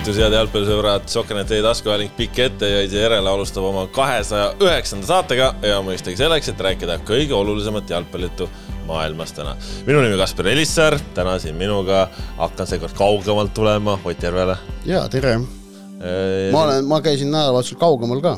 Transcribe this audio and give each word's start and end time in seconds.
tervitus, 0.00 0.20
head 0.22 0.32
jalgpallisõbrad, 0.32 1.08
Sokkernet 1.12 1.48
teie 1.50 1.60
taskuhääling 1.60 2.12
pikk 2.16 2.38
ette 2.40 2.68
ja 2.68 2.78
järele 2.88 3.28
alustab 3.28 3.66
oma 3.68 3.82
kahesaja 3.92 4.46
üheksanda 4.62 5.04
saatega 5.04 5.50
ja 5.66 5.80
mõistagi 5.84 6.16
selleks, 6.16 6.48
et 6.48 6.60
rääkida 6.64 6.94
kõige 7.04 7.34
olulisemat 7.36 7.90
jalgpallijuttu 7.90 8.46
maailmas 8.86 9.34
täna. 9.36 9.52
minu 9.84 10.00
nimi 10.00 10.16
Kaspar 10.16 10.48
Elissaar, 10.48 10.96
täna 11.14 11.34
siin 11.38 11.58
minuga 11.60 12.06
hakkan 12.38 12.70
seekord 12.70 12.96
kaugemalt 12.96 13.52
tulema 13.54 13.98
Ott 14.04 14.24
Järvele. 14.24 14.56
ja 14.88 15.02
tere 15.08 15.34
e. 15.34 16.48
ma 16.52 16.62
olen, 16.62 16.88
ma 16.88 17.02
käisin 17.04 17.28
nädalavahetusel 17.28 17.78
kaugemal 17.82 18.24
ka. 18.24 18.34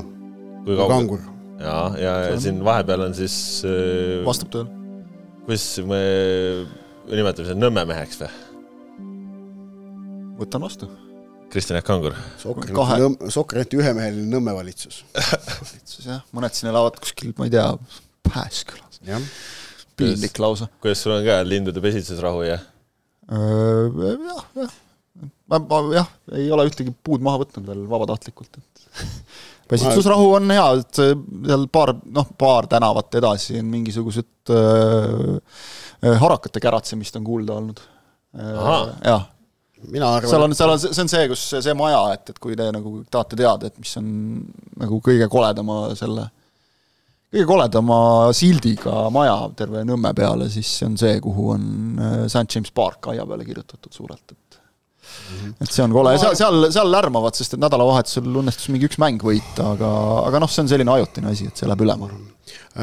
kui 0.65 0.77
kaugel? 0.77 1.23
ja, 1.61 1.77
ja, 1.99 2.17
ja 2.33 2.41
siin 2.41 2.59
vahepeal 2.65 3.07
on 3.07 3.15
siis 3.15 3.63
äh,. 3.69 4.25
vastab 4.27 4.51
tõele. 4.51 4.67
kuidas 5.47 5.79
me 5.87 6.03
nimetame 7.13 7.53
seda 7.53 7.61
Nõmme 7.61 7.87
meheks 7.95 8.25
või? 8.25 8.35
võtan 10.43 10.67
vastu. 10.67 10.91
Kristjan 11.53 11.77
Jaak 11.77 11.87
Kangur. 11.87 12.15
Sokkerneti 13.33 13.79
ühemeheline 13.81 14.29
Nõmme 14.33 14.55
valitsus 14.57 15.03
valitsus 15.69 16.07
jah, 16.09 16.23
mõned 16.33 16.57
siin 16.57 16.71
elavad 16.73 16.97
kuskil, 17.03 17.35
ma 17.37 17.49
ei 17.49 17.53
tea, 17.53 17.67
Pääskülas. 18.29 19.03
piinlik 19.99 20.39
lausa. 20.41 20.71
kuidas 20.81 21.03
sul 21.05 21.17
on 21.19 21.27
ka 21.27 21.43
lindude 21.45 21.83
pesitsusrahu 21.85 22.47
ja? 22.47 22.57
jah, 23.29 24.47
jah. 24.57 24.77
ma, 25.51 25.61
ma 25.61 25.81
jah, 25.99 26.09
ei 26.39 26.49
ole 26.55 26.67
ühtegi 26.71 26.95
puud 27.05 27.25
maha 27.25 27.43
võtnud 27.45 27.69
veel 27.69 27.85
vabatahtlikult, 27.91 28.57
et 28.57 29.05
pesitsusrahu 29.73 30.33
on 30.39 30.57
hea, 30.57 30.65
et 30.81 31.03
seal 31.03 31.69
paar, 31.73 31.95
noh, 32.17 32.33
paar 32.39 32.71
tänavat 32.73 33.21
edasi 33.21 33.61
on 33.61 33.69
mingisugused 33.75 34.55
äh, 34.57 36.17
harakate 36.25 36.65
käratsemist 36.65 37.21
on 37.21 37.29
kuulda 37.29 37.61
olnud. 37.61 37.85
jah 39.05 39.29
mina 39.91 40.13
arvan 40.17 40.31
seal 40.31 40.45
on, 40.47 40.55
seal 40.57 40.75
on, 40.75 40.83
see 40.83 41.03
on 41.05 41.11
see, 41.11 41.25
kus 41.31 41.43
see 41.65 41.75
maja, 41.79 42.03
et, 42.17 42.31
et 42.33 42.39
kui 42.43 42.57
te 42.59 42.69
nagu 42.75 43.01
tahate 43.13 43.39
teada, 43.39 43.71
et 43.71 43.83
mis 43.83 43.97
on 44.01 44.07
nagu 44.83 45.01
kõige 45.05 45.29
koledama 45.33 45.79
selle, 45.99 46.29
kõige 47.33 47.47
koledama 47.49 47.99
sildiga 48.37 49.07
maja 49.15 49.37
terve 49.59 49.85
Nõmme 49.89 50.15
peale, 50.17 50.51
siis 50.53 50.71
see 50.79 50.91
on 50.91 50.99
see, 51.01 51.17
kuhu 51.25 51.53
on 51.57 51.69
äh, 51.99 52.19
St 52.29 52.47
James 52.57 52.75
Park 52.75 53.13
aia 53.13 53.27
peale 53.29 53.47
kirjutatud 53.49 53.93
suurelt, 53.95 54.25
et 54.31 54.61
mm 54.61 55.39
-hmm. 55.39 55.57
et 55.61 55.73
see 55.73 55.85
on 55.85 55.97
kole 55.97 56.15
ja 56.15 56.23
seal, 56.27 56.39
seal, 56.39 56.69
seal 56.75 56.93
lärmavad, 56.93 57.39
sest 57.39 57.57
et 57.57 57.65
nädalavahetusel 57.65 58.43
õnnestus 58.45 58.71
mingi 58.73 58.91
üks 58.91 59.01
mäng 59.03 59.23
võita, 59.23 59.73
aga, 59.75 59.91
aga 60.29 60.45
noh, 60.45 60.51
see 60.51 60.67
on 60.67 60.73
selline 60.75 60.99
ajutine 60.99 61.35
asi, 61.35 61.51
et 61.51 61.57
see 61.57 61.69
läheb 61.71 61.89
üle, 61.89 61.99
ma 61.99 62.11
arvan 62.11 62.32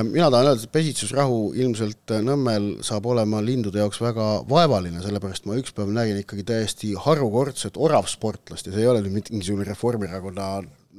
mina 0.03 0.29
tahan 0.31 0.47
öelda, 0.47 0.63
et 0.63 0.71
pesitsusrahu 0.71 1.39
ilmselt 1.59 2.13
äh, 2.13 2.21
Nõmmel 2.25 2.69
saab 2.85 3.07
olema 3.11 3.41
lindude 3.43 3.81
jaoks 3.81 3.99
väga 4.01 4.27
vaevaline, 4.49 5.01
sellepärast 5.03 5.47
ma 5.49 5.57
üks 5.59 5.73
päev 5.75 5.91
nägin 5.95 6.21
ikkagi 6.21 6.45
täiesti 6.47 6.93
harukordset 6.99 7.77
oravsportlast 7.77 8.69
ja 8.69 8.75
see 8.75 8.85
ei 8.85 8.91
ole 8.91 9.03
nüüd 9.03 9.17
mitte 9.17 9.33
mingisugune 9.35 9.67
Reformierakonna 9.67 10.49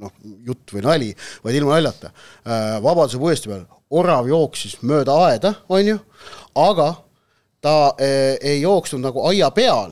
noh, 0.01 0.13
jutt 0.47 0.73
või 0.75 0.85
nali, 0.85 1.09
vaid 1.45 1.57
ilma 1.57 1.77
naljata. 1.77 2.11
Äh, 2.45 2.75
Vabaduse 2.83 3.21
puiestee 3.21 3.53
peal 3.53 3.65
orav 3.91 4.29
jooksis 4.29 4.77
mööda 4.87 5.17
aeda, 5.27 5.55
on 5.69 5.93
ju, 5.93 5.97
aga 6.61 6.93
ta 7.61 7.73
ei 7.99 8.61
jooksnud 8.63 9.03
nagu 9.03 9.21
aia 9.29 9.51
peal, 9.53 9.91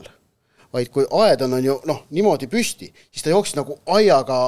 vaid 0.74 0.88
kui 0.90 1.04
aed 1.20 1.44
on, 1.44 1.58
on 1.58 1.66
ju 1.66 1.76
noh, 1.86 2.00
niimoodi 2.10 2.48
püsti, 2.50 2.88
siis 3.10 3.22
ta 3.22 3.30
jooksis 3.30 3.58
nagu 3.58 3.76
aiaga, 3.92 4.38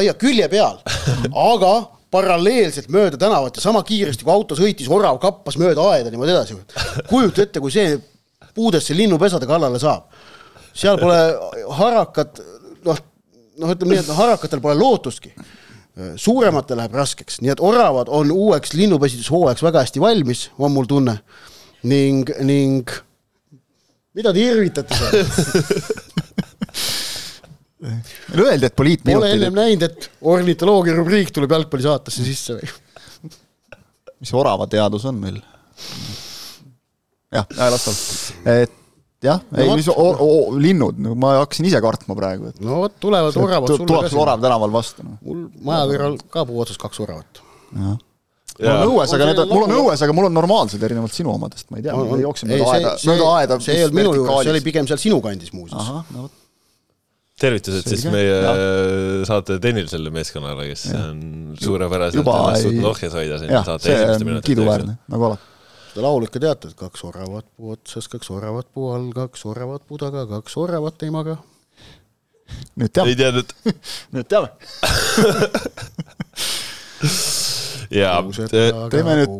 aia 0.00 0.14
külje 0.18 0.48
peal, 0.50 0.80
aga 1.52 1.74
paralleelselt 2.12 2.90
mööda 2.92 3.18
tänavat 3.20 3.56
ja 3.56 3.64
sama 3.64 3.82
kiiresti, 3.86 4.26
kui 4.26 4.34
auto 4.34 4.56
sõitis, 4.58 4.90
orav 4.92 5.18
kappas 5.22 5.56
mööda 5.60 5.84
aeda 5.94 6.12
niimoodi 6.12 6.34
edasi. 6.34 6.58
kujuta 7.08 7.46
ette, 7.46 7.60
kui 7.62 7.72
see 7.72 7.96
puudesse 8.54 8.96
linnupesade 8.96 9.48
kallale 9.48 9.80
saab. 9.80 10.10
seal 10.76 11.00
pole 11.00 11.18
harakat, 11.78 12.40
noh, 12.84 13.00
noh, 13.60 13.72
ütleme 13.74 13.96
nii, 13.96 14.02
et 14.04 14.12
harakatel 14.16 14.60
pole 14.64 14.76
lootustki. 14.80 15.32
suurematel 16.16 16.78
läheb 16.80 16.94
raskeks, 16.96 17.40
nii 17.44 17.52
et 17.52 17.60
oravad 17.60 18.08
on 18.08 18.30
uueks 18.32 18.72
linnupesitushooajaks 18.72 19.64
väga 19.64 19.84
hästi 19.84 20.00
valmis, 20.00 20.50
on 20.58 20.72
mul 20.72 20.88
tunne. 20.88 21.18
ning, 21.82 22.28
ning 22.40 22.88
mida 24.14 24.32
te 24.32 24.44
irvitate 24.44 24.94
seal 24.94 25.16
öeldi, 27.82 28.68
et 28.68 28.76
poliitminutid. 28.78 29.22
Pole 29.22 29.32
ennem 29.38 29.56
näinud, 29.58 29.86
et 29.88 30.10
ornitoloogia 30.34 30.94
rubriik 30.96 31.32
tuleb 31.34 31.54
jalgpallisaatesse 31.56 32.26
sisse 32.26 32.58
või? 32.58 32.70
mis 34.22 34.34
oravateadus 34.38 35.08
on 35.10 35.18
meil? 35.22 35.40
jah, 37.32 37.48
las 37.58 37.88
olla. 37.90 38.54
et 38.60 38.78
jah 39.22 39.42
no, 39.48 39.58
ei, 39.62 39.74
mis 39.78 39.88
o, 39.90 39.94
o, 39.96 40.30
linnud, 40.58 40.98
no 41.02 41.16
ma 41.18 41.36
hakkasin 41.40 41.68
ise 41.70 41.80
kartma 41.82 42.16
praegu, 42.18 42.52
et 42.52 42.62
no 42.62 42.82
vot, 42.84 42.96
tulevad 43.02 43.36
oravad 43.38 43.74
sulle 43.74 43.88
tuleb 43.88 44.08
sul 44.12 44.22
orav 44.24 44.42
tänaval 44.42 44.74
vastu 44.74 45.06
no.. 45.06 45.18
mul 45.24 45.44
maja 45.66 45.86
kõrval 45.90 46.18
ka 46.34 46.46
puu 46.48 46.62
otsas 46.64 46.80
kaks 46.82 47.02
oravat. 47.04 47.42
jah 47.72 47.98
mul 48.52 48.68
on 48.68 48.92
õues, 48.92 49.14
aga 49.16 49.26
need 49.30 49.40
on, 49.42 49.48
mul 49.48 49.64
on 49.64 49.74
õues, 49.78 50.02
aga 50.04 50.14
mul 50.14 50.28
on 50.28 50.34
normaalsed, 50.36 50.82
erinevalt 50.84 51.14
sinu 51.16 51.32
omadest, 51.32 51.70
ma 51.72 51.80
ei 51.80 51.86
tea, 51.86 51.96
ma 51.96 52.18
ei 52.18 52.26
jookse 52.26 52.48
mööda 52.50 52.68
aeda, 52.74 52.92
mööda 53.08 53.30
aeda. 53.38 53.58
see 53.64 53.78
ei 53.78 53.86
olnud 53.86 53.98
minu 53.98 54.14
juures, 54.18 54.44
see 54.44 54.52
oli 54.52 54.62
pigem 54.66 54.90
seal 54.90 55.00
sinu 55.00 55.22
kandis 55.24 55.54
muuseas. 55.56 55.80
ahah, 55.80 56.12
no 56.12 56.26
vot 56.26 56.41
tervitused 57.42 57.84
Selge. 57.84 57.96
siis 57.96 58.04
meie 58.12 58.32
ja. 58.32 58.52
saate 59.28 59.52
tehnilisele 59.62 60.10
meeskonnale, 60.14 60.64
kes 60.70 60.82
ja. 60.90 60.96
on 61.10 61.18
suurepäraselt 61.60 62.26
ennast 62.26 62.62
suutnud 62.66 62.90
ohjes 62.92 63.12
hoida 63.18 63.36
siin 63.42 63.54
saate 63.66 63.86
esimeste 63.96 64.24
minutite 64.28 64.48
kiiduväärne, 64.50 64.92
nagu 65.12 65.22
alati. 65.30 65.44
seda 65.92 66.00
laulu 66.06 66.24
ikka 66.30 66.40
teate, 66.46 66.64
et 66.72 66.78
kaks 66.84 67.00
oravat 67.08 67.46
puu 67.56 67.68
otsas, 67.76 68.04
kaks 68.12 68.28
oravat 68.34 68.66
puu 68.74 68.86
all, 68.94 69.08
kaks 69.16 69.40
oravat 69.50 69.82
puu 69.88 69.96
taga, 70.02 70.20
kaks 70.30 70.52
oravat 70.62 70.96
eimaga. 71.08 71.34
nüüd 72.80 72.92
teame. 72.92 73.08
ei 73.12 73.16
teadnud 73.22 73.48
nüüd 74.16 74.26
teame 74.32 74.48
ja 77.92 78.14
teeme 78.50 79.16
nüüd, 79.20 79.34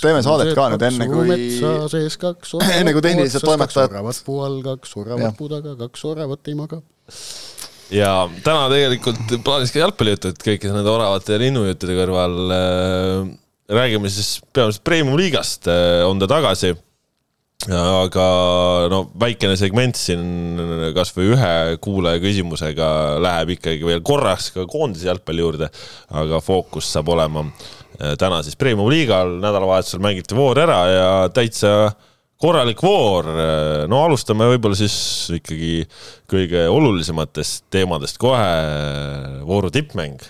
teeme 0.00 0.22
saadet 0.24 0.54
ka 0.56 0.68
nüüd 0.72 0.86
enne 0.88 1.08
kui, 1.10 1.38
enne 2.78 2.94
kui 2.96 3.04
tehnilised 3.04 3.44
toimetajad. 3.44 3.92
oravat 3.92 4.22
puu 4.26 4.40
all, 4.46 4.62
kaks 4.64 4.96
oravat 5.02 5.36
puu 5.38 5.50
taga, 5.52 5.76
kaks 5.84 6.06
oravat 6.08 6.52
eimaga 6.52 6.80
ja 7.94 8.12
täna 8.44 8.68
tegelikult 8.72 9.36
plaanis 9.44 9.72
ka 9.72 9.82
jalgpallijutut 9.82 10.40
kõikide 10.44 10.74
nende 10.74 10.92
oravate 10.92 11.36
ja 11.36 11.42
linnujuttude 11.42 11.96
kõrval 11.96 12.36
äh, 12.52 13.30
räägime 13.68 14.10
siis 14.12 14.38
peamiselt 14.52 14.84
Premium-liigast 14.84 15.68
äh, 15.72 16.02
on 16.08 16.20
ta 16.20 16.28
tagasi. 16.30 16.74
Aga 17.66 18.24
no 18.86 19.00
väikene 19.18 19.56
segment 19.58 19.98
siin 19.98 20.92
kasvõi 20.94 21.32
ühe 21.34 21.54
kuulaja 21.82 22.20
küsimusega 22.22 22.90
läheb 23.18 23.56
ikkagi 23.56 23.82
veel 23.82 24.02
korraks 24.06 24.52
ka 24.54 24.66
koondise 24.70 25.08
jalgpalli 25.08 25.42
juurde, 25.42 25.70
aga 26.14 26.38
fookus 26.44 26.86
saab 26.94 27.10
olema 27.16 27.42
äh, 27.42 28.14
täna 28.20 28.44
siis 28.46 28.54
Premium-liigal, 28.56 29.40
nädalavahetusel 29.42 30.04
mängiti 30.04 30.38
voor 30.38 30.62
ära 30.62 30.78
ja 30.86 31.10
täitsa 31.34 31.90
korralik 32.38 32.78
voor, 32.78 33.26
no 33.90 34.04
alustame 34.06 34.46
võib-olla 34.52 34.78
siis 34.78 34.94
ikkagi 35.34 35.82
kõige 36.30 36.68
olulisematest 36.70 37.64
teemadest 37.74 38.20
kohe, 38.22 38.44
vooru 39.42 39.72
tippmäng. 39.74 40.22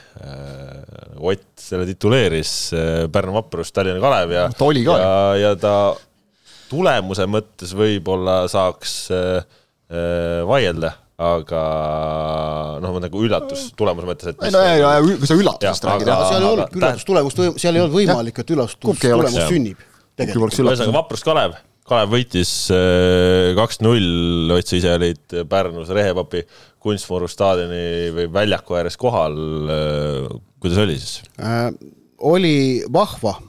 Ott 1.19 1.61
selle 1.61 1.85
tituleeris, 1.85 2.55
Pärnu 3.13 3.37
Vaprus, 3.37 3.75
Tallinna 3.77 4.01
Kalev 4.01 4.33
ja, 4.33 4.47
ja, 4.49 5.13
ja 5.37 5.53
ta 5.61 5.75
tulemuse 6.71 7.27
mõttes 7.31 7.75
võib-olla 7.77 8.41
saaks 8.51 8.97
äh, 9.15 9.59
vaielda 10.49 10.95
aga 11.19 11.61
noh, 12.79 12.99
nagu 13.03 13.23
üllatus 13.27 13.73
tulemuse 13.79 14.07
mõttes, 14.07 14.31
et 14.31 14.45
ei 14.47 14.53
no 14.55 14.61
ja, 14.63 14.75
ja 14.79 14.91
kui 15.03 15.27
sa 15.27 15.35
üllatusest 15.35 15.89
räägid, 15.89 16.11
jah. 16.13 16.21
seal 16.29 16.45
ei 16.45 16.51
olnud 16.53 16.77
üllatustulemust, 16.79 17.41
seal 17.59 17.79
ei 17.79 17.83
olnud 17.83 17.97
võimalik, 17.97 18.39
et 18.39 18.53
üllatustulemus 18.55 19.41
sünnib. 19.49 19.83
ühesõnaga 20.21 20.95
Vaprus 20.95 21.27
Kalev 21.27 21.59
Kalev 21.89 22.13
võitis 22.13 22.53
äh, 22.75 23.55
kaks-null, 23.57 24.53
Ott, 24.53 24.69
sa 24.69 24.77
ise 24.77 24.95
olid 24.95 25.37
Pärnus 25.49 25.91
Rehepapi 25.97 26.45
kunstmuru 26.85 27.29
staadioni 27.31 28.13
või 28.15 28.29
väljaku 28.33 28.77
ääres 28.79 28.99
kohal. 29.01 29.39
Äh, 29.73 30.27
kuidas 30.61 30.83
oli 30.85 30.99
siis 31.01 31.23
äh,? 31.41 31.71
oli 32.29 32.85
vahva 32.93 33.39
äh,. 33.39 33.48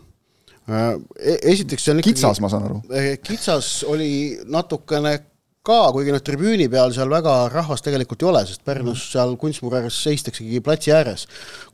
Esiteks 1.54 1.86
see 1.86 1.95
on 1.95 2.01
ikkagi 2.01 2.18
kitsas, 2.18 2.42
ma 2.44 2.51
saan 2.51 2.69
aru. 2.69 2.80
Äh, 2.94 3.12
kitsas 3.24 3.71
oli 3.89 4.12
natukene 4.50 5.18
ka, 5.66 5.80
kuigi 5.94 6.13
noh, 6.13 6.21
tribüüni 6.24 6.69
peal 6.71 6.94
seal 6.95 7.12
väga 7.12 7.36
rahvast 7.51 7.86
tegelikult 7.86 8.24
ei 8.24 8.30
ole, 8.31 8.44
sest 8.48 8.63
Pärnus 8.68 9.01
mhm. 9.01 9.10
seal 9.12 9.36
kunstmuru 9.42 9.80
ääres 9.81 10.00
seistaksegi 10.06 10.62
platsi 10.66 10.94
ääres. 10.95 11.27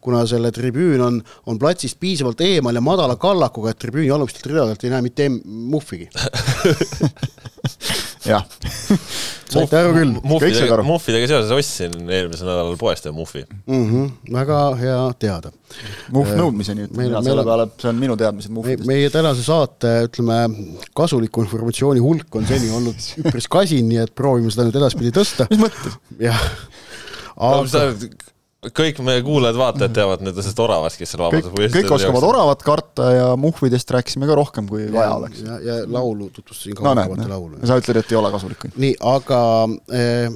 Kuna 0.06 0.24
selle 0.30 0.52
tribüün 0.56 1.02
on, 1.04 1.20
on 1.50 1.60
platsist 1.62 2.00
piisavalt 2.02 2.42
eemal 2.46 2.78
ja 2.78 2.84
madala 2.86 3.18
kallakuga, 3.22 3.74
et 3.74 3.82
tribüüni 3.82 4.14
alumistelt 4.14 4.52
ridadelt 4.52 4.86
ei 4.86 4.94
näe 4.94 5.06
mitte 5.06 5.30
muhvigi 5.46 6.10
jah 8.30 8.46
saite 9.50 9.78
aru 9.80 9.94
küll. 9.96 10.14
muhvidega, 10.26 10.78
muhvidega 10.86 11.30
seoses 11.30 11.54
ostsin 11.56 11.94
eelmisel 12.04 12.50
nädalal 12.50 12.78
poest 12.80 13.08
ühe 13.08 13.14
muhvi 13.16 13.44
mm. 13.46 13.86
-hmm, 13.90 14.34
väga 14.36 14.60
hea 14.80 15.00
teada. 15.22 15.52
muhv 16.14 16.34
äh, 16.34 16.40
nõudmiseni, 16.40 16.88
ütleme 16.88 17.10
mina 17.10 17.24
selle 17.26 17.46
peale, 17.48 17.68
see 17.82 17.92
on 17.92 18.02
minu 18.02 18.18
teadmised 18.20 18.54
muhvidest. 18.58 18.88
meie 18.90 19.10
tänase 19.14 19.46
saate, 19.46 19.94
ütleme, 20.10 20.40
kasuliku 20.98 21.46
informatsiooni 21.46 22.04
hulk 22.04 22.40
on 22.42 22.48
seni 22.50 22.72
olnud 22.78 23.10
üpris 23.24 23.50
kasin, 23.58 23.90
nii 23.90 24.04
et 24.06 24.16
proovime 24.16 24.54
seda 24.54 24.68
nüüd 24.70 24.80
edaspidi 24.82 25.14
tõsta. 25.16 25.50
mis 25.52 25.62
mõttes? 25.68 26.00
jah 26.20 26.42
aga 27.36 27.66
kõik 28.76 29.00
meie 29.06 29.22
kuulajad-vaatajad 29.26 29.96
teavad 29.96 30.24
nüüd 30.26 30.38
sellest 30.40 30.62
oravast, 30.64 31.00
kes 31.00 31.14
seal 31.14 31.26
kõik, 31.34 31.50
kõik 31.74 31.94
oskavad 31.98 32.28
oravat 32.28 32.66
karta 32.66 33.10
ja 33.14 33.28
muhvidest 33.40 33.92
rääkisime 33.96 34.30
ka 34.30 34.38
rohkem, 34.38 34.70
kui 34.70 34.88
vaja 34.94 35.16
oleks. 35.20 35.44
ja, 35.46 35.60
ja 35.64 35.78
laulu 35.92 36.30
tutvustasin 36.34 36.78
ka 36.78 36.86
no 36.86 36.94
oravate 36.96 37.28
laulu. 37.30 37.60
sa 37.64 37.80
ütled, 37.82 38.02
et 38.02 38.14
ei 38.14 38.20
ole 38.20 38.32
kasulik. 38.34 38.68
nii, 38.76 38.94
aga 39.12 39.42
eh, 39.94 40.30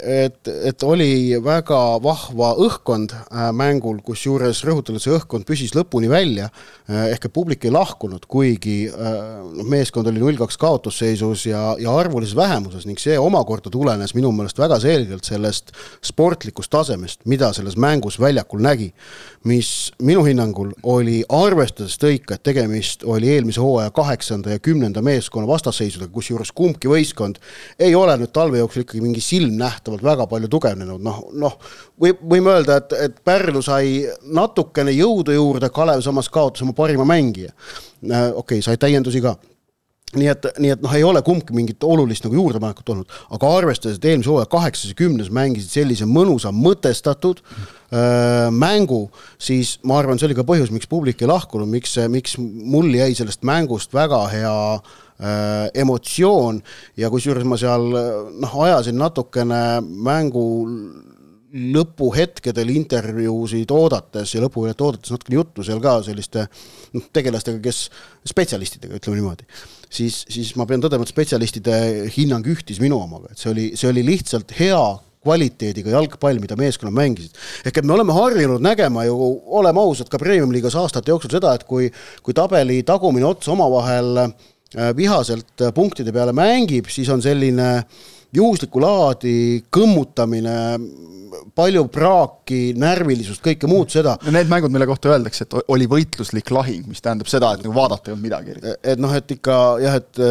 et, 0.00 0.52
et 0.70 0.86
oli 0.86 1.36
väga 1.44 1.80
vahva 2.04 2.52
õhkkond 2.66 3.14
äh, 3.14 3.48
mängul, 3.56 4.00
kusjuures 4.04 4.64
rõhutan, 4.66 4.96
et 4.96 5.04
see 5.04 5.14
õhkkond 5.16 5.46
püsis 5.48 5.74
lõpuni 5.76 6.10
välja, 6.10 6.50
äh, 6.88 7.10
ehk 7.14 7.28
et 7.28 7.36
publik 7.36 7.66
ei 7.66 7.74
lahkunud, 7.74 8.24
kuigi 8.30 8.78
noh, 8.90 9.64
meeskond 9.70 10.08
oli 10.10 10.22
null-kaks 10.22 10.58
kaotusseisus 10.60 11.46
ja, 11.48 11.62
ja 11.80 11.92
arvulises 11.96 12.36
vähemuses 12.36 12.86
ning 12.88 13.00
see 13.00 13.16
omakorda 13.20 13.72
tulenes 13.72 14.14
minu 14.16 14.32
meelest 14.34 14.58
väga 14.60 14.80
selgelt 14.82 15.28
sellest 15.28 15.72
sportlikust 16.04 16.72
tasemest, 16.72 17.24
mida 17.30 17.52
selles 17.56 17.69
selles 17.70 17.78
mängus 17.80 18.18
väljakul 18.20 18.60
nägi, 18.60 18.92
mis 19.44 19.92
minu 20.02 20.24
hinnangul 20.24 20.72
oli, 20.82 21.22
arvestades 21.28 21.96
tõika, 21.98 22.36
et 22.36 22.42
tegemist 22.42 23.04
oli 23.04 23.30
eelmise 23.30 23.60
hooaja 23.60 23.90
kaheksanda 23.90 24.50
ja 24.50 24.58
kümnenda 24.58 25.02
meeskonna 25.02 25.48
vastasseisudega, 25.48 26.12
kusjuures 26.12 26.52
kumbki 26.52 26.88
võistkond 26.88 27.38
ei 27.78 27.94
ole 27.94 28.16
nüüd 28.20 28.32
talve 28.32 28.58
jooksul 28.58 28.82
ikkagi 28.84 29.00
mingi 29.00 29.20
silmnähtavalt 29.20 30.02
väga 30.02 30.26
palju 30.26 30.48
tugevnenud, 30.48 31.00
noh, 31.02 31.22
noh, 31.32 31.56
või 32.00 32.14
võime 32.20 32.56
öelda, 32.56 32.80
et, 32.80 32.92
et 33.06 33.22
Pärnu 33.24 33.62
sai 33.62 34.04
natukene 34.24 34.92
jõudu 34.92 35.34
juurde, 35.36 35.70
Kalev 35.70 36.02
samas 36.04 36.28
kaotas 36.28 36.62
oma 36.62 36.74
parima 36.76 37.06
mängija. 37.08 37.52
okei 38.02 38.32
okay,, 38.34 38.62
sai 38.62 38.76
täiendusi 38.76 39.20
ka 39.20 39.36
nii 40.16 40.30
et, 40.30 40.46
nii 40.58 40.72
et 40.74 40.80
noh, 40.82 40.94
ei 40.96 41.04
ole 41.06 41.22
kumbki 41.26 41.54
mingit 41.54 41.84
olulist 41.86 42.24
nagu 42.26 42.34
juurdepanekut 42.34 42.88
olnud, 42.94 43.18
aga 43.36 43.50
arvestades, 43.60 43.98
et 44.00 44.08
eelmise 44.10 44.32
hooaja 44.32 44.48
kaheksas 44.50 44.90
ja 44.90 44.98
kümnes 44.98 45.30
mängisid 45.34 45.70
sellise 45.70 46.08
mõnusa 46.10 46.50
mõtestatud 46.54 47.42
äh, 47.44 48.48
mängu, 48.50 49.04
siis 49.38 49.76
ma 49.86 50.00
arvan, 50.00 50.18
see 50.18 50.30
oli 50.30 50.38
ka 50.38 50.46
põhjus, 50.48 50.72
miks 50.74 50.90
publik 50.90 51.22
ei 51.22 51.30
lahkunud, 51.30 51.70
miks, 51.70 51.94
miks 52.10 52.34
mul 52.40 52.90
jäi 52.96 53.12
sellest 53.18 53.46
mängust 53.46 53.94
väga 53.94 54.24
hea 54.32 54.56
äh, 54.74 55.70
emotsioon. 55.84 56.58
Ja 56.98 57.12
kusjuures 57.12 57.46
ma 57.46 57.60
seal 57.60 57.86
noh, 57.90 58.58
ajasin 58.66 58.98
natukene 58.98 59.62
mängu 59.86 60.48
lõpuhetkedel 61.50 62.70
intervjuusid 62.76 63.70
oodates 63.74 64.34
ja 64.34 64.42
lõpuhiljat 64.44 64.82
oodates 64.86 65.10
natukene 65.10 65.38
juttu 65.40 65.64
seal 65.66 65.80
ka 65.82 65.96
selliste 66.06 66.46
noh, 66.94 67.06
tegelastega, 67.12 67.58
kes, 67.64 67.84
spetsialistidega, 68.30 69.00
ütleme 69.00 69.18
niimoodi, 69.18 69.46
siis, 69.90 70.22
siis 70.30 70.52
ma 70.58 70.66
pean 70.70 70.82
tõdema, 70.84 71.06
et 71.06 71.12
spetsialistide 71.12 71.76
hinnang 72.14 72.46
ühtis 72.50 72.78
minu 72.82 73.00
omaga, 73.02 73.32
et 73.32 73.42
see 73.42 73.50
oli, 73.50 73.66
see 73.78 73.90
oli 73.90 74.04
lihtsalt 74.06 74.54
hea 74.60 74.82
kvaliteediga 75.20 75.92
jalgpall, 75.92 76.38
mida 76.40 76.56
meeskonnad 76.56 76.96
mängisid. 76.96 77.34
ehk 77.66 77.82
et 77.82 77.84
me 77.84 77.92
oleme 77.92 78.14
harjunud 78.16 78.62
nägema 78.64 79.04
ju, 79.04 79.18
oleme 79.58 79.82
ausad, 79.82 80.08
ka 80.08 80.22
Premium-liigas 80.22 80.78
aastate 80.80 81.12
jooksul 81.12 81.34
seda, 81.34 81.52
et 81.58 81.66
kui, 81.68 81.90
kui 82.24 82.36
tabeli 82.36 82.80
tagumine 82.88 83.26
ots 83.28 83.50
omavahel 83.52 84.22
äh, 84.22 84.30
vihaselt 84.96 85.66
punktide 85.74 86.14
peale 86.14 86.32
mängib, 86.36 86.88
siis 86.88 87.10
on 87.12 87.20
selline 87.22 87.68
juhuslikku 88.36 88.82
laadi 88.82 89.38
kõmmutamine 89.72 90.56
palju 91.56 91.84
praaki, 91.92 92.60
närvilisust, 92.78 93.42
kõike 93.44 93.68
muud 93.70 93.90
seda. 93.92 94.16
Need 94.30 94.50
mängud, 94.50 94.72
mille 94.72 94.86
kohta 94.88 95.12
öeldakse, 95.12 95.46
et 95.46 95.56
oli 95.72 95.86
võitluslik 95.90 96.50
lahing, 96.54 96.86
mis 96.90 97.02
tähendab 97.04 97.30
seda, 97.30 97.52
et 97.54 97.64
nagu 97.64 97.74
vaadata 97.76 98.10
ei 98.10 98.14
olnud 98.14 98.26
midagi. 98.26 98.56
et 98.82 99.00
noh, 99.02 99.12
et 99.16 99.34
ikka 99.36 99.56
jah, 99.82 99.98
et 100.00 100.22
äh, 100.24 100.28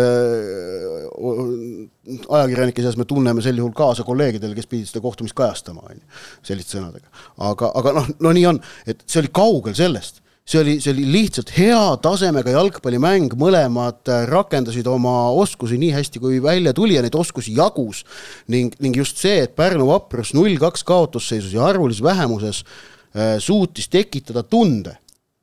ajakirjanike 2.39 2.85
seas 2.85 2.97
me 2.99 3.07
tunneme 3.09 3.43
sel 3.45 3.59
juhul 3.61 3.75
kaasa 3.77 4.05
kolleegidele, 4.07 4.55
kes 4.57 4.69
pidid 4.69 4.89
seda 4.91 5.03
kohtumist 5.03 5.37
kajastama, 5.37 5.85
on 5.89 5.99
ju, 5.99 6.05
selliste 6.51 6.77
sõnadega. 6.77 7.07
aga, 7.51 7.71
aga 7.81 7.95
noh, 7.99 8.09
no 8.25 8.33
nii 8.35 8.47
on, 8.53 8.63
et 8.89 9.05
see 9.07 9.23
oli 9.23 9.31
kaugel 9.33 9.77
sellest 9.77 10.23
see 10.49 10.59
oli, 10.59 10.75
see 10.81 10.93
oli 10.95 11.05
lihtsalt 11.13 11.51
hea 11.53 11.81
tasemega 12.01 12.53
jalgpallimäng, 12.55 13.35
mõlemad 13.39 14.09
äh, 14.09 14.23
rakendasid 14.29 14.87
oma 14.89 15.29
oskusi 15.37 15.77
nii 15.81 15.91
hästi, 15.93 16.21
kui 16.23 16.39
välja 16.43 16.73
tuli 16.77 16.97
ja 16.97 17.03
neid 17.05 17.17
oskusi 17.17 17.53
jagus. 17.57 18.03
ning, 18.47 18.73
ning 18.81 18.97
just 18.97 19.21
see, 19.21 19.43
et 19.43 19.55
Pärnu 19.55 19.89
Vaprus 19.91 20.33
null-kaks 20.33 20.83
kaotusseisus 20.87 21.53
ja 21.53 21.67
arvulises 21.69 22.01
vähemuses 22.03 22.63
äh, 22.63 23.37
suutis 23.37 23.89
tekitada 23.93 24.43
tunde, 24.43 24.95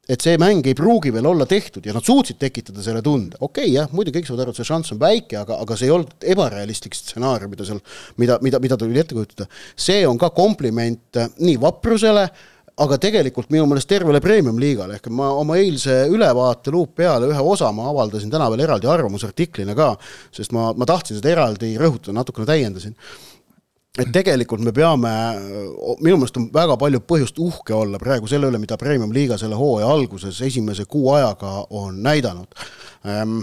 et 0.09 0.23
see 0.23 0.35
mäng 0.39 0.67
ei 0.67 0.75
pruugi 0.75 1.13
veel 1.15 1.27
olla 1.27 1.47
tehtud 1.47 1.87
ja 1.87 1.95
nad 1.95 2.07
suutsid 2.07 2.39
tekitada 2.43 2.83
selle 2.83 3.03
tunde, 3.03 3.39
okei 3.39 3.69
okay, 3.69 3.77
jah, 3.77 3.95
muidugi 3.95 4.19
kõik 4.19 4.31
saavad 4.31 4.45
aru, 4.45 4.55
et 4.55 4.61
see 4.61 4.71
šanss 4.73 4.95
on 4.97 5.01
väike, 5.03 5.39
aga, 5.39 5.61
aga 5.63 5.79
see 5.79 5.87
ei 5.87 5.95
olnud 5.95 6.29
ebarealistlik 6.35 6.99
stsenaarium, 6.99 7.55
mida 7.55 7.67
seal, 7.69 7.79
mida, 8.19 8.41
mida, 8.43 8.63
mida 8.63 8.79
tuli 8.81 8.99
ette 8.99 9.15
kujutada. 9.15 9.47
see 9.79 10.03
on 10.07 10.19
ka 10.19 10.35
kompliment 10.35 11.23
äh, 11.23 11.31
nii 11.39 11.63
vaprusele 11.63 12.27
aga 12.77 12.99
tegelikult 13.01 13.49
minu 13.53 13.65
meelest 13.69 13.89
tervele 13.89 14.21
premium-liigale, 14.21 14.99
ehk 14.99 15.09
ma 15.17 15.31
oma 15.41 15.57
eilse 15.57 15.95
ülevaate 16.13 16.73
luup 16.75 16.93
peale 17.01 17.31
ühe 17.31 17.45
osa 17.55 17.71
ma 17.73 17.89
avaldasin 17.89 18.33
täna 18.33 18.51
veel 18.53 18.67
eraldi 18.67 18.91
arvamusartiklina 18.93 19.77
ka, 19.79 19.95
sest 20.35 20.53
ma, 20.53 20.69
ma 20.77 20.89
tahtsin 20.89 21.17
seda 21.17 21.33
eraldi 21.33 21.73
rõhutada, 21.81 22.19
natukene 22.19 22.49
täiendasin. 22.51 22.97
Et 23.97 24.11
tegelikult 24.13 24.61
me 24.61 24.75
peame, 24.77 25.11
minu 26.05 26.19
meelest 26.19 26.37
on 26.37 26.51
väga 26.53 26.77
palju 26.77 27.01
põhjust 27.09 27.39
uhke 27.41 27.73
olla 27.73 27.97
praegu 28.01 28.29
selle 28.29 28.51
üle, 28.51 28.61
mida 28.61 28.77
Premium-liiga 28.77 29.39
selle 29.41 29.57
hooaja 29.57 29.89
alguses 29.89 30.41
esimese 30.45 30.85
kuu 30.85 31.15
ajaga 31.15 31.63
on 31.81 32.03
näidanud. 32.05 32.53
Ähm, 33.09 33.39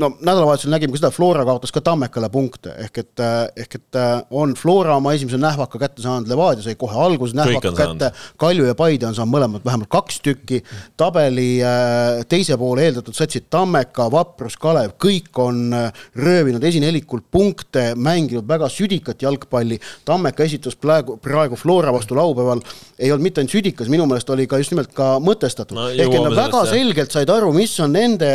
no 0.00 0.08
nädalavahetusel 0.24 0.72
nägime 0.72 0.94
ka 0.94 1.02
seda, 1.02 1.10
Flora 1.12 1.42
kaotas 1.44 1.72
ka 1.74 1.82
Tammekale 1.84 2.30
punkte, 2.32 2.72
ehk 2.80 2.98
et, 3.02 3.20
äh, 3.20 3.42
ehk 3.60 3.74
et 3.76 3.98
äh, 4.00 4.22
on 4.32 4.54
Flora 4.56 4.94
oma 4.96 5.12
esimese 5.12 5.36
nähvaka 5.40 5.76
kätte 5.82 6.00
saanud, 6.04 6.30
Levadia 6.32 6.64
sai 6.64 6.78
kohe 6.80 6.96
alguses 6.96 7.36
nähvaka 7.36 7.74
kätte, 7.76 8.08
Kalju 8.40 8.64
ja 8.70 8.76
Paide 8.78 9.10
on 9.10 9.16
saanud 9.18 9.34
mõlemad 9.34 9.66
vähemalt 9.66 9.90
kaks 9.92 10.22
tükki, 10.24 10.62
tabeli 10.96 11.58
äh, 11.60 12.22
teise 12.28 12.56
poole 12.60 12.86
eeldatud 12.86 13.18
satsid 13.18 13.50
Tammeka, 13.52 14.08
Vaprus, 14.12 14.56
Kalev, 14.60 14.94
kõik 15.02 15.28
on 15.44 15.76
röövinud 16.16 16.64
esinelikult 16.64 17.28
punkte, 17.28 17.90
mänginud 17.92 18.48
väga 18.48 18.72
südikat 18.72 19.26
jalgpalli, 19.26 19.76
Tammeka 20.08 20.48
esitus 20.48 20.78
praegu, 20.80 21.18
praegu 21.20 21.60
Flora 21.60 21.92
vastu 21.92 22.16
laupäeval 22.16 22.64
ei 22.96 23.12
olnud 23.12 23.28
mitte 23.28 23.44
ainult 23.44 23.58
südikas, 23.58 23.92
minu 23.92 24.08
meelest 24.08 24.32
oli 24.32 24.48
ka 24.48 24.56
just 24.62 24.72
nimelt 24.72 24.96
ka 24.96 25.18
mõtestatud. 25.20 25.76
No,, 25.76 25.90
ehk 25.92 26.16
et 26.16 26.28
nad 26.30 26.40
väga 26.46 26.64
selgelt 26.72 27.12
said 27.12 27.28
aru, 27.28 27.52
mis 27.52 27.76
on 27.84 27.92
nende 27.92 28.32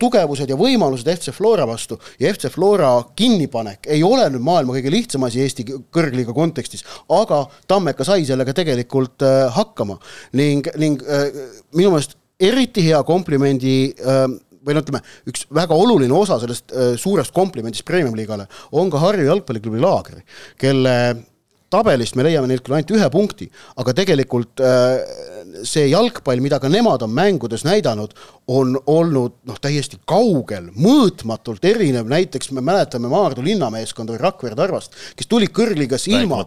tugevused 0.00 0.50
ja 0.50 0.56
võimalused, 0.58 0.69
võimalused 0.70 1.08
FC 1.10 1.34
Flora 1.34 1.66
vastu 1.68 1.98
ja 2.20 2.30
FC 2.32 2.50
Flora 2.52 2.92
kinnipanek 3.16 3.88
ei 3.90 4.02
ole 4.06 4.28
nüüd 4.30 4.44
maailma 4.46 4.76
kõige 4.76 4.92
lihtsam 4.92 5.26
asi 5.26 5.42
Eesti 5.44 5.66
kõrgliiga 5.66 6.34
kontekstis, 6.36 6.84
aga 7.14 7.42
Tammeka 7.70 8.06
sai 8.06 8.24
sellega 8.28 8.54
tegelikult 8.56 9.24
äh, 9.26 9.48
hakkama. 9.54 9.98
Ning, 10.38 10.68
ning 10.80 11.02
äh, 11.06 11.26
minu 11.76 11.94
meelest 11.94 12.16
eriti 12.40 12.84
hea 12.86 13.00
komplimendi 13.06 13.74
äh, 13.90 14.26
või 14.60 14.76
no 14.76 14.84
ütleme, 14.84 15.00
üks 15.30 15.46
väga 15.56 15.76
oluline 15.76 16.12
osa 16.12 16.36
sellest 16.42 16.74
suurest 17.00 17.32
komplimendist 17.32 17.86
Premium-liigale 17.88 18.44
on 18.76 18.90
ka 18.92 19.00
Harju 19.00 19.24
jalgpalliklubi 19.24 19.80
Laagri, 19.80 20.20
kelle 20.60 20.92
tabelist 21.72 22.18
me 22.18 22.26
leiame 22.26 22.50
neilt 22.50 22.66
küll 22.66 22.76
ainult 22.76 22.92
ühe 22.92 23.08
punkti, 23.14 23.46
aga 23.80 23.94
tegelikult 23.96 24.60
see 25.64 25.86
jalgpall, 25.90 26.42
mida 26.44 26.58
ka 26.60 26.68
nemad 26.68 27.06
on 27.06 27.12
mängudes 27.14 27.64
näidanud, 27.64 28.12
on 28.50 28.74
olnud 28.90 29.36
noh, 29.46 29.58
täiesti 29.62 30.00
kaugel, 30.10 30.70
mõõtmatult 30.74 31.64
erinev, 31.70 32.08
näiteks 32.10 32.50
me 32.56 32.62
mäletame 32.64 33.10
Maardu 33.10 33.44
linnameeskonda 33.46 34.16
või 34.16 34.22
Rakvere 34.24 34.58
Tarvast, 34.58 34.96
kes 35.16 35.28
tulid 35.30 35.52
kõrgliigasse 35.54 36.10
ilma. 36.10 36.40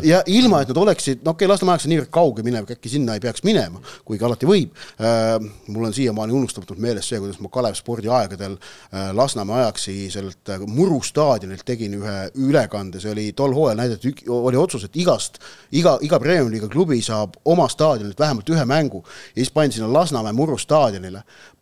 Jah. 0.00 0.06
ja 0.08 0.22
ilma, 0.26 0.64
et 0.64 0.72
nad 0.72 0.80
oleksid, 0.82 1.22
no 1.22 1.36
okei 1.36 1.46
okay,, 1.46 1.52
Lasnamäe 1.52 1.76
ajaks 1.76 1.86
on 1.86 1.92
niivõrd 1.94 2.10
kauge 2.16 2.44
minev, 2.46 2.66
äkki 2.74 2.90
sinna 2.90 3.14
ei 3.14 3.22
peaks 3.22 3.44
minema, 3.46 3.82
kuigi 4.08 4.26
alati 4.26 4.48
võib 4.50 4.74
äh,. 4.98 5.36
mul 5.70 5.86
on 5.86 5.94
siiamaani 5.94 6.34
unustamatult 6.34 6.80
meeles 6.82 7.06
see, 7.06 7.20
kuidas 7.22 7.38
ma 7.44 7.52
Kalev 7.54 7.78
spordi 7.78 8.10
aegadel 8.10 8.56
äh, 8.58 9.12
Lasnamäe 9.14 9.62
ajaksi 9.62 9.94
sellelt 10.10 10.50
äh, 10.50 10.66
Muru 10.66 10.98
staadionilt 11.06 11.62
tegin 11.66 11.94
ühe 12.00 12.16
ülekande, 12.34 13.00
see 13.02 13.14
oli 13.14 13.28
tol 13.36 13.54
hooajal 13.54 13.78
näidati 13.78 14.14
oli 14.32 14.58
otsus, 14.58 14.88
et 14.88 14.98
igast, 14.98 15.38
iga, 15.70 15.96
iga 16.02 16.18
Premium-liiga 16.22 16.68
klubi 16.72 16.98
saab 17.04 17.38
oma 17.46 17.68
staadionilt 17.70 18.18
vähemalt 18.18 18.50
ühe 18.50 18.66
mängu 18.66 19.04
ja 19.06 19.38
siis 19.38 19.54
pandi 19.54 19.78
sinna 19.78 19.92
Lasnamäe 19.92 20.34
Murru 20.36 20.58
staadionile, 20.58 20.95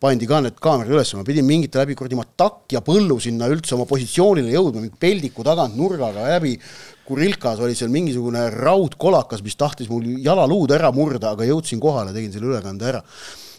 pandi 0.01 0.27
ka 0.29 0.41
need 0.45 0.59
kaamerad 0.61 0.95
üles, 0.95 1.13
ma 1.17 1.23
pidin 1.27 1.47
mingite 1.47 1.81
läbi 1.81 1.95
kuradi 1.97 2.17
oma 2.17 2.27
takk 2.37 2.75
ja 2.75 2.81
põllu 2.85 3.19
sinna 3.23 3.49
üldse 3.51 3.75
oma 3.77 3.87
positsioonile 3.89 4.53
jõudma, 4.53 4.85
peldiku 4.99 5.45
tagant 5.47 5.77
nurgaga 5.79 6.29
läbi 6.35 6.57
Kurilkas 7.05 7.59
oli 7.61 7.75
seal 7.77 7.91
mingisugune 7.93 8.47
raudkolakas, 8.49 9.43
mis 9.45 9.53
tahtis 9.59 9.91
mul 9.91 10.07
jalaluud 10.25 10.71
ära 10.73 10.89
murda, 10.89 11.35
aga 11.35 11.45
jõudsin 11.45 11.77
kohale, 11.77 12.15
tegin 12.15 12.31
selle 12.33 12.49
ülekande 12.49 12.87
ära 12.89 13.03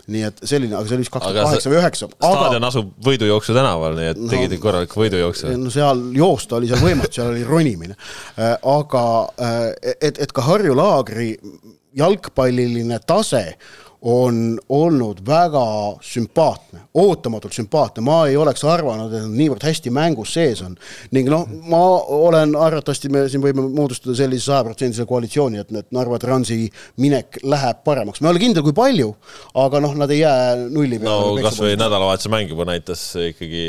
nii 0.07 0.23
et 0.23 0.43
selline, 0.47 0.75
aga 0.79 0.87
see 0.87 0.97
oli 0.97 1.03
vist 1.03 1.13
kaks 1.15 1.25
tuhat 1.27 1.49
kaheksa 1.49 1.71
või 1.71 1.79
üheksa. 1.81 2.09
staadion 2.15 2.67
asub 2.69 2.91
Võidujooksu 3.07 3.55
tänaval, 3.57 3.97
nii 3.99 4.11
et 4.13 4.21
no, 4.21 4.29
tegid 4.31 4.55
korraliku 4.63 5.03
võidujooksu. 5.03 5.51
no 5.59 5.73
seal 5.75 6.03
joosta 6.15 6.61
oli 6.61 6.71
seal 6.71 6.83
võimatu, 6.83 7.11
seal 7.19 7.33
oli 7.33 7.43
ronimine. 7.47 7.97
Äh, 8.39 8.55
aga 8.71 9.03
äh, 9.43 9.65
et, 9.97 10.21
et 10.23 10.35
ka 10.35 10.47
Harju 10.47 10.77
laagri 10.79 11.33
jalgpalliline 11.97 13.01
tase 13.09 13.43
on 14.07 14.59
olnud 14.69 15.19
väga 15.27 15.63
sümpaatne, 16.05 16.85
ootamatult 16.95 17.57
sümpaatne, 17.57 18.05
ma 18.07 18.21
ei 18.31 18.37
oleks 18.39 18.63
arvanud, 18.63 19.11
et 19.11 19.25
nad 19.25 19.33
niivõrd 19.35 19.67
hästi 19.67 19.91
mängus 19.91 20.37
sees 20.37 20.63
on. 20.63 20.77
ning 21.11 21.27
noh, 21.33 21.43
ma 21.67 21.81
olen, 22.15 22.55
arvatavasti 22.55 23.11
me 23.11 23.25
siin 23.33 23.43
võime 23.43 23.65
moodustada 23.65 24.15
sellise 24.21 24.47
sajaprotsendilise 24.47 25.09
koalitsiooni, 25.11 25.59
et 25.59 25.75
need 25.75 25.91
Narva 25.97 26.21
Transi 26.23 26.61
minek 27.03 27.41
läheb 27.43 27.83
paremaks, 27.89 28.23
ma 28.23 28.31
ei 28.31 28.37
ole 28.37 28.45
kindel, 28.45 28.67
kui 28.69 28.77
palju, 28.79 29.11
aga 29.65 29.83
noh, 29.83 29.99
nad 29.99 30.15
ei 30.15 30.23
jää 30.23 30.55
nulli 30.71 31.03
peale. 31.03 31.35
no 31.35 31.51
kasvõi 31.51 31.75
nädalavahetuse 31.75 32.31
mäng 32.37 32.55
juba 32.55 32.71
näitas 32.71 33.05
ikkagi 33.33 33.67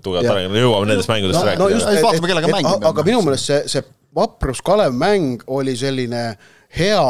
tugevalt 0.00 0.32
arengut, 0.38 0.60
jõuame 0.64 0.92
nendest 0.94 1.12
mängudest 1.12 1.42
no, 1.42 1.46
rääkida. 1.50 1.64
no 1.68 1.70
just, 1.76 1.92
et, 1.92 2.00
vaatame, 2.08 2.32
kellega 2.32 2.56
mängime. 2.56 2.92
aga 2.94 3.08
minu 3.12 3.22
meelest 3.28 3.52
see, 3.52 3.62
see 3.76 3.84
Vaprus 4.16 4.64
Kalev 4.64 4.96
mäng 4.96 5.44
oli 5.52 5.76
selline 5.76 6.30
hea 6.72 7.08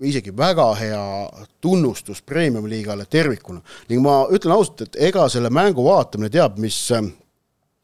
isegi 0.00 0.32
väga 0.36 0.70
hea 0.78 1.02
tunnustus 1.60 2.22
premium-liigale 2.22 3.04
tervikuna. 3.10 3.60
ning 3.88 4.02
ma 4.02 4.24
ütlen 4.32 4.54
ausalt, 4.54 4.80
et 4.80 4.96
ega 5.10 5.28
selle 5.28 5.50
mängu 5.50 5.84
vaatamine 5.84 6.30
teab, 6.32 6.56
mis 6.58 6.78
äh, 6.90 7.04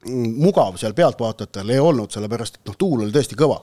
mugav 0.08 0.78
seal 0.80 0.94
pealtvaatajatel 0.96 1.74
ei 1.74 1.82
olnud, 1.82 2.10
sellepärast 2.12 2.56
et 2.56 2.70
noh, 2.70 2.76
tuul 2.78 3.04
oli 3.04 3.12
tõesti 3.12 3.36
kõva. 3.36 3.60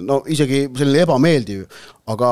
no 0.00 0.22
isegi 0.26 0.64
selline 0.78 1.04
ebameeldiv, 1.04 1.66
aga 2.06 2.30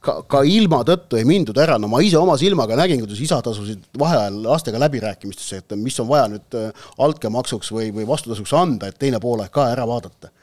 ka, 0.00 0.16
ka 0.26 0.42
ilma 0.42 0.82
tõttu 0.86 1.20
ei 1.20 1.28
mindud 1.28 1.58
ära, 1.62 1.78
no 1.78 1.88
ma 1.88 2.02
ise 2.02 2.18
oma 2.18 2.36
silmaga 2.40 2.76
nägin, 2.76 3.04
kuidas 3.04 3.22
isad 3.22 3.46
asusid 3.46 3.86
vaheajal 3.98 4.42
lastega 4.48 4.82
läbirääkimistesse, 4.82 5.62
et 5.62 5.78
mis 5.78 5.98
on 6.02 6.10
vaja 6.10 6.26
nüüd 6.32 6.58
äh, 6.58 6.90
altkäemaksuks 6.98 7.70
või, 7.76 7.94
või 7.94 8.08
vastutasuks 8.08 8.54
anda, 8.58 8.90
et 8.90 8.98
teine 8.98 9.22
poolaeg 9.22 9.54
ka 9.54 9.70
ära 9.70 9.86
vaadata 9.86 10.34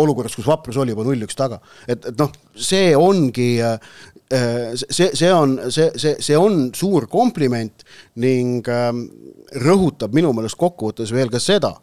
olukorras, 0.00 0.34
kus 0.36 0.46
Vaprus 0.48 0.78
oli 0.80 0.94
juba 0.94 1.06
null-üks 1.06 1.36
taga. 1.38 1.60
et, 1.86 2.04
et 2.10 2.18
noh, 2.18 2.32
see 2.56 2.92
ongi, 2.98 3.50
äh, 3.62 3.78
see, 4.74 5.10
see 5.14 5.32
on, 5.32 5.58
see, 5.70 5.90
see, 6.00 6.16
see 6.24 6.38
on 6.38 6.68
suur 6.76 7.08
kompliment 7.10 7.84
ning 8.22 8.66
ähm, 8.72 9.06
rõhutab 9.64 10.14
minu 10.16 10.32
meelest 10.34 10.58
kokkuvõttes 10.60 11.12
veel 11.14 11.30
ka 11.32 11.40
seda, 11.42 11.74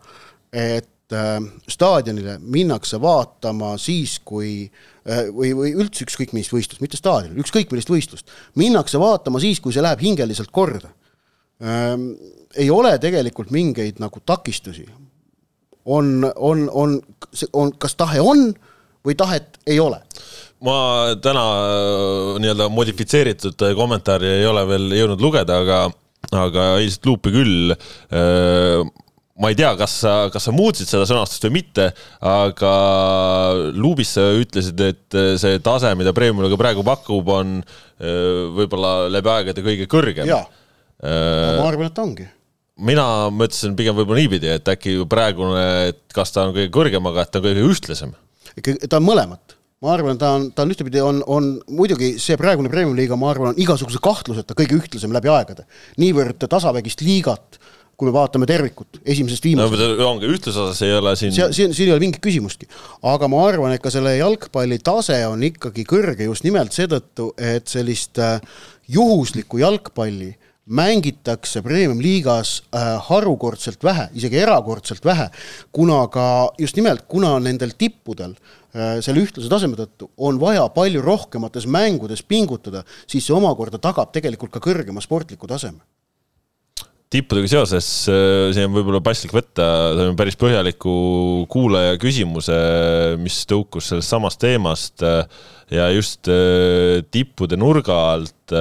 et 0.51 1.15
ähm, 1.15 1.51
staadionile 1.71 2.37
minnakse 2.41 2.99
vaatama 3.01 3.75
siis, 3.81 4.17
kui 4.25 4.65
äh, 4.65 5.29
või, 5.31 5.53
või 5.57 5.75
üldse 5.75 6.05
ükskõik 6.07 6.35
millist 6.35 6.55
võistlust, 6.55 6.83
mitte 6.83 6.99
staadionil, 6.99 7.39
ükskõik 7.43 7.71
millist 7.71 7.91
võistlust, 7.91 8.35
minnakse 8.59 8.99
vaatama 9.01 9.41
siis, 9.43 9.63
kui 9.63 9.75
see 9.75 9.83
läheb 9.83 10.03
hingeliselt 10.03 10.51
korda. 10.51 10.91
Ähm, 11.61 12.13
ei 12.57 12.67
ole 12.73 12.97
tegelikult 12.99 13.51
mingeid 13.53 14.01
nagu 14.01 14.19
takistusi, 14.25 14.83
on, 15.85 16.31
on, 16.35 16.67
on, 16.69 16.99
on, 17.53 17.73
kas 17.81 17.95
tahe 17.99 18.21
on 18.21 18.51
või 19.05 19.17
tahet 19.17 19.59
ei 19.67 19.79
ole? 19.81 20.01
ma 20.61 20.77
täna 21.17 21.43
äh, 21.57 22.39
nii-öelda 22.41 22.69
modifitseeritud 22.69 23.63
kommentaari 23.77 24.35
ei 24.37 24.45
ole 24.45 24.61
veel 24.69 24.91
jõudnud 24.93 25.23
lugeda, 25.23 25.61
aga, 25.63 25.79
aga 26.37 26.65
eilset 26.81 27.07
luupi 27.09 27.33
küll 27.33 27.73
äh, 27.73 28.83
ma 29.41 29.49
ei 29.49 29.57
tea, 29.57 29.71
kas 29.79 29.95
sa, 30.03 30.13
kas 30.33 30.45
sa 30.45 30.53
muutsid 30.53 30.89
seda 30.89 31.07
sõnastust 31.09 31.47
või 31.47 31.55
mitte, 31.61 31.87
aga 32.29 32.73
luubis 33.73 34.13
sa 34.19 34.27
ütlesid, 34.37 34.83
et 34.85 35.17
see 35.41 35.61
tase, 35.65 35.95
mida 35.97 36.13
Premium 36.13 36.45
ka 36.51 36.59
praegu 36.61 36.85
pakub, 36.85 37.31
on 37.33 37.57
äh, 37.63 38.45
võib-olla 38.59 39.09
läbi 39.09 39.33
aegade 39.33 39.65
kõige 39.65 39.89
kõrgem. 39.89 40.29
jaa, 40.29 40.45
ma 41.01 41.65
arvan, 41.65 41.89
et 41.89 42.03
ongi 42.05 42.27
mina 42.81 43.05
mõtlesin 43.33 43.75
pigem 43.77 43.97
võib-olla 43.97 44.23
niipidi, 44.23 44.51
et 44.57 44.69
äkki 44.73 44.97
praegune, 45.09 45.63
et 45.91 46.01
kas 46.15 46.33
ta 46.33 46.47
on 46.47 46.55
kõige 46.55 46.71
kõrgem, 46.73 47.09
aga 47.11 47.25
et 47.25 47.33
ta 47.33 47.41
on 47.41 47.47
kõige 47.47 47.65
ühtlasem. 47.69 48.13
ta 48.87 48.99
on 48.99 49.07
mõlemat. 49.07 49.57
ma 49.81 49.95
arvan, 49.95 50.17
ta 50.21 50.35
on, 50.37 50.51
ta 50.53 50.61
on 50.61 50.71
ühtepidi, 50.73 51.01
on, 51.01 51.23
on 51.25 51.51
muidugi 51.73 52.13
see 52.21 52.37
praegune 52.37 52.69
premium-liiga, 52.69 53.17
ma 53.17 53.31
arvan, 53.31 53.53
on 53.53 53.61
igasuguse 53.61 54.01
kahtluseta 54.03 54.57
kõige 54.57 54.77
ühtlasem 54.77 55.13
läbi 55.13 55.31
aegade. 55.33 55.65
niivõrd 56.01 56.45
tasavägist 56.49 57.01
liigat, 57.05 57.61
kui 57.97 58.09
me 58.09 58.13
vaatame 58.15 58.47
tervikut, 58.49 58.97
esimesest 59.05 59.45
viimasest 59.45 59.81
no,. 59.81 60.07
ongi, 60.09 60.29
ühtluse 60.29 60.57
osas 60.63 60.81
ei 60.85 60.93
ole 60.97 61.15
siin 61.17 61.33
siin, 61.33 61.53
siin, 61.53 61.73
siin 61.77 61.89
ei 61.89 61.95
ole 61.95 62.01
mingit 62.01 62.21
küsimustki. 62.23 62.69
aga 63.05 63.29
ma 63.29 63.45
arvan, 63.45 63.75
et 63.75 63.81
ka 63.83 63.93
selle 63.93 64.15
jalgpalli 64.17 64.79
tase 64.81 65.19
on 65.29 65.43
ikkagi 65.45 65.85
kõrge 65.89 66.25
just 66.29 66.45
nimelt 66.47 66.73
seetõttu, 66.73 67.31
et 67.37 67.69
sellist 67.69 68.21
äh, 68.21 68.39
juhuslikku 68.89 69.61
jalgpalli 69.61 70.33
mängitakse 70.69 71.61
premium-liigas 71.65 72.61
äh, 72.69 72.97
harukordselt 73.07 73.83
vähe, 73.83 74.07
isegi 74.17 74.41
erakordselt 74.43 75.05
vähe, 75.05 75.27
kuna 75.73 76.03
ka 76.13 76.25
just 76.61 76.77
nimelt, 76.77 77.07
kuna 77.09 77.33
nendel 77.41 77.73
tippudel 77.77 78.35
äh, 78.35 78.99
selle 79.01 79.23
ühtlase 79.25 79.49
taseme 79.49 79.79
tõttu 79.79 80.11
on 80.21 80.37
vaja 80.41 80.67
palju 80.73 81.01
rohkemates 81.01 81.65
mängudes 81.65 82.21
pingutada, 82.21 82.83
siis 83.09 83.25
see 83.25 83.35
omakorda 83.35 83.81
tagab 83.81 84.13
tegelikult 84.13 84.53
ka 84.53 84.61
kõrgema 84.61 85.01
sportliku 85.01 85.49
taseme. 85.49 85.81
Tippudega 87.11 87.49
seoses, 87.51 87.89
äh, 88.13 88.51
siin 88.53 88.69
on 88.69 88.77
võib-olla 88.77 89.01
paslik 89.03 89.33
võtta 89.35 90.13
päris 90.19 90.37
põhjaliku 90.39 90.93
kuulaja 91.51 91.97
küsimuse, 91.99 92.61
mis 93.19 93.41
tõukus 93.49 93.89
sellest 93.89 94.13
samast 94.13 94.39
teemast 94.39 95.03
ja 95.71 95.89
just 95.91 96.29
tippude 97.11 97.57
nurga 97.59 97.97
alt 98.13 98.55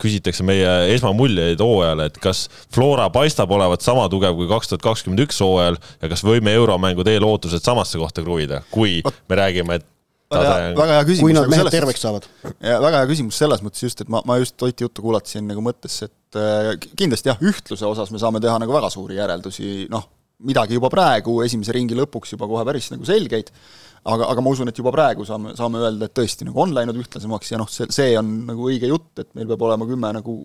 küsitakse 0.00 0.44
meie 0.46 0.68
esmamuljeid 0.94 1.60
hooajale, 1.60 2.06
et 2.08 2.18
kas 2.22 2.46
Flora 2.72 3.08
paistab 3.12 3.50
olevat 3.52 3.82
sama 3.84 4.06
tugev 4.08 4.38
kui 4.38 4.46
kaks 4.48 4.70
tuhat 4.70 4.84
kakskümmend 4.86 5.24
üks 5.26 5.40
hooajal 5.42 5.76
ja 5.76 6.08
kas 6.08 6.22
võime 6.24 6.54
euromängu 6.56 7.04
teel 7.04 7.26
ootused 7.26 7.64
samasse 7.66 8.00
kohta 8.00 8.24
kruvida, 8.24 8.62
kui 8.72 9.02
me 9.04 9.40
räägime, 9.42 9.80
et 9.80 9.88
väga 10.32 10.54
hea, 10.54 10.72
väga 10.78 10.96
hea 10.96 11.04
küsimus. 11.08 11.26
kui 11.26 11.36
nad 11.36 11.50
mehed 11.52 11.70
terveks 11.74 12.04
saavad. 12.04 12.26
ja 12.62 12.78
väga 12.82 13.02
hea 13.02 13.10
küsimus 13.10 13.38
selles 13.42 13.62
mõttes 13.64 13.84
just, 13.84 14.02
et 14.04 14.10
ma, 14.12 14.22
ma 14.28 14.38
just 14.40 14.62
Oti 14.62 14.86
juttu 14.86 15.04
kuulatasin 15.04 15.46
nagu 15.50 15.64
mõttes, 15.64 15.98
et 16.06 16.40
äh, 16.40 16.72
kindlasti 16.98 17.32
jah, 17.32 17.40
ühtluse 17.44 17.86
osas 17.88 18.12
me 18.14 18.20
saame 18.22 18.40
teha 18.42 18.58
nagu 18.62 18.74
väga 18.74 18.90
suuri 18.92 19.18
järeldusi, 19.18 19.88
noh, 19.92 20.06
midagi 20.46 20.78
juba 20.78 20.90
praegu, 20.92 21.40
esimese 21.44 21.74
ringi 21.76 21.98
lõpuks 21.98 22.34
juba 22.34 22.48
kohe 22.50 22.64
päris 22.66 22.90
nagu 22.94 23.06
selgeid 23.08 23.52
aga, 24.04 24.28
aga 24.32 24.42
ma 24.42 24.52
usun, 24.52 24.70
et 24.70 24.78
juba 24.78 24.92
praegu 24.94 25.26
saame, 25.28 25.54
saame 25.58 25.82
öelda, 25.82 26.08
et 26.08 26.16
tõesti 26.16 26.46
nagu 26.48 26.62
on 26.64 26.74
läinud 26.74 26.98
ühtlasemaks 27.02 27.52
ja 27.54 27.60
noh, 27.60 27.70
see, 27.70 27.88
see 27.94 28.14
on 28.18 28.32
nagu 28.48 28.68
õige 28.70 28.90
jutt, 28.90 29.12
et 29.22 29.30
meil 29.38 29.48
peab 29.50 29.66
olema 29.68 29.88
kümme 29.88 30.12
nagu 30.18 30.38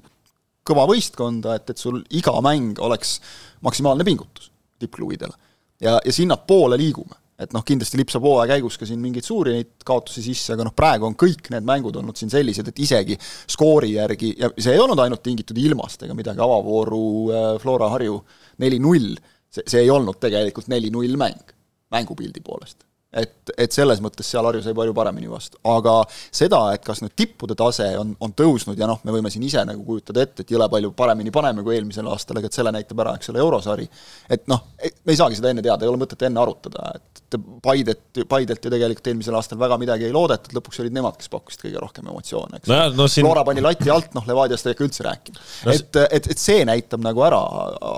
kõva 0.68 0.88
võistkonda, 0.90 1.56
et, 1.58 1.72
et 1.72 1.80
sul 1.80 2.02
iga 2.18 2.36
mäng 2.44 2.80
oleks 2.84 3.18
maksimaalne 3.66 4.06
pingutus 4.08 4.52
tippklubidele. 4.82 5.34
ja, 5.82 5.98
ja 6.04 6.14
sinnapoole 6.14 6.78
liigume. 6.78 7.18
et 7.38 7.52
noh, 7.54 7.62
kindlasti 7.62 8.00
lipsab 8.00 8.24
hooaja 8.26 8.56
käigus 8.56 8.80
ka 8.82 8.86
siin 8.90 8.98
mingeid 8.98 9.26
suuri 9.26 9.52
neid 9.54 9.84
kaotusi 9.86 10.24
sisse, 10.26 10.56
aga 10.56 10.66
noh, 10.66 10.74
praegu 10.74 11.06
on 11.06 11.14
kõik 11.14 11.52
need 11.54 11.66
mängud 11.70 12.00
olnud 12.00 12.18
siin 12.18 12.32
sellised, 12.34 12.72
et 12.72 12.82
isegi 12.82 13.18
skoori 13.22 13.92
järgi, 13.94 14.32
ja 14.42 14.50
see 14.58 14.74
ei 14.74 14.82
olnud 14.82 14.98
ainult 15.04 15.22
tingitud 15.26 15.58
ilmast 15.62 16.08
ega 16.08 16.18
midagi, 16.18 16.42
avavooru 16.42 17.04
äh, 17.30 17.52
Flora 17.62 17.92
Harju 17.94 18.18
neli-null, 18.66 19.14
see, 19.54 19.70
see 19.70 19.86
ei 19.86 19.94
olnud 19.94 20.18
tegelikult 20.22 20.70
neli-null 20.74 21.14
mäng, 21.22 21.54
mängupildi 21.94 22.42
poolest 22.42 22.87
et, 23.16 23.52
et 23.56 23.72
selles 23.72 24.02
mõttes 24.04 24.28
seal 24.28 24.46
Harju 24.46 24.62
sai 24.66 24.76
palju 24.76 24.94
paremini 24.96 25.30
vastu, 25.32 25.60
aga 25.72 25.94
seda, 26.10 26.60
et 26.76 26.84
kas 26.86 27.00
nüüd 27.04 27.14
tippude 27.18 27.56
tase 27.58 27.88
on, 28.00 28.12
on 28.24 28.34
tõusnud 28.36 28.80
ja 28.80 28.90
noh, 28.90 29.00
me 29.08 29.16
võime 29.16 29.32
siin 29.32 29.46
ise 29.48 29.64
nagu 29.68 29.84
kujutada 29.88 30.26
ette, 30.26 30.44
et 30.44 30.52
jõle 30.52 30.68
palju 30.72 30.92
paremini 30.98 31.32
paneme 31.34 31.64
kui 31.64 31.78
eelmisel 31.78 32.10
aastal, 32.12 32.42
aga 32.42 32.52
et 32.52 32.58
selle 32.58 32.74
näitab 32.76 33.00
ära, 33.04 33.16
eks 33.18 33.32
ole, 33.32 33.42
eurosari. 33.44 33.88
et 34.30 34.44
noh, 34.52 34.66
me 34.76 35.16
ei 35.16 35.20
saagi 35.20 35.40
seda 35.40 35.54
enne 35.54 35.64
teada, 35.64 35.88
ei 35.88 35.94
ole 35.94 36.04
mõtet 36.04 36.28
enne 36.28 36.44
arutada, 36.44 36.92
et 36.98 37.40
Paidet, 37.64 38.22
Paidelt 38.30 38.64
ju 38.64 38.72
tegelikult 38.72 39.10
eelmisel 39.12 39.36
aastal 39.36 39.60
väga 39.60 39.80
midagi 39.80 40.08
ei 40.08 40.14
loodetud, 40.16 40.54
lõpuks 40.56 40.80
olid 40.84 40.96
nemad, 40.96 41.18
kes 41.20 41.32
pakkusid 41.32 41.66
kõige 41.66 41.82
rohkem 41.84 42.08
emotsioone, 42.08 42.62
eks 42.62 42.72
no. 42.72 42.84
No 42.96 43.10
siin... 43.12 43.28
Flora 43.28 43.44
pani 43.48 43.64
lati 43.64 43.92
alt, 43.92 44.14
noh, 44.16 44.28
Levadiast 44.28 44.68
ei 44.68 44.76
hakka 44.76 44.88
üldse 44.88 45.08
rääkima 45.08 45.40
no,. 45.40 45.74
et, 45.76 46.00
et, 46.08 46.32
et 46.36 46.40
see 46.40 46.64
näitab 46.68 47.04
nagu 47.04 47.24
ära 47.28 47.42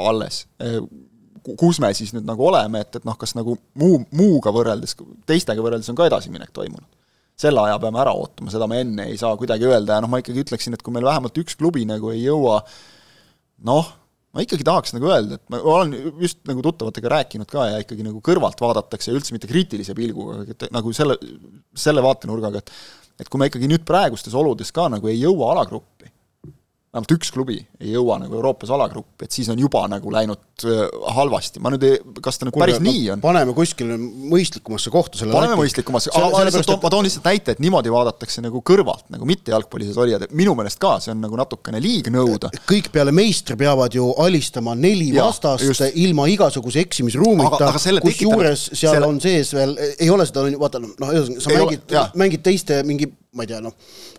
alles 0.10 0.46
kus 1.46 1.80
me 1.84 1.92
siis 1.98 2.14
nüüd 2.16 2.28
nagu 2.28 2.46
oleme, 2.48 2.84
et, 2.86 3.00
et 3.00 3.08
noh, 3.08 3.18
kas 3.20 3.36
nagu 3.38 3.56
muu, 3.80 4.02
muuga 4.16 4.54
võrreldes, 4.56 4.96
teistega 5.30 5.64
võrreldes 5.64 5.90
on 5.92 5.98
ka 6.00 6.10
edasiminek 6.10 6.52
toimunud. 6.56 6.88
selle 7.40 7.62
aja 7.64 7.78
peame 7.80 8.02
ära 8.02 8.12
ootama, 8.12 8.52
seda 8.52 8.68
me 8.68 8.82
enne 8.84 9.06
ei 9.08 9.18
saa 9.18 9.38
kuidagi 9.40 9.68
öelda 9.70 9.96
ja 9.96 10.04
noh, 10.04 10.12
ma 10.12 10.20
ikkagi 10.20 10.44
ütleksin, 10.44 10.76
et 10.76 10.84
kui 10.84 10.92
meil 10.92 11.08
vähemalt 11.08 11.38
üks 11.40 11.56
klubi 11.56 11.86
nagu 11.88 12.12
ei 12.12 12.26
jõua 12.26 12.60
noh, 13.70 13.92
ma 14.36 14.44
ikkagi 14.44 14.66
tahaks 14.68 14.94
nagu 14.96 15.08
öelda, 15.10 15.40
et 15.40 15.46
ma 15.52 15.62
olen 15.64 15.96
just 16.22 16.42
nagu 16.50 16.64
tuttavatega 16.66 17.14
rääkinud 17.16 17.50
ka 17.50 17.70
ja 17.72 17.80
ikkagi 17.86 18.06
nagu 18.06 18.20
kõrvalt 18.26 18.60
vaadatakse 18.62 19.16
üldse 19.16 19.34
mitte 19.36 19.50
kriitilise 19.50 19.96
pilguga, 19.98 20.44
nagu 20.76 20.94
selle, 20.96 21.16
selle 21.78 22.04
vaatenurgaga, 22.06 22.64
et 22.64 22.74
et 23.20 23.28
kui 23.28 23.42
me 23.42 23.50
ikkagi 23.50 23.68
nüüd 23.68 23.84
praegustes 23.88 24.36
oludes 24.38 24.72
ka 24.72 24.86
nagu 24.92 25.10
ei 25.12 25.18
jõua 25.20 25.52
alagruppi, 25.52 26.09
vähemalt 26.90 27.12
üks 27.14 27.30
klubi 27.30 27.60
ei 27.80 27.92
jõua 27.94 28.16
nagu 28.18 28.34
Euroopas 28.40 28.72
alagruppi, 28.74 29.28
et 29.28 29.34
siis 29.36 29.50
on 29.54 29.60
juba 29.62 29.84
nagu 29.92 30.10
läinud 30.10 30.64
äh, 30.66 30.80
halvasti, 31.14 31.62
ma 31.62 31.70
nüüd 31.74 31.84
ei, 31.86 32.00
kas 32.26 32.40
ta 32.42 32.48
nüüd 32.48 32.56
Kuule, 32.56 32.66
päris 32.66 32.82
nii 32.82 33.04
on? 33.14 33.22
paneme 33.22 33.54
kuskile 33.58 33.98
mõistlikumasse 34.00 34.90
kohta 34.94 35.20
selle 35.20 35.36
paneme 35.36 35.60
mõistlikumasse, 35.60 36.10
aga 36.18 36.32
ma 36.34 36.42
lihtsalt 36.48 36.66
toon, 36.72 36.80
ma 36.82 36.92
toon 36.96 37.06
lihtsalt 37.06 37.30
näite, 37.30 37.54
et 37.54 37.62
niimoodi 37.62 37.94
vaadatakse 37.94 38.42
nagu 38.42 38.64
kõrvalt, 38.66 39.06
nagu 39.14 39.30
mitte 39.30 39.54
jalgpallis 39.54 39.94
olijad, 40.02 40.26
minu 40.34 40.56
meelest 40.58 40.82
ka 40.82 40.96
see 41.04 41.14
on 41.14 41.22
nagu 41.28 41.38
natukene 41.38 41.82
liig 41.84 42.10
nõuda. 42.14 42.50
kõik 42.74 42.90
peale 42.96 43.14
meistri 43.14 43.60
peavad 43.60 43.94
ju 43.94 44.10
alistama 44.26 44.74
neli 44.74 45.12
ja, 45.14 45.30
vastast 45.30 45.68
just. 45.70 45.86
ilma 45.94 46.26
igasuguse 46.34 46.82
eksimisruumita, 46.88 47.70
kusjuures 48.02 48.66
seal 48.74 48.98
selle... 48.98 49.14
on 49.14 49.22
sees 49.22 49.54
veel, 49.54 49.78
ei 49.94 50.10
ole 50.10 50.26
seda, 50.26 50.50
vaata 50.58 50.82
noh, 50.82 50.98
ühesõnaga 51.14 51.46
sa 51.46 51.54
mängid, 51.54 51.98
mängid 52.18 52.48
teiste 52.50 52.82
mingi 52.88 53.14
ma 53.38 53.46
ei 53.46 53.50
tea, 53.52 53.60
noh, 53.62 53.76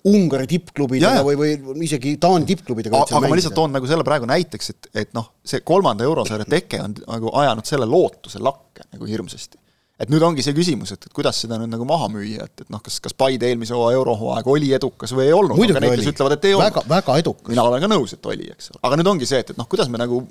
Ungari 0.07 0.47
tippklubidega 0.51 1.25
või, 1.27 1.39
või 1.39 1.87
isegi 1.87 2.15
Taani 2.23 2.47
tippklubidega. 2.47 3.01
aga 3.09 3.23
ma 3.25 3.39
lihtsalt 3.39 3.57
toon 3.59 3.75
nagu 3.75 3.89
selle 3.91 4.07
praegu 4.07 4.29
näiteks, 4.31 4.71
et, 4.71 4.91
et 5.03 5.17
noh, 5.17 5.33
see 5.43 5.65
kolmanda 5.67 6.07
eurosarja 6.07 6.47
teke 6.51 6.79
on 6.85 6.95
nagu 7.03 7.33
ajanud 7.43 7.67
selle 7.67 7.89
lootuse 7.91 8.43
lakke 8.43 8.87
nagu 8.93 9.09
hirmsasti 9.11 9.59
et 10.01 10.09
nüüd 10.09 10.23
ongi 10.25 10.45
see 10.45 10.55
küsimus, 10.57 10.95
et, 10.95 11.03
et 11.09 11.17
kuidas 11.17 11.43
seda 11.43 11.59
nüüd 11.61 11.73
nagu 11.75 11.85
maha 11.89 12.07
müüa, 12.13 12.47
et, 12.47 12.63
et 12.65 12.71
noh, 12.73 12.81
kas, 12.85 12.97
kas 13.05 13.17
Paide 13.19 13.51
eelmise 13.51 13.75
hooaja 13.77 13.99
eurohooaeg 13.99 14.47
oli 14.49 14.71
edukas 14.79 15.13
või 15.17 15.27
ei 15.27 15.35
olnud, 15.37 15.59
aga 15.61 15.83
need, 15.85 15.99
kes 16.01 16.13
ütlevad, 16.15 16.37
et 16.39 16.47
ei 16.49 16.55
olnud. 16.57 16.71
väga, 16.71 16.85
väga 16.95 17.17
edukas. 17.21 17.51
mina 17.53 17.67
olen 17.69 17.85
ka 17.85 17.91
nõus, 17.91 18.15
et 18.17 18.31
oli, 18.33 18.49
eks 18.55 18.73
ole, 18.73 18.81
aga 18.89 19.01
nüüd 19.01 19.11
ongi 19.13 19.29
see, 19.29 19.43
et, 19.45 19.53
et 19.53 19.61
noh, 19.61 19.69
kuidas 19.69 19.91
me 19.93 20.01
nagu 20.01 20.23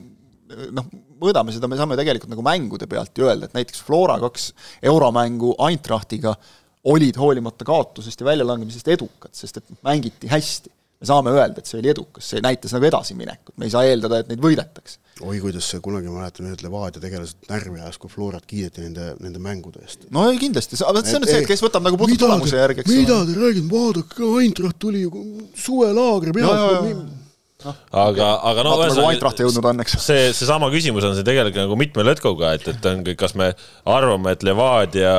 noh, 0.74 0.88
mõõdame 1.22 1.54
seda, 1.54 1.70
me 1.70 1.78
saame 1.78 2.00
tegelikult 2.00 2.34
nagu 2.34 2.46
mängude 2.46 2.88
pealt 2.90 3.22
ju 3.22 3.28
öelda, 3.28 3.50
et 3.50 3.60
näiteks 3.60 3.84
Flora 3.86 4.18
kaks 4.24 4.50
euromängu 4.90 5.54
Eintrachtiga 5.68 6.34
olid 6.84 7.18
hoolimata 7.20 7.66
kaotusest 7.68 8.22
ja 8.22 8.30
väljalangemisest 8.30 8.88
edukad, 8.88 9.34
sest 9.36 9.58
et 9.60 9.72
mängiti 9.84 10.30
hästi. 10.32 10.72
me 11.00 11.08
saame 11.08 11.32
öelda, 11.32 11.60
et 11.60 11.68
see 11.70 11.80
oli 11.80 11.92
edukas, 11.92 12.26
see 12.34 12.42
näitas 12.44 12.74
nagu 12.76 12.88
edasiminekut, 12.90 13.56
me 13.58 13.68
ei 13.68 13.72
saa 13.72 13.86
eeldada, 13.88 14.20
et 14.20 14.32
neid 14.32 14.42
võidetakse 14.44 15.00
oi, 15.24 15.40
kuidas 15.44 15.68
see 15.72 15.82
kunagi, 15.84 16.08
ma 16.08 16.24
mäletan, 16.24 16.48
need 16.48 16.62
Levadia 16.64 17.02
tegelased 17.04 17.48
närvi 17.50 17.82
ajas, 17.82 17.98
kui 18.00 18.12
Florat 18.12 18.46
kiideti 18.48 18.84
nende, 18.86 19.14
nende 19.24 19.42
mängude 19.44 19.84
eest. 19.84 20.06
no 20.16 20.26
ei, 20.30 20.40
kindlasti, 20.42 20.80
aga 20.88 21.04
see 21.04 21.18
on 21.18 21.26
nüüd 21.26 21.32
see, 21.34 21.42
et 21.44 21.50
kes 21.50 21.64
võtab 21.66 21.88
nagu 21.88 22.00
puhtalt 22.00 22.24
tulemuse 22.24 22.60
järgi, 22.60 22.84
eks 22.84 22.94
mida 22.94 23.22
te 23.28 23.36
räägite, 23.40 23.72
vaadake, 23.72 24.30
Eintracht 24.44 24.80
tuli 24.80 25.08
suvelaagri 25.60 26.36
pealt 26.36 26.48
No. 26.50 27.29
Aga, 27.68 28.28
aga 28.48 28.64
no 28.64 28.76
eks. 29.84 29.98
see, 30.00 30.30
seesama 30.36 30.70
küsimus 30.72 31.04
on 31.08 31.18
see 31.18 31.26
tegelikult 31.28 31.60
nagu 31.60 31.80
mitme 31.80 32.06
lõtkuga, 32.08 32.54
et, 32.56 32.70
et 32.72 32.88
on, 32.88 33.04
kas 33.20 33.36
me 33.40 33.50
arvame, 33.84 34.32
et 34.36 34.46
Levadia, 34.48 35.12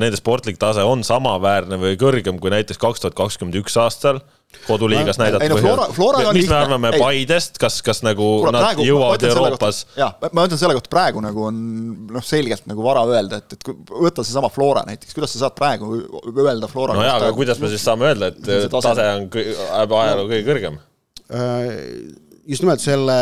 nende 0.00 0.16
sportlik 0.16 0.56
tase 0.62 0.86
on 0.88 1.04
samaväärne 1.04 1.76
või 1.82 1.98
kõrgem 2.00 2.40
kui 2.40 2.54
näiteks 2.54 2.80
kaks 2.80 3.04
tuhat 3.04 3.18
kakskümmend 3.18 3.60
üks 3.60 3.76
aastal 3.82 4.22
koduliigas 4.64 5.18
näidata 5.20 5.50
no, 5.50 5.58
Flora, 5.60 5.86
Flora 5.92 6.20
mis 6.32 6.46
lihtne. 6.46 6.54
me 6.54 6.60
arvame 6.62 6.92
ei. 6.94 7.02
Paidest, 7.02 7.58
kas, 7.60 7.82
kas 7.84 8.00
nagu 8.06 8.24
Kura, 8.40 8.54
nad 8.54 8.64
praegu, 8.64 8.86
jõuavad 8.86 9.28
Euroopas? 9.28 9.82
jah, 9.98 10.16
ma 10.32 10.46
ütlen 10.48 10.62
selle 10.62 10.78
kohta 10.78 10.92
praegu 10.96 11.20
nagu 11.20 11.44
on 11.50 11.60
noh, 12.14 12.24
selgelt 12.24 12.64
nagu 12.70 12.86
vara 12.86 13.04
öelda, 13.10 13.42
et, 13.42 13.58
et 13.58 13.70
võta 13.92 14.24
seesama 14.24 14.48
Flora 14.54 14.86
näiteks, 14.88 15.12
kuidas 15.18 15.36
sa 15.36 15.44
saad 15.44 15.58
praegu 15.58 15.92
öelda 16.32 16.72
Flora 16.72 16.96
no 16.96 17.04
jaa, 17.04 17.20
aga 17.20 17.36
kuidas 17.36 17.60
me 17.60 17.68
siis 17.74 17.84
saame 17.84 18.08
öelda, 18.14 18.32
et 18.32 18.40
tase, 18.46 18.94
tase 18.94 19.08
on 19.12 19.98
ajaloo 20.00 20.30
kõige 20.30 20.46
kõrgem? 20.48 20.84
Äh, 21.34 21.72
just 22.46 22.62
nimelt 22.62 22.82
selle, 22.82 23.16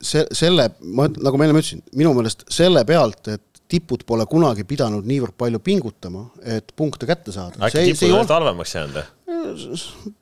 see, 0.00 0.24
selle, 0.36 0.70
ma, 0.80 1.08
nagu 1.12 1.36
ma 1.38 1.46
enne 1.46 1.60
ütlesin, 1.60 1.82
minu 1.96 2.14
meelest 2.16 2.46
selle 2.52 2.84
pealt, 2.88 3.28
et 3.28 3.62
tipud 3.70 4.02
pole 4.08 4.24
kunagi 4.30 4.64
pidanud 4.66 5.06
niivõrd 5.06 5.36
palju 5.38 5.60
pingutama, 5.62 6.24
et 6.42 6.72
punkte 6.76 7.08
kätte 7.08 7.34
saada. 7.34 7.60
äkki 7.68 7.92
tipud 7.92 8.16
on 8.16 8.32
halvemaks 8.32 8.74
jäänud 8.78 8.98
või? 8.98 10.14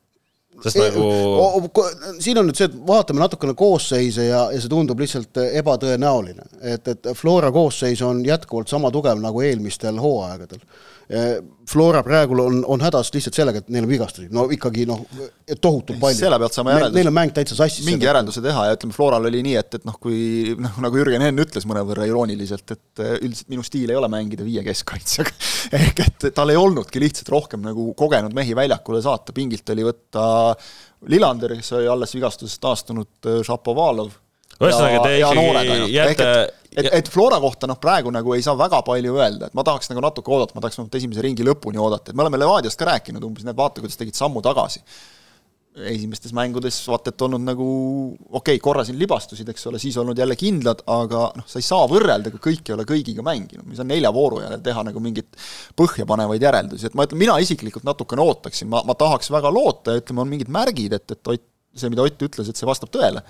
Sest 0.65 0.81
nagu 0.81 1.85
siin 2.23 2.41
on 2.41 2.49
nüüd 2.49 2.59
see, 2.59 2.69
et 2.71 2.77
vaatame 2.89 3.23
natukene 3.23 3.55
koosseise 3.59 4.29
ja, 4.29 4.45
ja 4.55 4.61
see 4.61 4.73
tundub 4.73 5.01
lihtsalt 5.03 5.41
ebatõenäoline. 5.47 6.49
et, 6.75 6.89
et 6.95 7.11
Flora 7.19 7.53
koosseis 7.55 8.03
on 8.07 8.25
jätkuvalt 8.27 8.69
sama 8.71 8.93
tugev 8.95 9.21
nagu 9.23 9.43
eelmistel 9.45 10.01
hooaegadel. 10.03 10.63
Flora 11.69 12.03
praegu 12.05 12.37
on, 12.43 12.59
on 12.69 12.83
hädas 12.85 13.09
lihtsalt 13.15 13.37
sellega, 13.37 13.63
et 13.63 13.71
neil 13.73 13.87
on 13.87 13.91
vigastusi, 13.91 14.27
no 14.33 14.45
ikkagi 14.53 14.85
noh, 14.89 15.01
tohutult 15.61 15.97
palju. 16.01 16.19
selle 16.21 16.37
pealt 16.41 16.57
saame 16.57 16.75
järelduse. 16.75 16.97
Neil 16.99 17.11
on 17.11 17.17
mäng 17.17 17.33
täitsa 17.37 17.57
sassis. 17.57 17.85
mingi 17.87 18.05
järelduse 18.05 18.43
teha 18.45 18.67
ja 18.69 18.77
ütleme, 18.77 18.93
Floral 18.97 19.29
oli 19.29 19.41
nii, 19.45 19.55
et, 19.61 19.79
et 19.81 19.87
noh, 19.89 19.97
kui 20.01 20.55
noh, 20.61 20.77
nagu 20.85 21.01
Jürgen 21.01 21.25
Henn 21.25 21.41
ütles 21.45 21.65
mõnevõrra 21.69 22.09
irooniliselt, 22.09 22.77
et 22.77 23.03
üldiselt 23.23 23.53
minu 23.53 23.65
stiil 23.65 23.93
ei 23.93 24.01
ole 24.01 24.09
mängida 24.13 24.45
viie 24.45 24.65
keskkaitsjaga 24.65 25.33
ehk 25.81 26.05
et 26.05 26.29
tal 26.37 26.53
ei 26.53 26.61
olnudki 26.61 27.01
lihtsalt 27.01 27.33
rohkem 27.33 27.65
nagu 27.65 27.91
kogenud 27.99 28.37
mehi 28.37 28.57
väljakule 28.57 29.01
saata, 29.05 29.37
pingilt 29.37 29.73
oli 29.73 29.89
võtta 29.89 30.25
Lillander, 31.09 31.57
oli 31.59 31.91
alles 31.91 32.15
vigastusest 32.17 32.61
taastunud, 32.63 33.31
Šapovalov. 33.47 34.15
Ühesõnaga, 34.59 35.03
te 35.05 35.19
ikkagi 35.21 35.93
jääte 35.95 36.31
et, 36.77 36.89
et 37.01 37.11
Flora 37.11 37.39
kohta 37.43 37.69
noh, 37.71 37.79
praegu 37.81 38.13
nagu 38.15 38.35
ei 38.37 38.45
saa 38.45 38.57
väga 38.59 38.81
palju 38.87 39.17
öelda, 39.19 39.49
et 39.49 39.57
ma 39.57 39.65
tahaks 39.67 39.91
nagu 39.93 40.03
natuke 40.05 40.33
oodata, 40.35 40.57
ma 40.57 40.65
tahaks 40.65 40.79
vähemalt 40.79 40.99
esimese 41.01 41.25
ringi 41.25 41.47
lõpuni 41.47 41.81
oodata, 41.81 42.13
et 42.13 42.19
me 42.19 42.25
oleme 42.25 42.41
Levadiast 42.41 42.79
ka 42.79 42.89
rääkinud 42.91 43.25
umbes, 43.25 43.47
näed, 43.47 43.57
vaata, 43.59 43.83
kuidas 43.83 43.99
tegid 44.01 44.19
sammu 44.19 44.43
tagasi. 44.45 44.83
Esimestes 45.87 46.33
mängudes 46.37 46.79
vaata, 46.89 47.13
et 47.13 47.25
olnud 47.27 47.45
nagu 47.45 47.67
okei 48.29 48.57
okay,, 48.57 48.63
korra 48.63 48.85
siin 48.87 48.99
libastusid, 49.01 49.49
eks 49.53 49.69
ole, 49.71 49.81
siis 49.83 49.97
olnud 50.01 50.19
jälle 50.19 50.37
kindlad, 50.39 50.83
aga 50.91 51.27
noh, 51.39 51.47
sa 51.49 51.61
ei 51.61 51.67
saa 51.67 51.89
võrrelda, 51.91 52.33
kui 52.35 52.43
kõik 52.51 52.71
ei 52.71 52.77
ole 52.77 52.87
kõigiga 52.89 53.25
mänginud, 53.27 53.67
me 53.67 53.77
ei 53.77 53.81
saa 53.81 53.89
nelja 53.89 54.13
vooru 54.15 54.43
järel 54.45 54.63
teha 54.65 54.87
nagu 54.89 55.03
mingit 55.05 55.39
põhjapanevaid 55.79 56.49
järeldusi, 56.49 56.89
et 56.89 56.99
ma 56.99 57.07
ütlen, 57.09 57.23
mina 57.25 57.37
isiklikult 57.43 57.87
natukene 57.89 58.25
ootaksin, 58.25 58.71
ma, 58.73 58.83
ma 58.89 58.97
tahaks 58.99 59.31
väga 59.35 59.53
loota 59.55 59.95
ja 59.95 60.03
ütleme, 60.03 60.25
on 60.25 60.33
mingid 60.33 60.51
märgid, 60.53 60.99
et, 60.99 61.17
et 61.17 61.33
Ott, 61.39 61.47
see, 61.79 61.93
mida 61.93 62.03
Ott 62.03 62.23
ütles, 62.25 62.49
et 62.51 62.59
see 62.59 62.67
vastab 62.67 62.91
tõele 62.95 63.23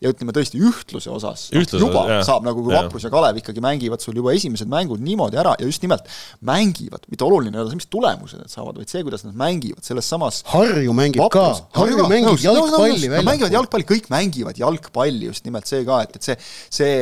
ja 0.00 0.12
ütleme 0.12 0.34
tõesti 0.36 0.60
ühtluse 0.60 1.10
osas. 1.12 1.48
Ühtluse, 1.52 1.82
juba 1.82 2.04
jah, 2.08 2.22
saab 2.26 2.46
nagu, 2.46 2.62
kui 2.64 2.74
Vaprus 2.74 3.04
ja 3.06 3.12
Kalev 3.12 3.40
ikkagi 3.40 3.62
mängivad 3.64 4.02
sul 4.04 4.16
juba 4.16 4.34
esimesed 4.36 4.70
mängud 4.70 5.02
niimoodi 5.04 5.40
ära 5.40 5.54
ja 5.60 5.68
just 5.68 5.84
nimelt 5.84 6.08
mängivad, 6.46 7.04
mitte 7.12 7.26
oluline 7.26 7.56
ei 7.56 7.64
ole 7.64 7.74
see, 7.74 7.82
mis 7.82 7.90
tulemused 7.92 8.40
nad 8.40 8.52
saavad, 8.52 8.80
vaid 8.80 8.92
see, 8.92 9.04
kuidas 9.06 9.26
nad 9.26 9.36
mängivad 9.38 9.84
selles 9.86 10.08
samas 10.08 10.40
Harju 10.50 10.96
mängib 10.96 11.22
Vaprus, 11.24 11.62
ka, 11.66 11.82
Harju 11.82 12.08
mängib 12.08 12.32
nõus, 12.32 12.46
jalgpalli 12.46 13.12
välja. 13.12 13.28
mängivad 13.28 13.58
jalgpalli, 13.58 13.88
kõik 13.92 14.10
mängivad 14.12 14.60
jalgpalli, 14.60 15.28
just 15.28 15.46
nimelt 15.48 15.68
see 15.70 15.84
ka, 15.88 16.02
et, 16.06 16.16
et 16.16 16.30
see, 16.30 16.40
see 16.80 16.98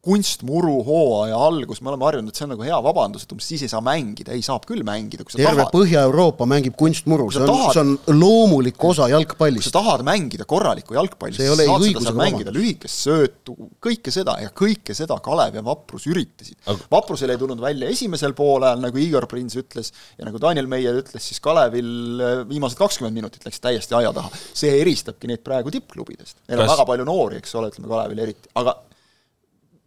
kunstmuru 0.00 0.78
hooaja 0.86 1.36
algus, 1.36 1.82
me 1.84 1.90
oleme 1.92 2.06
harjunud, 2.06 2.32
et 2.32 2.38
see 2.38 2.46
on 2.46 2.54
nagu 2.54 2.64
hea 2.64 2.76
vabandus, 2.84 3.26
et 3.26 3.32
umbes 3.34 3.48
siis 3.50 3.64
ei 3.66 3.68
saa 3.68 3.82
mängida, 3.84 4.32
ei, 4.32 4.40
saab 4.44 4.64
küll 4.68 4.80
mängida, 4.86 5.26
kui 5.26 5.34
sa 5.34 5.42
terve 5.42 5.60
tahad. 5.60 5.74
Põhja-Euroopa 5.74 6.46
mängib 6.48 6.76
kunstmuru, 6.80 7.26
see 7.34 7.44
on, 7.44 7.60
see 7.74 7.82
on 7.82 8.16
loomulik 8.16 8.80
osa 8.88 9.10
jalgpallist. 9.12 9.68
kui 9.68 9.68
sa 9.68 9.74
tahad 9.76 10.04
mängida 10.08 10.46
korralikku 10.48 10.96
jalgpalli, 10.96 11.36
siis 11.36 11.52
saad 11.52 11.84
seda 11.84 12.04
seal 12.06 12.16
mängida, 12.16 12.54
lühikest 12.56 13.04
söötu, 13.04 13.56
kõike 13.84 14.14
seda 14.14 14.38
ja 14.40 14.54
kõike 14.56 14.96
seda 14.96 15.20
Kalev 15.20 15.60
ja 15.60 15.64
Vaprus 15.68 16.08
üritasid 16.08 16.56
Aga.... 16.64 16.88
Vaprusel 16.96 17.34
ei 17.34 17.40
tulnud 17.40 17.60
välja 17.60 17.92
esimesel 17.92 18.32
poolajal, 18.38 18.80
nagu 18.80 19.00
Igor 19.04 19.28
Prins 19.28 19.56
ütles, 19.60 19.92
ja 20.16 20.24
nagu 20.24 20.40
Daniel 20.40 20.68
Meier 20.70 20.96
ütles, 21.02 21.28
siis 21.28 21.44
Kalevil 21.44 22.24
äh, 22.24 22.36
viimased 22.48 22.80
kakskümmend 22.80 23.20
minutit 23.20 23.44
läks 23.44 23.60
täiesti 23.60 24.00
aia 24.00 24.14
taha. 24.16 24.32
see 24.32 24.80
eristabki 24.80 25.28
neid 25.28 25.44
praegu 25.44 25.72
tippklubidest. 25.74 26.40
Neil 26.48 26.62
on 26.62 26.68
Kas... 26.68 26.78
väga 26.78 26.88
palju 26.88 27.08
noori, 27.08 27.40
eks 27.44 27.58
ole, 27.60 27.68
ütleme 27.74 27.90
Kalevil 27.92 28.24
eriti, 28.24 28.48
aga 28.60 28.78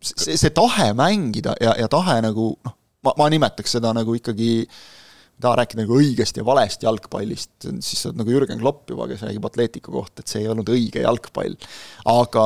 see, 0.04 0.38
see 0.38 0.54
tahe 0.56 0.92
mängida 0.98 1.56
ja, 1.62 1.76
ja 1.80 1.90
tahe 1.92 2.20
nagu 2.26 2.52
noh, 2.56 2.76
ma, 3.06 3.16
ma 3.20 3.30
nimetaks 3.34 3.78
seda 3.78 3.94
nagu 3.96 4.16
ikkagi 4.18 4.54
taha 5.44 5.60
rääkida 5.64 5.84
nagu 5.84 5.98
õigest 6.00 6.38
ja 6.40 6.46
valest 6.48 6.86
jalgpallist, 6.86 7.52
siis 7.84 8.04
sa 8.04 8.10
oled 8.10 8.22
nagu 8.22 8.34
Jürgen 8.34 8.62
Klopp 8.62 8.90
juba, 8.94 9.10
kes 9.10 9.26
räägib 9.26 9.46
Atletico 9.50 9.94
kohta, 9.96 10.24
et 10.24 10.32
see 10.32 10.44
ei 10.44 10.50
olnud 10.52 10.70
õige 10.72 11.04
jalgpall. 11.04 11.56
aga, 12.10 12.46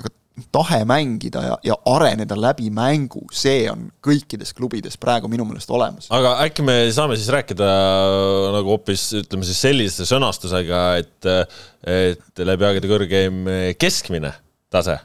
aga 0.00 0.12
tahe 0.54 0.80
mängida 0.88 1.42
ja, 1.44 1.58
ja 1.70 1.76
areneda 1.92 2.38
läbi 2.40 2.70
mängu, 2.74 3.26
see 3.34 3.68
on 3.70 3.90
kõikides 4.02 4.54
klubides 4.56 4.96
praegu 5.00 5.30
minu 5.30 5.46
meelest 5.48 5.70
olemas. 5.76 6.08
aga 6.14 6.38
äkki 6.46 6.64
me 6.66 6.78
saame 6.94 7.18
siis 7.20 7.30
rääkida 7.36 7.68
nagu 8.56 8.74
hoopis 8.74 9.10
ütleme 9.20 9.46
siis 9.46 9.60
sellise 9.68 10.08
sõnastusega, 10.08 10.82
et 11.04 11.30
et 11.80 12.44
läbi 12.44 12.66
aegade 12.66 12.90
kõrgeim 12.90 13.44
keskmine 13.80 14.32
tase 14.72 14.98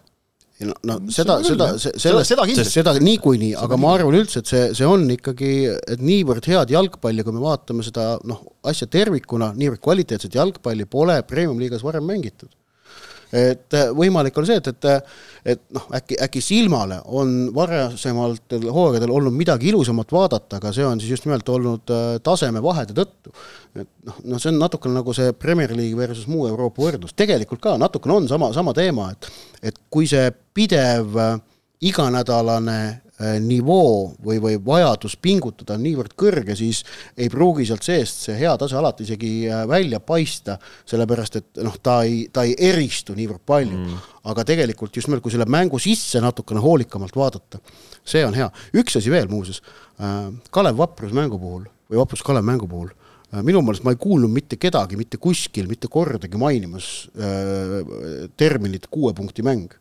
no, 0.63 0.75
no 0.87 0.97
seda, 1.11 1.39
seda, 1.43 1.69
sellest, 1.77 2.29
seda, 2.31 2.45
seda, 2.47 2.65
seda 2.71 2.93
niikuinii, 3.03 3.53
aga 3.59 3.79
ma 3.79 3.95
arvan 3.97 4.19
üldse, 4.21 4.43
et 4.43 4.51
see, 4.51 4.67
see 4.77 4.87
on 4.87 5.07
ikkagi, 5.15 5.53
et 5.95 6.03
niivõrd 6.03 6.47
head 6.51 6.71
jalgpalli, 6.75 7.25
kui 7.25 7.35
me 7.35 7.43
vaatame 7.43 7.85
seda 7.85 8.13
noh, 8.27 8.43
asja 8.67 8.87
tervikuna, 8.91 9.51
niivõrd 9.57 9.83
kvaliteetset 9.83 10.37
jalgpalli 10.39 10.87
pole 10.89 11.19
Premium-liigas 11.27 11.83
varem 11.85 12.07
mängitud 12.07 12.51
et 13.35 13.75
äh, 13.75 13.89
võimalik 13.95 14.37
on 14.39 14.47
see, 14.47 14.57
et, 14.61 14.69
et, 14.71 15.15
et 15.55 15.61
noh, 15.75 15.87
äkki, 15.97 16.17
äkki 16.25 16.41
silmale 16.43 17.01
on 17.05 17.35
varasemalt 17.55 18.55
hooaegadel 18.63 19.11
olnud 19.11 19.35
midagi 19.35 19.69
ilusamat 19.71 20.13
vaadata, 20.15 20.59
aga 20.61 20.73
see 20.75 20.87
on 20.87 21.01
siis 21.03 21.15
just 21.15 21.27
nimelt 21.27 21.49
olnud 21.51 21.93
äh, 21.93 22.03
tasemevahede 22.23 22.95
tõttu. 22.97 23.33
et 23.75 23.87
noh, 24.07 24.19
noh, 24.23 24.41
see 24.41 24.53
on 24.53 24.61
natukene 24.61 24.99
nagu 24.99 25.15
see 25.15 25.33
Premier 25.39 25.75
League 25.75 25.97
versus 25.99 26.29
muu 26.31 26.47
Euroopa 26.49 26.85
võrdlus, 26.87 27.15
tegelikult 27.17 27.63
ka 27.63 27.77
natukene 27.81 28.21
on 28.21 28.29
sama, 28.31 28.53
sama 28.55 28.75
teema, 28.77 29.11
et 29.11 29.31
et 29.71 29.81
kui 29.89 30.07
see 30.09 30.29
pidev 30.55 31.17
äh, 31.19 31.33
iganädalane 31.85 32.79
Äh, 32.83 33.04
nivoo 33.39 34.15
või, 34.25 34.41
või 34.43 34.57
vajadus 34.65 35.15
pingutada 35.21 35.77
on 35.77 35.85
niivõrd 35.85 36.15
kõrge, 36.19 36.55
siis 36.59 36.81
ei 37.15 37.29
pruugi 37.31 37.63
sealt 37.67 37.85
seest 37.85 38.25
see 38.25 38.35
hea 38.35 38.51
tase 38.59 38.75
alati 38.75 39.05
isegi 39.07 39.29
äh, 39.47 39.63
välja 39.69 40.01
paista, 40.03 40.57
sellepärast 40.89 41.39
et 41.39 41.61
noh, 41.63 41.77
ta 41.79 42.01
ei, 42.03 42.25
ta 42.33 42.43
ei 42.43 42.57
eristu 42.59 43.15
niivõrd 43.15 43.45
palju. 43.47 43.77
Mm.. 43.77 44.03
aga 44.25 44.43
tegelikult 44.47 44.95
just 44.97 45.07
nimelt, 45.07 45.23
kui 45.23 45.31
selle 45.31 45.47
mängu 45.47 45.79
sisse 45.79 46.19
natukene 46.23 46.59
hoolikamalt 46.63 47.15
vaadata, 47.15 47.61
see 48.03 48.25
on 48.25 48.35
hea. 48.35 48.49
üks 48.75 48.99
asi 48.99 49.13
veel 49.13 49.31
muuseas, 49.31 49.61
äh, 50.01 50.29
Kalev 50.51 50.77
Vaprus 50.81 51.15
mängu 51.15 51.39
puhul 51.39 51.63
või 51.87 52.01
Vaprus 52.01 52.25
Kalev 52.25 52.43
mängu 52.43 52.67
puhul 52.67 52.91
minu 53.43 53.59
meelest 53.65 53.83
ma 53.83 53.91
ei 53.91 53.99
kuulnud 53.99 54.31
mitte 54.31 54.55
kedagi 54.61 54.95
mitte 54.95 55.17
kuskil 55.19 55.65
mitte 55.67 55.89
kordagi 55.91 56.39
mainimas 56.39 57.09
äh, 57.17 57.81
terminit 58.37 58.87
kuue 58.91 59.15
punkti 59.17 59.43
mäng 59.43 59.73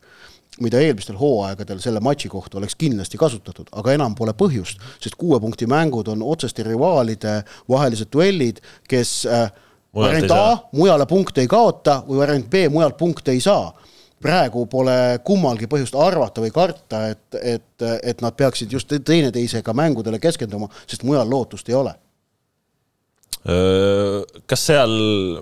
mida 0.62 0.78
eelmistel 0.78 1.16
hooaegadel 1.18 1.80
selle 1.82 2.00
matši 2.04 2.28
kohta 2.30 2.58
oleks 2.60 2.76
kindlasti 2.78 3.18
kasutatud, 3.18 3.72
aga 3.74 3.94
enam 3.96 4.14
pole 4.14 4.34
põhjust, 4.38 4.82
sest 5.02 5.18
kuue 5.18 5.40
punkti 5.42 5.66
mängud 5.70 6.08
on 6.12 6.22
otseste 6.22 6.62
rivaalide 6.66 7.40
vahelised 7.70 8.12
duellid, 8.14 8.60
kes 8.88 9.16
äh, 9.26 9.48
variant 9.94 10.30
A, 10.30 10.44
mujale 10.72 11.06
punkte 11.10 11.42
ei 11.42 11.50
kaota 11.50 12.02
või 12.06 12.22
variant 12.22 12.46
B, 12.50 12.68
mujalt 12.70 12.98
punkte 13.00 13.34
ei 13.34 13.42
saa. 13.42 13.72
Praegu 14.24 14.64
pole 14.70 15.18
kummalgi 15.26 15.66
põhjust 15.68 15.98
arvata 16.00 16.40
või 16.40 16.54
karta, 16.54 17.02
et, 17.12 17.36
et, 17.42 17.84
et 18.00 18.22
nad 18.24 18.36
peaksid 18.38 18.72
just 18.72 18.94
teineteisega 19.04 19.74
mängudele 19.76 20.22
keskenduma, 20.22 20.70
sest 20.86 21.04
mujal 21.04 21.28
lootust 21.28 21.68
ei 21.68 21.76
ole. 21.76 21.92
Kas 23.44 24.62
seal 24.70 24.94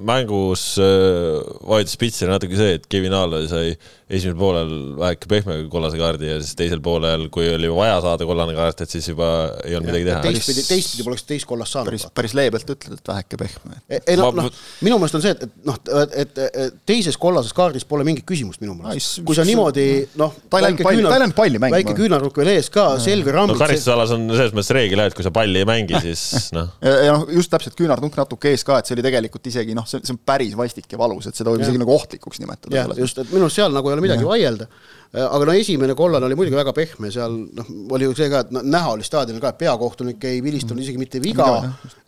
mängus 0.03 0.65
vaidlus 0.83 1.95
pitsile 2.01 2.33
natuke 2.33 2.59
see, 2.59 2.73
et 2.81 2.89
Kevin 2.91 3.15
Aalo 3.15 3.45
sai 3.47 3.77
esimesel 4.13 4.37
poolel 4.39 4.73
väheke 4.99 5.29
pehme 5.31 5.57
kollase 5.73 5.99
kaardi 6.01 6.29
ja 6.29 6.39
siis 6.43 6.57
teisel 6.59 6.83
poolel, 6.85 7.29
kui 7.33 7.47
oli 7.55 7.71
vaja 7.73 8.01
saada 8.05 8.27
kollane 8.29 8.55
kaart, 8.57 8.85
et 8.85 8.93
siis 8.93 9.09
juba 9.09 9.29
ei 9.65 9.77
olnud 9.77 9.89
ja, 9.89 9.95
midagi 9.95 10.09
teha. 10.09 10.21
teistpidi, 10.27 10.65
teistpidi 10.69 11.07
poleks 11.07 11.25
teist 11.29 11.49
kollast 11.49 11.77
saanud. 11.77 11.89
päris, 11.89 12.05
päris 12.21 12.35
leebelt 12.37 12.73
ütled, 12.75 12.99
et 12.99 13.09
väheke 13.09 13.41
pehme. 13.41 13.79
ei 13.89 14.19
noh, 14.21 14.35
noh, 14.37 14.51
minu 14.85 14.99
meelest 15.01 15.17
on 15.17 15.25
see, 15.25 15.33
et, 15.33 15.47
et 15.47 15.69
noh, 15.69 15.79
et, 16.13 16.43
et 16.43 16.77
teises 16.89 17.17
kollases 17.21 17.57
kaardis 17.57 17.87
pole 17.89 18.05
mingit 18.09 18.27
küsimust 18.29 18.61
minu 18.65 18.77
meelest. 18.77 19.23
kui 19.27 19.39
sa 19.39 19.47
niimoodi 19.49 19.87
noh, 20.21 20.37
väike 20.53 20.85
küünarnukk, 20.85 21.41
väike 21.73 21.97
küünarnukk 21.97 22.43
veel 22.43 22.53
ees 22.57 22.69
ka, 22.75 22.89
selge 23.03 23.33
rambik. 23.33 23.57
no 23.57 23.65
karistusalas 23.65 24.13
on 24.19 24.29
selles 24.35 24.53
mõttes 24.53 24.73
reegel 24.77 25.05
jah, 25.05 25.13
et 25.13 25.17
kui 25.17 25.25
sa 25.25 25.33
palli 25.35 25.65
ei 25.65 25.69
mängi, 25.69 25.97
siis 26.05 26.51
noh. 26.57 26.69
ja 27.09 27.17
noh, 27.17 27.25
just 27.33 27.53
täpselt 27.53 27.79
küünarnukk 27.81 28.21
natuke 28.21 28.53
ees 28.53 28.67
ka, 28.69 28.83
et 28.83 28.91
see 28.91 28.99
oli 28.99 29.07
tegelikult 29.09 29.49
isegi 29.49 29.79
noh, 29.79 29.89
see, 29.89 30.05
on 30.13 30.21
päris 30.21 30.53
vastik 30.59 30.93
ja 30.93 31.01
valus, 31.01 31.31
et 31.33 31.39
seda 31.39 31.55
võib 31.55 31.65
isegi 31.65 31.81
nagu 31.81 31.97
ohtlikuks 31.97 32.45
nimetada. 32.45 32.85
just, 33.01 33.25
et 33.25 33.33
minu 33.33 33.49
arust 33.49 33.63
seal 33.63 33.73
nagu 33.73 33.89
ei 33.89 33.97
ole 33.97 34.02
midagi 34.03 34.27
vaielda. 34.27 34.67
Äh, 35.13 35.25
aga 35.27 35.49
no 35.49 35.55
esimene 35.57 35.97
kollane 35.97 36.25
oli 36.29 36.37
muidugi 36.39 36.57
väga 36.57 36.73
pehme, 36.77 37.11
seal 37.13 37.35
noh, 37.59 37.73
oli 37.97 38.07
ju 38.09 38.15
see 38.17 38.29
ka, 38.33 38.45
et 38.47 38.53
näha 38.57 38.95
oli 38.95 39.05
staadionil 39.07 39.43
ka, 39.45 39.53
et 39.53 39.61
peakohtunik 39.61 40.25
ei 40.31 40.39
vilistanud 40.45 40.81
isegi 40.85 41.01
mitte 41.01 41.21
viga, 41.23 41.49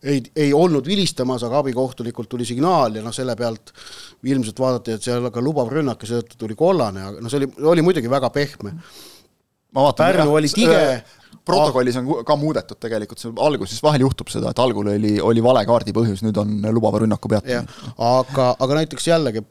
ei, 0.02 0.22
ei 0.46 0.52
olnud 0.56 0.88
vilistamas, 0.88 1.44
aga 1.44 1.60
abikohtunikult 1.60 2.30
tuli 2.32 2.48
signaal 2.48 2.96
ja 2.96 3.04
noh, 3.04 3.12
selle 3.14 3.36
pealt 3.36 3.74
ilmselt 4.24 4.62
vaadati, 4.64 4.96
et 4.96 5.04
seal 5.04 5.28
ka 5.34 5.42
lubav 5.44 5.68
rünnak 5.72 6.00
ja 6.06 6.14
seetõttu 6.14 6.40
tuli 6.46 6.56
kollane, 6.56 7.10
aga 7.10 7.20
noh, 7.20 7.32
see 7.32 7.42
oli, 7.42 7.50
oli 7.74 7.84
muidugi 7.84 8.12
väga 8.12 8.32
pehme. 8.32 8.78
Pärnu 9.74 10.30
oli 10.38 10.48
tige 10.54 10.80
protokollis 11.44 11.96
on 12.00 12.08
ka 12.26 12.36
muudetud 12.40 12.78
tegelikult, 12.80 13.20
see 13.20 13.32
alguses 13.44 13.82
vahel 13.84 14.06
juhtub 14.06 14.30
seda, 14.32 14.52
et 14.54 14.62
algul 14.62 14.88
oli, 14.94 15.16
oli 15.20 15.42
vale 15.44 15.64
kaardi 15.68 15.92
põhjus, 15.96 16.22
nüüd 16.24 16.38
on 16.40 16.56
lubava 16.72 17.02
rünnaku 17.02 17.30
peatamine. 17.32 17.68
aga, 17.98 18.54
aga 18.64 18.80
näiteks 18.80 19.10
jällegi 19.10 19.44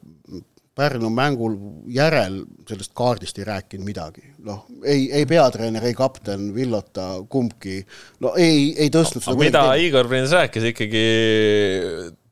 Pärnu 0.74 1.06
mängul 1.14 1.54
järel 1.94 2.40
sellest 2.66 2.90
kaardist 2.98 3.38
ei 3.38 3.46
rääkinud 3.46 3.86
midagi. 3.86 4.24
noh, 4.44 4.64
ei, 4.82 5.06
ei 5.20 5.26
peatreener, 5.26 5.84
ei 5.86 5.94
kapten, 5.94 6.48
Villota, 6.54 7.22
kumbki, 7.30 7.78
no 8.20 8.34
ei, 8.34 8.72
ei 8.78 8.90
tõstnud 8.90 9.22
seda 9.22 9.38
mida 9.38 9.64
Igor 9.78 10.08
Prins 10.10 10.34
rääkis 10.34 10.66
ikkagi 10.72 11.04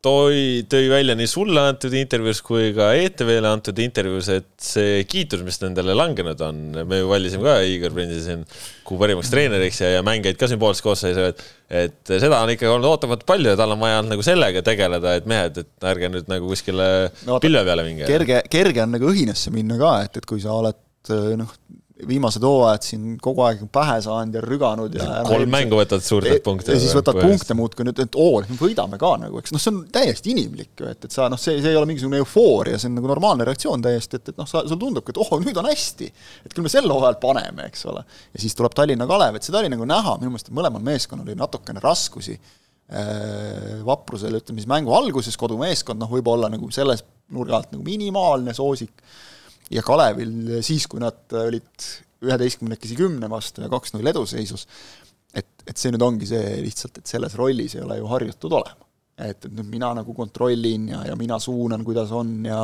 toi, 0.03 0.62
tõi 0.67 0.88
välja 0.91 1.15
nii 1.19 1.29
sulle 1.31 1.62
antud 1.71 1.95
intervjuus 1.95 2.41
kui 2.45 2.73
ka 2.75 2.88
ETV-le 2.99 3.49
antud 3.49 3.79
intervjuus, 3.83 4.29
et 4.35 4.51
see 4.62 5.05
kiitus, 5.09 5.45
mis 5.47 5.61
nendele 5.62 5.95
langenud 5.95 6.43
on, 6.43 6.62
me 6.91 6.99
ju 6.99 7.11
valisime 7.11 7.47
ka 7.47 7.57
Igor 7.71 7.95
Prinsi 7.95 8.19
siin 8.25 8.43
kuu 8.87 8.99
parimaks 9.01 9.31
treeneriks 9.31 9.83
ja, 9.85 9.93
ja 9.97 10.05
mängijaid 10.07 10.41
ka 10.41 10.51
sümboolses 10.51 10.85
koosseisu, 10.85 11.29
et 11.33 11.45
et 11.73 12.11
seda 12.21 12.43
on 12.45 12.51
ikkagi 12.53 12.69
olnud 12.69 12.91
ootamatult 12.91 13.25
palju 13.25 13.55
ja 13.55 13.57
tal 13.57 13.73
on 13.73 13.81
vaja 13.81 14.03
olnud 14.03 14.12
nagu 14.12 14.25
sellega 14.27 14.61
tegeleda, 14.67 15.15
et 15.17 15.29
mehed, 15.31 15.62
et 15.62 15.87
ärge 15.88 16.11
nüüd 16.12 16.27
nagu 16.29 16.51
kuskile 16.51 16.88
no, 17.25 17.38
pilve 17.41 17.62
peale 17.65 17.87
minge. 17.87 18.11
kerge, 18.11 18.43
kerge 18.53 18.83
on 18.85 18.93
nagu 18.99 19.09
õhinesse 19.09 19.55
minna 19.55 19.79
ka, 19.81 19.95
et, 20.05 20.19
et 20.21 20.29
kui 20.29 20.43
sa 20.43 20.59
oled 20.59 20.83
noh, 21.38 21.55
viimased 22.09 22.45
hooajad 22.45 22.85
siin 22.87 23.17
kogu 23.23 23.45
aeg 23.47 23.62
pähe 23.73 23.97
saanud 24.05 24.37
ja 24.37 24.43
rüganud 24.45 24.95
ja 24.97 25.21
kolm 25.27 25.51
mängu 25.53 25.79
võtad 25.79 26.03
suurelt 26.05 26.43
punkte. 26.45 26.75
ja 26.75 26.81
siis 26.83 26.95
võtad 26.97 27.19
punkte 27.21 27.57
muudkui 27.59 27.87
nüüd, 27.87 28.01
et 28.03 28.19
oo, 28.19 28.41
nüüd 28.47 28.61
võidame 28.61 28.99
ka 29.01 29.12
nagu, 29.23 29.41
eks 29.43 29.55
noh, 29.55 29.62
see 29.62 29.73
on 29.73 29.81
täiesti 29.93 30.33
inimlik 30.35 30.83
ju, 30.83 30.88
et, 30.91 31.07
et 31.07 31.15
sa 31.15 31.29
noh, 31.33 31.41
see, 31.41 31.61
see 31.62 31.73
ei 31.73 31.79
ole 31.79 31.88
mingisugune 31.91 32.21
eufooria, 32.23 32.81
see 32.81 32.91
on 32.91 32.99
nagu 32.99 33.11
normaalne 33.11 33.47
reaktsioon 33.49 33.85
täiesti, 33.85 34.21
et, 34.21 34.33
et 34.33 34.41
noh, 34.41 34.49
sa, 34.49 34.65
sul 34.69 34.81
tundubki, 34.81 35.15
et 35.15 35.23
oh, 35.23 35.33
nüüd 35.43 35.59
on 35.62 35.71
hästi. 35.71 36.11
et 36.47 36.57
küll 36.57 36.67
me 36.67 36.73
sel 36.73 36.91
hooajal 36.91 37.19
paneme, 37.23 37.69
eks 37.71 37.87
ole. 37.93 38.05
ja 38.35 38.45
siis 38.45 38.57
tuleb 38.59 38.75
Tallinna 38.79 39.09
Kalev, 39.11 39.38
et 39.38 39.49
seda 39.49 39.62
oli 39.62 39.73
nagu 39.73 39.88
näha, 39.88 40.17
minu 40.23 40.35
meelest 40.35 40.53
mõlemal 40.55 40.85
meeskonnal 40.87 41.29
oli 41.29 41.38
natukene 41.38 41.83
raskusi 41.85 42.38
äh, 42.38 43.83
vaprusel, 43.87 44.41
ütleme 44.41 44.62
siis 44.62 44.71
mängu 44.71 44.95
alguses, 44.99 45.38
kodumeeskond 45.41 46.03
noh, 46.03 46.11
võib-olla 46.12 46.51
nagu 46.53 46.71
selles 46.75 47.05
nurga 47.33 47.61
alt 47.61 47.77
nagu 47.77 47.85
minimaalne 47.87 48.55
soosik 48.57 48.97
ja 49.72 49.85
Kalevil 49.87 50.62
siis, 50.64 50.87
kui 50.90 51.02
nad 51.02 51.37
olid 51.42 51.87
üheteistkümnekesi 52.22 52.96
kümne 52.98 53.30
vastu 53.30 53.64
ja 53.64 53.70
kaks-null 53.72 54.06
eduseisus, 54.12 54.66
et, 55.35 55.48
et 55.66 55.76
see 55.78 55.92
nüüd 55.94 56.04
ongi 56.04 56.28
see 56.28 56.56
lihtsalt, 56.62 57.00
et 57.00 57.11
selles 57.11 57.35
rollis 57.38 57.76
ei 57.76 57.85
ole 57.85 57.98
ju 58.00 58.08
harjutud 58.11 58.58
olema. 58.61 58.88
et, 59.22 59.44
et 59.44 59.52
nüüd 59.52 59.68
mina 59.70 59.92
nagu 59.94 60.14
kontrollin 60.16 60.87
ja, 60.88 61.02
ja 61.11 61.16
mina 61.18 61.37
suunan, 61.38 61.85
kuidas 61.85 62.11
on 62.16 62.46
ja 62.48 62.62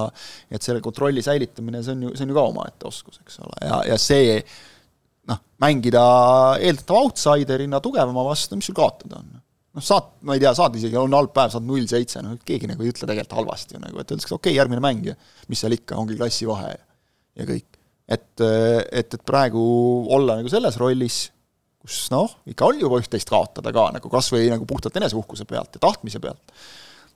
et 0.50 0.64
selle 0.64 0.80
kontrolli 0.82 1.22
säilitamine, 1.22 1.82
see 1.84 1.94
on 1.94 2.06
ju, 2.06 2.14
see 2.16 2.24
on 2.24 2.32
ju 2.32 2.38
ka 2.38 2.46
omaette 2.52 2.88
oskus, 2.88 3.20
eks 3.22 3.36
ole, 3.44 3.58
ja, 3.68 3.82
ja 3.92 3.98
see 4.00 4.38
noh, 5.28 5.42
mängida 5.62 6.06
eeldatava 6.56 7.04
outsiderina 7.04 7.82
tugevama 7.84 8.24
vastu, 8.30 8.58
mis 8.58 8.70
sul 8.70 8.78
kaotada 8.78 9.20
on? 9.20 9.36
noh, 9.78 9.84
saad, 9.84 10.08
ma 10.26 10.34
ei 10.34 10.42
tea, 10.42 10.54
saad 10.56 10.80
isegi, 10.80 10.96
on 10.98 11.14
halb 11.14 11.34
päev, 11.36 11.52
saad 11.52 11.68
null 11.68 11.86
seitse, 11.90 12.24
noh 12.24 12.40
keegi 12.48 12.70
nagu 12.70 12.82
ei 12.82 12.94
ütle 12.94 13.06
tegelikult 13.06 13.38
halvasti 13.42 13.76
ju 13.76 13.84
nagu, 13.84 14.00
et 14.00 14.16
öeldakse, 14.16 14.34
okei 14.34 14.50
okay,, 14.50 14.58
järgmine 14.58 14.82
mäng 14.82 15.12
ja 15.12 15.18
mis 15.52 15.62
seal 15.62 15.76
ikka, 15.76 16.00
ongi 16.00 16.16
klassivahe 16.18 16.72
ja 16.72 16.87
ja 17.38 17.48
kõik. 17.48 17.80
et, 18.08 18.28
et, 18.42 19.14
et 19.14 19.26
praegu 19.26 19.62
olla 20.14 20.38
nagu 20.40 20.50
selles 20.52 20.78
rollis, 20.80 21.26
kus 21.78 22.06
noh, 22.12 22.40
ikka 22.50 22.68
on 22.68 22.80
juba 22.82 23.00
üht-teist 23.02 23.30
kaotada 23.30 23.72
ka 23.74 23.90
nagu 23.96 24.12
kas 24.12 24.32
või 24.34 24.48
nagu 24.52 24.66
puhtalt 24.68 24.96
eneseuhkuse 25.00 25.46
pealt 25.48 25.78
ja 25.78 25.84
tahtmise 25.86 26.20
pealt. 26.22 26.56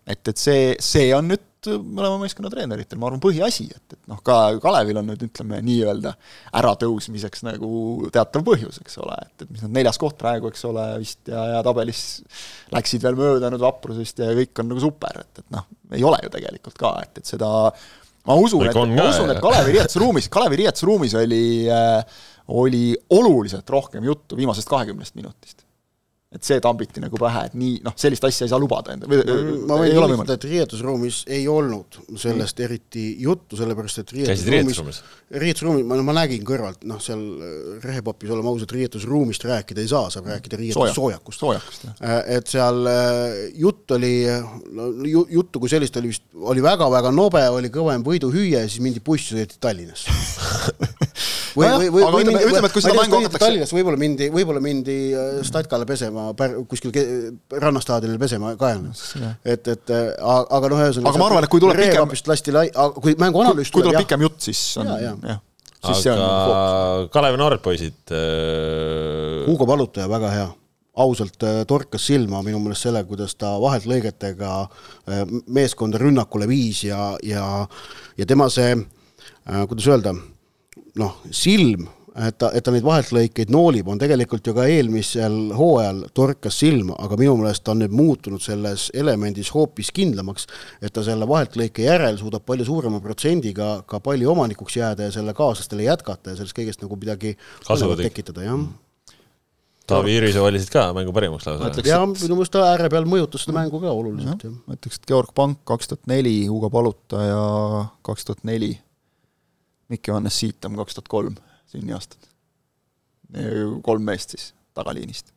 et, 0.07 0.23
et 0.29 0.39
see, 0.39 0.77
see 0.83 1.11
on 1.17 1.31
nüüd 1.33 1.49
mõlema 1.71 2.17
meeskonna 2.19 2.51
treeneritel, 2.51 2.99
ma 2.99 3.07
arvan, 3.07 3.21
põhiasi, 3.23 3.69
et, 3.71 3.95
et 3.95 4.09
noh, 4.11 4.19
ka 4.27 4.57
Kalevil 4.63 4.99
on 4.99 5.07
nüüd 5.13 5.21
ütleme 5.29 5.61
nii-öelda 5.63 6.11
äratõusmiseks 6.59 7.45
nagu 7.47 7.71
teatav 8.15 8.43
põhjus, 8.47 8.81
eks 8.83 8.99
ole, 8.99 9.15
et, 9.23 9.45
et 9.45 9.53
mis 9.53 9.63
nad 9.63 9.77
neljas 9.79 10.01
koht 10.03 10.19
praegu, 10.19 10.51
eks 10.51 10.67
ole, 10.67 10.89
vist 11.05 11.31
ja, 11.31 11.45
ja 11.55 11.63
tabelis 11.67 12.03
läksid 12.75 13.07
veel 13.07 13.19
mööda 13.19 13.53
nüüd 13.53 13.63
vaprusest 13.63 14.25
ja 14.25 14.33
kõik 14.35 14.59
on 14.59 14.73
nagu 14.73 14.83
super, 14.83 15.23
et, 15.23 15.45
et 15.45 15.55
noh, 15.55 15.69
ei 15.95 16.03
ole 16.09 16.19
ju 16.25 16.33
tegelikult 16.35 16.81
ka, 16.83 16.97
et, 17.07 17.23
et 17.23 17.35
seda 17.37 17.53
ma 18.27 18.37
usun, 18.39 18.67
et, 18.67 18.75
ma 18.75 19.09
usun, 19.09 19.31
et 19.35 19.41
Kalevi 19.43 19.77
riietusruumis, 19.77 20.29
Kalevi 20.33 20.63
riietusruumis 20.63 21.17
oli 21.19 21.43
äh,, 21.71 22.21
oli 22.53 22.97
oluliselt 23.11 23.71
rohkem 23.71 24.05
juttu 24.05 24.37
viimasest 24.37 24.69
kahekümnest 24.69 25.15
minutist 25.15 25.62
et 26.33 26.47
see 26.47 26.61
tambiti 26.65 27.03
nagu 27.03 27.19
pähe, 27.21 27.45
et 27.51 27.57
nii 27.59 27.81
noh, 27.85 27.95
sellist 28.01 28.25
asja 28.25 28.47
ei 28.47 28.53
saa 28.53 28.61
lubada 28.61 28.95
endale. 28.95 29.21
ma 29.69 29.77
võin 29.81 29.93
kinnitada, 29.93 30.37
et 30.39 30.47
riietusruumis 30.49 31.19
ei 31.33 31.45
olnud 31.51 31.99
sellest 32.09 32.59
mm. 32.59 32.65
eriti 32.65 33.05
juttu, 33.21 33.59
sellepärast 33.61 34.01
et 34.03 34.15
riietusruumis, 34.17 35.03
riietusruumis, 35.43 35.85
ma, 35.89 35.99
ma 36.09 36.17
nägin 36.23 36.47
kõrvalt, 36.49 36.87
noh, 36.89 37.01
seal 37.05 37.21
äh, 37.21 37.53
rehepapis, 37.85 38.33
oleme 38.33 38.49
ausad, 38.53 38.73
riietusruumist 38.73 39.45
rääkida 39.49 39.85
ei 39.85 39.93
saa, 39.93 40.09
saab 40.15 40.31
rääkida 40.33 40.61
riietussoojakust. 40.63 41.45
soojakust, 41.45 41.87
jah. 41.89 42.01
Äh, 42.01 42.19
et 42.39 42.53
seal 42.53 42.81
äh, 42.89 43.37
jutt 43.61 43.93
oli, 43.99 44.15
no 44.73 44.89
juttu 45.05 45.61
kui 45.61 45.73
sellist 45.73 46.01
oli 46.01 46.15
vist, 46.15 46.25
oli 46.33 46.65
väga-väga 46.65 47.13
nobe, 47.13 47.45
oli 47.53 47.73
kõvem 47.73 48.07
võiduhüüe 48.09 48.65
ja 48.65 48.69
siis 48.69 48.81
mindi 48.85 49.05
bussi 49.05 49.35
sõideti 49.35 49.61
Tallinnasse 49.61 50.17
või, 51.57 51.69
või, 51.69 51.91
või, 51.93 52.03
või 52.07 52.25
ütleme, 52.25 52.43
ütleme, 52.49 52.71
et 52.71 52.77
kui 52.77 52.85
seda 52.85 52.97
mängu 52.99 53.21
hakatakse 53.21 53.45
Tallinnas 53.45 53.75
võib-olla 53.77 54.01
mindi, 54.01 54.29
võib-olla 54.33 54.65
mindi 54.65 54.97
Statkale 55.47 55.87
pesema, 55.89 56.31
kuskil 56.71 56.93
rannastaadionil 57.53 58.19
pesema 58.23 58.57
ka 58.61 58.75
ennast. 58.77 59.17
et, 59.45 59.73
et 59.77 59.95
aga 59.95 60.73
noh, 60.73 60.83
ühesõnaga 60.83 61.13
aga 61.13 61.23
ma 61.23 61.31
arvan, 61.31 61.47
et 61.47 61.53
kui 61.53 61.63
tuleb 61.63 61.81
pikem 61.85 62.19
lasti 62.33 62.55
lai-, 62.55 62.75
kui 62.99 63.17
mängu 63.21 63.45
analüüs 63.45 63.73
kui 63.73 63.85
tuleb 63.85 64.05
pikem 64.05 64.29
jutt, 64.29 64.43
siis 64.51 64.67
on 64.83 64.93
jah. 64.97 65.41
Siis 65.83 66.07
aga 66.13 67.07
Kalevi 67.11 67.39
noored 67.41 67.63
poisid 67.63 68.13
äh.... 68.15 69.47
Hugo 69.49 69.67
Palutaja, 69.67 70.07
väga 70.11 70.31
hea. 70.31 70.51
Ausalt 71.03 71.43
äh, 71.49 71.63
torkas 71.67 72.05
silma 72.05 72.43
minu 72.45 72.59
meelest 72.61 72.85
sellega, 72.85 73.09
kuidas 73.09 73.33
ta 73.41 73.55
vahelt 73.61 73.87
lõigetega 73.89 74.51
äh, 74.61 75.23
meeskonda 75.49 75.99
rünnakule 75.99 76.47
viis 76.51 76.83
ja, 76.85 77.15
ja, 77.25 77.47
ja 78.19 78.27
tema 78.29 78.51
see, 78.53 78.75
äh, 78.77 79.63
kuidas 79.71 79.89
öelda, 79.89 80.13
noh, 81.01 81.19
silm, 81.31 81.87
et 82.13 82.37
ta, 82.37 82.51
et 82.53 82.65
ta 82.65 82.73
neid 82.75 82.85
vaheltlõikeid 82.85 83.53
noolib, 83.53 83.89
on 83.89 84.01
tegelikult 84.01 84.47
ju 84.47 84.53
ka 84.57 84.67
eelmisel 84.69 85.55
hooajal 85.57 86.03
torkas 86.17 86.59
silma, 86.61 86.97
aga 87.01 87.17
minu 87.21 87.39
meelest 87.41 87.65
ta 87.65 87.73
on 87.73 87.81
nüüd 87.85 87.95
muutunud 87.97 88.43
selles 88.45 88.91
elemendis 88.99 89.53
hoopis 89.55 89.93
kindlamaks, 89.97 90.47
et 90.83 90.93
ta 90.93 91.05
selle 91.07 91.29
vaheltlõike 91.29 91.87
järel 91.87 92.21
suudab 92.21 92.45
palju 92.49 92.69
suurema 92.69 93.01
protsendiga 93.05 93.75
ka 93.89 94.03
palli 94.05 94.29
omanikuks 94.29 94.77
jääda 94.77 95.09
ja 95.09 95.17
selle 95.17 95.35
kaaslastele 95.37 95.89
jätkata 95.89 96.33
ja 96.33 96.41
sellest 96.41 96.59
kõigest 96.59 96.85
nagu 96.85 97.01
midagi 97.01 97.37
tekitada, 98.05 98.49
jah 98.49 98.65
Taavi 99.93 100.13
Irise 100.15 100.39
valisid 100.39 100.71
ka 100.71 100.85
mängu 100.95 101.11
parimaks 101.15 101.47
lausa. 101.49 101.83
ja 101.85 101.99
minu 102.07 102.37
meelest 102.37 102.53
ta 102.55 102.69
ääre 102.71 102.87
peal 102.93 103.09
mõjutas 103.09 103.43
seda 103.43 103.57
mängu 103.57 103.81
ka 103.83 103.91
oluliselt, 103.91 104.45
jah. 104.47 104.55
ma 104.69 104.77
ütleks, 104.77 105.01
et 105.01 105.09
Georg 105.11 105.33
Pank 105.35 105.65
kaks 105.69 105.91
tuhat 105.91 106.07
neli, 106.11 106.37
Hugo 106.47 106.71
Paluta 106.71 107.25
ja 107.27 107.43
kaks 108.07 108.29
tuhat 108.29 108.45
neli 108.47 108.77
Mikk 109.93 110.09
Johannes 110.09 110.39
Siitam, 110.41 110.77
kaks 110.81 110.97
tuhat 110.97 111.09
kolm 111.13 111.37
sünniaastat. 111.73 112.29
kolm 113.83 114.05
meest 114.05 114.35
siis 114.37 114.53
tagaliinist. 114.75 115.33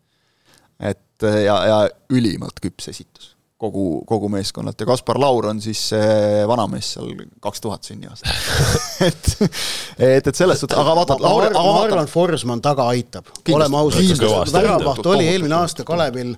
et 0.79 1.23
ja, 1.45 1.55
ja 1.67 1.77
ülimalt 2.09 2.59
küps 2.63 2.89
esitus 2.91 3.34
kogu, 3.65 3.85
kogu 4.07 4.29
meeskonnalt 4.33 4.79
ja 4.81 4.89
Kaspar 4.89 5.19
Laur 5.21 5.49
on 5.51 5.61
siis 5.63 5.87
vanamees 6.47 6.93
seal 6.95 7.11
kaks 7.43 7.65
tuhat 7.65 7.89
sünniaastat 7.89 8.31
et, 9.09 9.31
et, 9.97 10.27
et 10.27 10.35
selles 10.35 10.61
suhtes, 10.61 10.77
aga 10.77 10.95
vaata, 11.01 11.19
Laur, 11.21 11.49
ma 11.53 11.65
arvan, 11.83 12.11
Forsman 12.11 12.63
taga 12.63 12.87
aitab, 12.93 13.33
oleme 13.51 13.81
ausad, 13.81 14.53
väravaht 14.53 15.11
oli 15.15 15.27
eelmine 15.33 15.59
aasta 15.59 15.87
Kalevil 15.87 16.35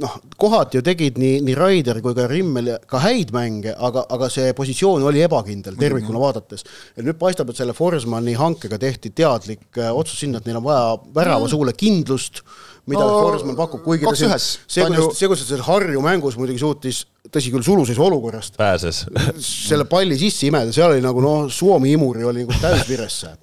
noh, 0.00 0.14
kohati 0.38 0.78
ju 0.78 0.84
tegid 0.86 1.18
nii, 1.18 1.40
nii 1.46 1.56
Raider 1.58 1.98
kui 2.02 2.14
ka 2.14 2.28
Rimmel 2.30 2.70
ka 2.90 3.00
häid 3.02 3.32
mänge, 3.34 3.74
aga, 3.74 4.04
aga 4.14 4.30
see 4.32 4.52
positsioon 4.56 5.02
oli 5.08 5.24
ebakindel 5.26 5.78
tervikuna 5.80 6.20
vaadates. 6.22 6.64
ja 6.96 7.04
nüüd 7.06 7.18
paistab, 7.18 7.50
et 7.50 7.58
selle 7.58 7.74
Forsmani 7.74 8.36
hankega 8.38 8.78
tehti 8.78 9.10
teadlik 9.10 9.80
äh, 9.80 9.90
otsus 9.90 10.22
sinna, 10.22 10.38
et 10.38 10.46
neil 10.46 10.60
on 10.60 10.66
vaja 10.68 10.96
värava 11.14 11.50
suule 11.50 11.74
kindlust 11.78 12.44
mida 12.88 13.04
no, 13.04 13.18
Forsman 13.26 13.56
pakub, 13.58 13.82
kuigi 13.84 14.08
ta 14.08 14.14
siin, 14.16 14.32
see, 14.38 14.86
kuidas, 14.86 15.12
see, 15.18 15.28
kuidas 15.28 15.44
ta 15.44 15.50
seal 15.52 15.64
Harju 15.66 16.02
mängus 16.04 16.38
muidugi 16.40 16.60
suutis, 16.62 17.02
tõsi 17.28 17.52
küll, 17.52 17.64
suluses 17.66 18.00
olukorrast. 18.00 18.56
pääses. 18.60 19.04
selle 19.68 19.86
palli 19.90 20.16
sisse 20.20 20.48
imeda, 20.48 20.72
seal 20.74 20.94
oli 20.94 21.04
nagu 21.04 21.22
noh, 21.24 21.46
Suomi 21.52 21.92
imuri 21.96 22.24
oli 22.28 22.46
nagu 22.46 22.60
täis 22.62 22.86
viresse 22.88 23.34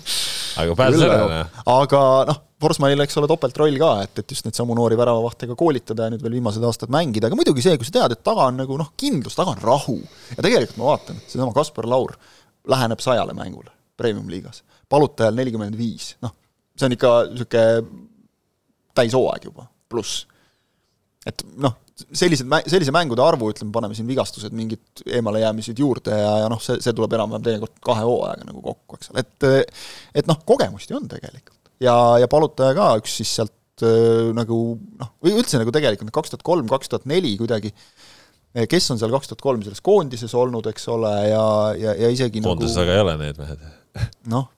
aga 0.60 0.76
pääses 0.78 1.04
ära, 1.06 1.18
jah. 1.38 1.58
aga 1.78 2.04
noh, 2.30 2.40
Forsmanil, 2.60 3.00
eks 3.00 3.16
ole, 3.16 3.28
topeltroll 3.30 3.78
ka, 3.80 3.90
et, 4.04 4.20
et 4.20 4.34
just 4.34 4.44
neid 4.44 4.58
samu 4.58 4.74
noori 4.76 4.98
väravavahte 5.00 5.46
ka 5.48 5.54
koolitada 5.56 6.06
ja 6.06 6.12
nüüd 6.12 6.20
veel 6.26 6.36
viimased 6.36 6.64
aastad 6.68 6.92
mängida, 6.92 7.30
aga 7.30 7.38
muidugi 7.38 7.64
see, 7.64 7.78
kui 7.80 7.88
sa 7.88 7.94
tead, 7.94 8.18
et 8.18 8.24
taga 8.26 8.50
on 8.50 8.60
nagu 8.60 8.76
noh, 8.76 8.90
kindlus, 9.00 9.38
taga 9.38 9.54
on 9.54 9.62
rahu. 9.64 9.96
ja 10.34 10.44
tegelikult 10.44 10.76
ma 10.76 10.90
vaatan, 10.90 11.22
seesama 11.24 11.56
Kaspar 11.56 11.88
Laur 11.88 12.12
läheneb 12.68 13.00
sajale 13.00 13.32
mängule 13.38 13.72
premium-liigas, 14.00 14.60
palutajal 14.92 15.40
nelikümmend 15.40 15.78
viis, 15.78 16.12
noh, 16.24 16.34
see 16.76 16.90
on 16.90 16.96
ikka 16.98 17.14
niisugune 17.30 17.64
täishooaeg 18.98 19.46
juba, 19.50 19.66
pluss. 19.90 20.24
et 21.28 21.44
noh, 21.60 21.76
sellised, 22.00 22.48
sellise 22.70 22.94
mängude 22.94 23.22
arvu, 23.24 23.50
ütleme, 23.52 23.72
paneme 23.74 23.96
siin 23.96 24.08
vigastused, 24.08 24.54
mingid 24.56 25.04
eemalejäämised 25.06 25.80
juurde 25.80 26.16
ja, 26.16 26.30
ja 26.44 26.50
noh, 26.52 26.60
see, 26.64 26.78
see 26.82 26.96
tuleb 26.96 27.16
enam-vähem 27.18 27.46
teinekord 27.46 27.74
kahe 27.84 28.04
hooajaga 28.06 28.46
nagu 28.48 28.62
kokku, 28.64 29.00
eks 29.00 29.12
ole, 29.12 29.24
et 29.26 29.48
et 30.22 30.30
noh, 30.30 30.40
kogemust 30.48 30.90
ju 30.90 30.98
on 31.00 31.08
tegelikult. 31.10 31.60
ja, 31.82 31.96
ja 32.22 32.30
Palutaja 32.30 32.76
ka 32.78 32.92
üks 33.02 33.18
siis 33.20 33.34
sealt 33.40 33.84
äh, 33.84 34.30
nagu 34.36 34.62
noh, 35.00 35.12
või 35.20 35.36
üldse 35.42 35.60
nagu 35.60 35.74
tegelikult 35.74 36.14
kaks 36.16 36.34
tuhat 36.34 36.46
kolm, 36.46 36.70
kaks 36.70 36.92
tuhat 36.92 37.08
neli 37.10 37.36
kuidagi 37.40 37.74
kes 38.50 38.90
on 38.90 38.98
seal 38.98 39.12
kaks 39.14 39.30
tuhat 39.30 39.44
kolm 39.44 39.60
selles 39.62 39.82
koondises 39.84 40.32
olnud, 40.34 40.66
eks 40.72 40.88
ole, 40.90 41.12
ja, 41.28 41.44
ja, 41.78 41.94
ja 42.06 42.10
isegi 42.10 42.42
koondises 42.42 42.78
nagu... 42.78 42.88
aga 42.88 42.96
ei 42.96 43.04
ole 43.04 43.18
need 43.20 43.38
mehed. 43.38 43.68
noh, 44.32 44.48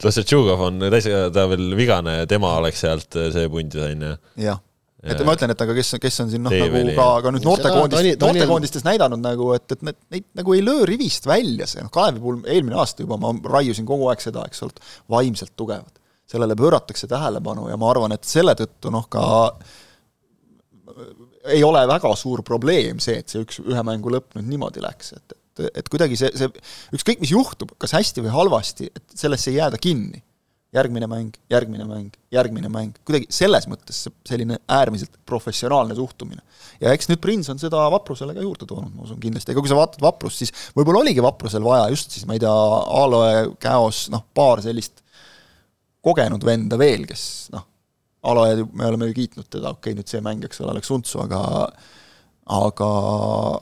Tlosetšugov 0.00 0.64
on 0.64 0.82
täitsa, 0.88 1.28
ta 1.34 1.44
veel 1.50 1.74
vigane, 1.76 2.22
tema 2.30 2.56
oleks 2.60 2.82
sealt 2.86 3.18
see 3.34 3.48
punt 3.52 3.76
ju, 3.76 3.84
on 3.84 4.06
ju. 4.08 4.16
jah 4.46 4.60
et 5.00 5.22
ma 5.24 5.34
ütlen, 5.36 5.52
et 5.54 5.62
aga 5.64 5.74
kes, 5.76 5.94
kes 6.02 6.18
on 6.24 6.30
siin 6.32 6.42
noh, 6.44 6.52
nagu 6.52 6.80
ka, 6.96 7.06
ka 7.24 7.32
nüüd 7.32 7.46
noortekoondist, 7.46 8.20
noortekoondistes 8.20 8.84
näidanud 8.84 9.22
nagu, 9.24 9.48
et, 9.56 9.64
et 9.72 9.84
need, 9.88 9.98
neid 10.12 10.26
nagu 10.36 10.56
ei 10.56 10.64
löö 10.64 10.84
rivist 10.88 11.28
välja, 11.28 11.68
see 11.70 11.84
noh, 11.84 11.92
Kalevi 11.94 12.20
puhul 12.20 12.42
eelmine 12.44 12.76
aasta 12.80 13.06
juba 13.06 13.16
ma 13.20 13.32
raiusin 13.56 13.88
kogu 13.88 14.10
aeg 14.12 14.20
seda, 14.24 14.44
eks 14.48 14.60
ole, 14.66 14.90
vaimselt 15.12 15.54
tugevad. 15.56 15.96
sellele 16.30 16.54
pööratakse 16.54 17.08
tähelepanu 17.10 17.70
ja 17.70 17.78
ma 17.80 17.88
arvan, 17.90 18.12
et 18.14 18.28
selle 18.28 18.54
tõttu 18.58 18.92
noh, 18.92 19.08
ka 19.10 19.24
ei 21.50 21.64
ole 21.64 21.80
väga 21.88 22.12
suur 22.18 22.44
probleem 22.46 23.00
see, 23.00 23.22
et 23.22 23.32
see 23.32 23.40
üks, 23.42 23.62
ühe 23.64 23.82
mängu 23.86 24.12
lõpp 24.12 24.36
nüüd 24.36 24.52
niimoodi 24.52 24.84
läks, 24.84 25.14
et, 25.16 25.36
et, 25.60 25.70
et 25.82 25.92
kuidagi 25.92 26.18
see, 26.18 26.32
see 26.38 26.50
ükskõik, 26.96 27.22
mis 27.22 27.32
juhtub, 27.34 27.74
kas 27.80 27.94
hästi 27.96 28.24
või 28.24 28.34
halvasti, 28.34 28.90
et 28.90 29.16
sellesse 29.22 29.52
ei 29.52 29.60
jääda 29.60 29.80
kinni. 29.80 30.24
järgmine 30.70 31.06
mäng, 31.10 31.34
järgmine 31.50 31.82
mäng, 31.82 32.12
järgmine 32.30 32.68
mäng, 32.70 32.94
kuidagi 33.02 33.26
selles 33.34 33.64
mõttes 33.66 34.04
selline 34.28 34.60
äärmiselt 34.70 35.16
professionaalne 35.26 35.96
suhtumine. 35.98 36.42
ja 36.80 36.92
eks 36.94 37.10
nüüd 37.10 37.18
Prins 37.20 37.50
on 37.50 37.58
seda 37.58 37.88
Vaprusele 37.90 38.36
ka 38.36 38.44
juurde 38.44 38.68
toonud, 38.70 38.92
ma 38.94 39.02
usun 39.02 39.18
kindlasti, 39.18 39.50
ega 39.50 39.64
kui 39.64 39.72
sa 39.72 39.80
vaatad 39.80 40.04
Vaprust, 40.04 40.44
siis 40.44 40.54
võib-olla 40.76 41.02
oligi 41.02 41.22
Vaprusel 41.22 41.66
vaja 41.66 41.88
just 41.90 42.14
siis, 42.14 42.26
ma 42.26 42.38
ei 42.38 42.44
tea, 42.44 42.54
Aloe, 43.02 43.48
Käos, 43.58 44.04
noh, 44.14 44.22
paar 44.34 44.62
sellist 44.62 45.02
kogenud 46.00 46.46
venda 46.46 46.78
veel, 46.78 47.02
kes 47.08 47.24
noh, 47.56 47.66
Aloe, 48.30 48.66
me 48.70 48.86
oleme 48.86 49.10
ju 49.10 49.16
kiitnud 49.16 49.48
teda, 49.48 49.72
okei 49.74 49.90
okay,, 49.90 49.98
nüüd 49.98 50.12
see 50.12 50.22
mäng, 50.22 50.44
eks 50.44 50.62
ole, 50.62 50.76
läks 50.78 50.92
untsu, 50.94 51.22
aga 51.24 51.40
aga, 52.50 52.88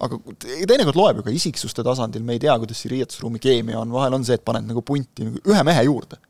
aga 0.07 0.19
teinekord 0.41 0.97
loeb 0.97 1.21
ju 1.21 1.27
ka 1.27 1.35
isiksuste 1.35 1.85
tasandil, 1.87 2.25
me 2.25 2.39
ei 2.39 2.43
tea, 2.43 2.57
kuidas 2.61 2.81
see 2.81 2.93
riietusruumi 2.95 3.41
keemia 3.43 3.83
on, 3.83 3.93
vahel 3.93 4.17
on 4.17 4.25
see, 4.25 4.39
et 4.39 4.45
paned 4.47 4.69
nagu 4.69 4.83
punti 4.87 5.29
nagu 5.29 5.43
ühe 5.53 5.65
mehe 5.67 5.85
juurde 5.89 6.21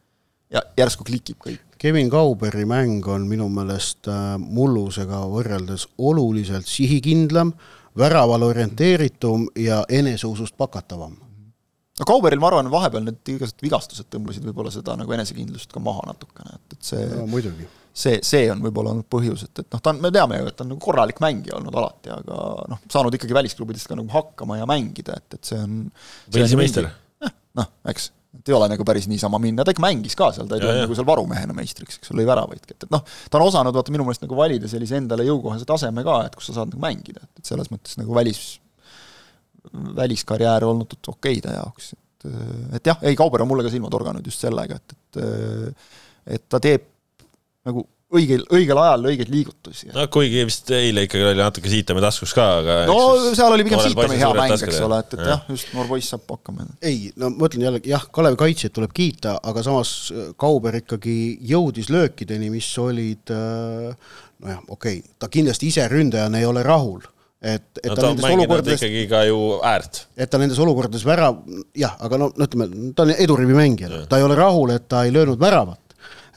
ja 0.55 0.63
järsku 0.79 1.07
klikib 1.07 1.39
kõik. 1.45 1.63
Kevin 1.79 2.11
Kauberi 2.11 2.65
mäng 2.67 3.07
on 3.07 3.29
minu 3.31 3.47
meelest 3.53 4.09
äh, 4.11 4.35
mullusega 4.39 5.23
võrreldes 5.31 5.87
oluliselt 5.99 6.67
sihikindlam, 6.67 7.53
väravale 7.99 8.49
orienteeritum 8.51 9.47
ja 9.59 9.85
eneseusust 9.89 10.57
pakatavam. 10.59 11.15
No 12.01 12.07
Kauberil, 12.09 12.41
ma 12.43 12.51
arvan, 12.51 12.71
vahepeal 12.73 13.05
need 13.07 13.33
igasugused 13.35 13.65
vigastused 13.65 14.09
tõmbasid 14.13 14.47
võib-olla 14.49 14.73
seda 14.75 14.97
nagu 14.99 15.15
enesekindlust 15.17 15.73
ka 15.75 15.83
maha 15.83 16.07
natukene, 16.13 16.59
et, 16.59 16.77
et 16.77 16.91
see 16.91 17.07
no, 17.11 17.25
muidugi. 17.31 17.67
see, 17.93 18.21
see 18.27 18.45
on 18.53 18.63
võib-olla 18.65 18.95
olnud 18.95 19.09
põhjus, 19.11 19.47
et, 19.49 19.65
et 19.65 19.75
noh, 19.75 19.83
ta 19.83 19.95
on, 19.95 20.03
me 20.05 20.13
teame 20.15 20.43
ju, 20.43 20.51
et 20.51 20.59
ta 20.59 20.67
on 20.67 20.73
nagu 20.75 20.83
korralik 20.83 21.23
mängija 21.25 21.57
olnud 21.59 21.81
alati, 21.81 22.13
aga 22.15 22.45
noh, 22.75 22.85
saanud 22.93 23.19
ikkagi 23.19 23.37
välisklubidest 23.41 23.91
ka 23.91 23.99
nagu 23.99 24.13
hakkama 24.15 24.61
ja 24.61 24.69
mängida, 24.71 25.19
et, 25.19 25.41
et 25.41 25.51
see 25.53 25.59
on 25.65 25.83
Walesi 26.35 26.61
meister. 26.61 26.89
noh, 27.59 27.73
eks, 27.91 28.13
et 28.39 28.53
ei 28.53 28.55
ole 28.55 28.69
nagu 28.71 28.87
päris 28.87 29.09
niisama 29.11 29.41
minna, 29.43 29.65
ta 29.67 29.75
ikka 29.75 29.83
mängis 29.83 30.15
ka 30.19 30.31
seal, 30.37 30.47
ta 30.51 30.59
ei 30.59 30.63
tulnud 30.63 30.85
nagu 30.85 30.97
seal 30.97 31.09
varumehena 31.09 31.57
meistriks, 31.57 31.99
eks 31.99 32.15
lõi 32.15 32.29
väravaidki, 32.29 32.77
et, 32.77 32.87
et 32.87 32.95
noh, 32.95 33.03
ta 33.03 33.41
on 33.41 33.49
osanud 33.49 33.75
vaata 33.75 33.95
minu 33.95 34.07
meelest 34.07 34.25
nagu 34.27 34.39
valida 34.39 34.71
sellise 34.71 35.01
endale 35.01 35.27
jõukohase 35.27 35.67
taseme 35.69 36.05
ka, 36.07 36.21
et 36.29 36.39
kus 36.39 36.51
sa 36.51 36.61
saad 36.61 36.73
nagu 36.75 36.83
mängida, 36.85 37.25
et, 37.25 37.43
et 37.43 37.51
selles 37.51 37.73
mõttes 37.73 37.99
nagu 37.99 38.15
välis, 38.15 38.59
väliskarjäär 39.97 40.67
olnud 40.69 40.99
okei 41.15 41.41
ta 41.45 41.57
jaoks, 41.59 41.93
et 41.95 42.31
et 42.75 42.91
jah, 42.91 42.99
ei, 43.07 43.17
Kauber 43.17 43.45
on 43.45 43.49
mulle 43.53 43.63
ka 43.67 43.71
silma 43.73 43.91
torganud 43.93 44.27
just 44.27 44.43
sellega, 44.43 44.81
et, 44.81 44.97
et 44.99 45.23
et 46.35 46.45
ta 46.51 46.61
teeb 46.61 46.85
nagu 47.69 47.85
õigel, 48.09 48.45
õigel 48.57 48.79
ajal 48.81 49.07
õigeid 49.11 49.31
liigutusi. 49.33 49.91
no 49.93 50.07
kuigi 50.13 50.45
vist 50.49 50.71
eile 50.73 51.05
ikkagi 51.05 51.27
oli 51.29 51.43
natuke 51.43 51.71
Siitami 51.73 52.03
taskus 52.05 52.33
ka, 52.37 52.47
aga 52.63 52.77
no 52.89 52.97
seal 53.37 53.53
oli 53.53 53.67
pigem 53.67 53.83
Siitami 53.85 54.17
hea 54.21 54.31
mäng, 54.37 54.55
eks 54.57 54.81
ole, 54.85 55.01
et, 55.05 55.17
et 55.19 55.25
jah, 55.29 55.43
just 55.53 55.75
noor 55.77 55.91
poiss 55.91 56.15
saab 56.15 56.25
hakkama. 56.33 56.67
ei, 56.81 57.11
no 57.21 57.31
ma 57.35 57.51
ütlen 57.51 57.67
jällegi 57.69 57.93
jah, 57.93 58.09
Kalevi 58.15 58.41
kaitsjaid 58.41 58.77
tuleb 58.79 58.95
kiita, 58.97 59.37
aga 59.51 59.65
samas 59.67 59.93
äh, 60.15 60.33
Kauber 60.41 60.81
ikkagi 60.81 61.19
jõudis 61.51 61.93
löökideni, 61.93 62.51
mis 62.55 62.71
olid 62.81 63.35
äh, 63.35 63.93
nojah, 64.41 64.65
okei 64.67 65.03
okay,, 65.03 65.17
ta 65.21 65.31
kindlasti 65.33 65.73
ise 65.73 65.85
ründajana 65.93 66.41
ei 66.41 66.49
ole 66.49 66.65
rahul 66.67 67.05
et, 67.43 67.63
et 67.83 67.87
no, 67.87 67.95
ta, 67.95 68.03
ta 68.03 68.09
nendes 68.11 68.31
olukordades 68.35 68.81
ikkagi 68.83 69.05
ka 69.11 69.25
ju 69.29 69.43
äärt. 69.63 70.01
et 70.19 70.31
ta 70.31 70.41
nendes 70.43 70.59
olukordades 70.63 71.05
värav, 71.07 71.39
jah, 71.79 71.95
aga 72.03 72.19
no 72.19 72.31
ütleme, 72.35 72.67
ta 72.99 73.07
on 73.07 73.13
edurivi 73.15 73.55
mängija, 73.55 74.03
ta 74.11 74.19
ei 74.19 74.27
ole 74.27 74.39
rahul, 74.39 74.73
et 74.75 74.89
ta 74.91 75.05
ei 75.07 75.15
löönud 75.15 75.39
väravat. 75.41 75.81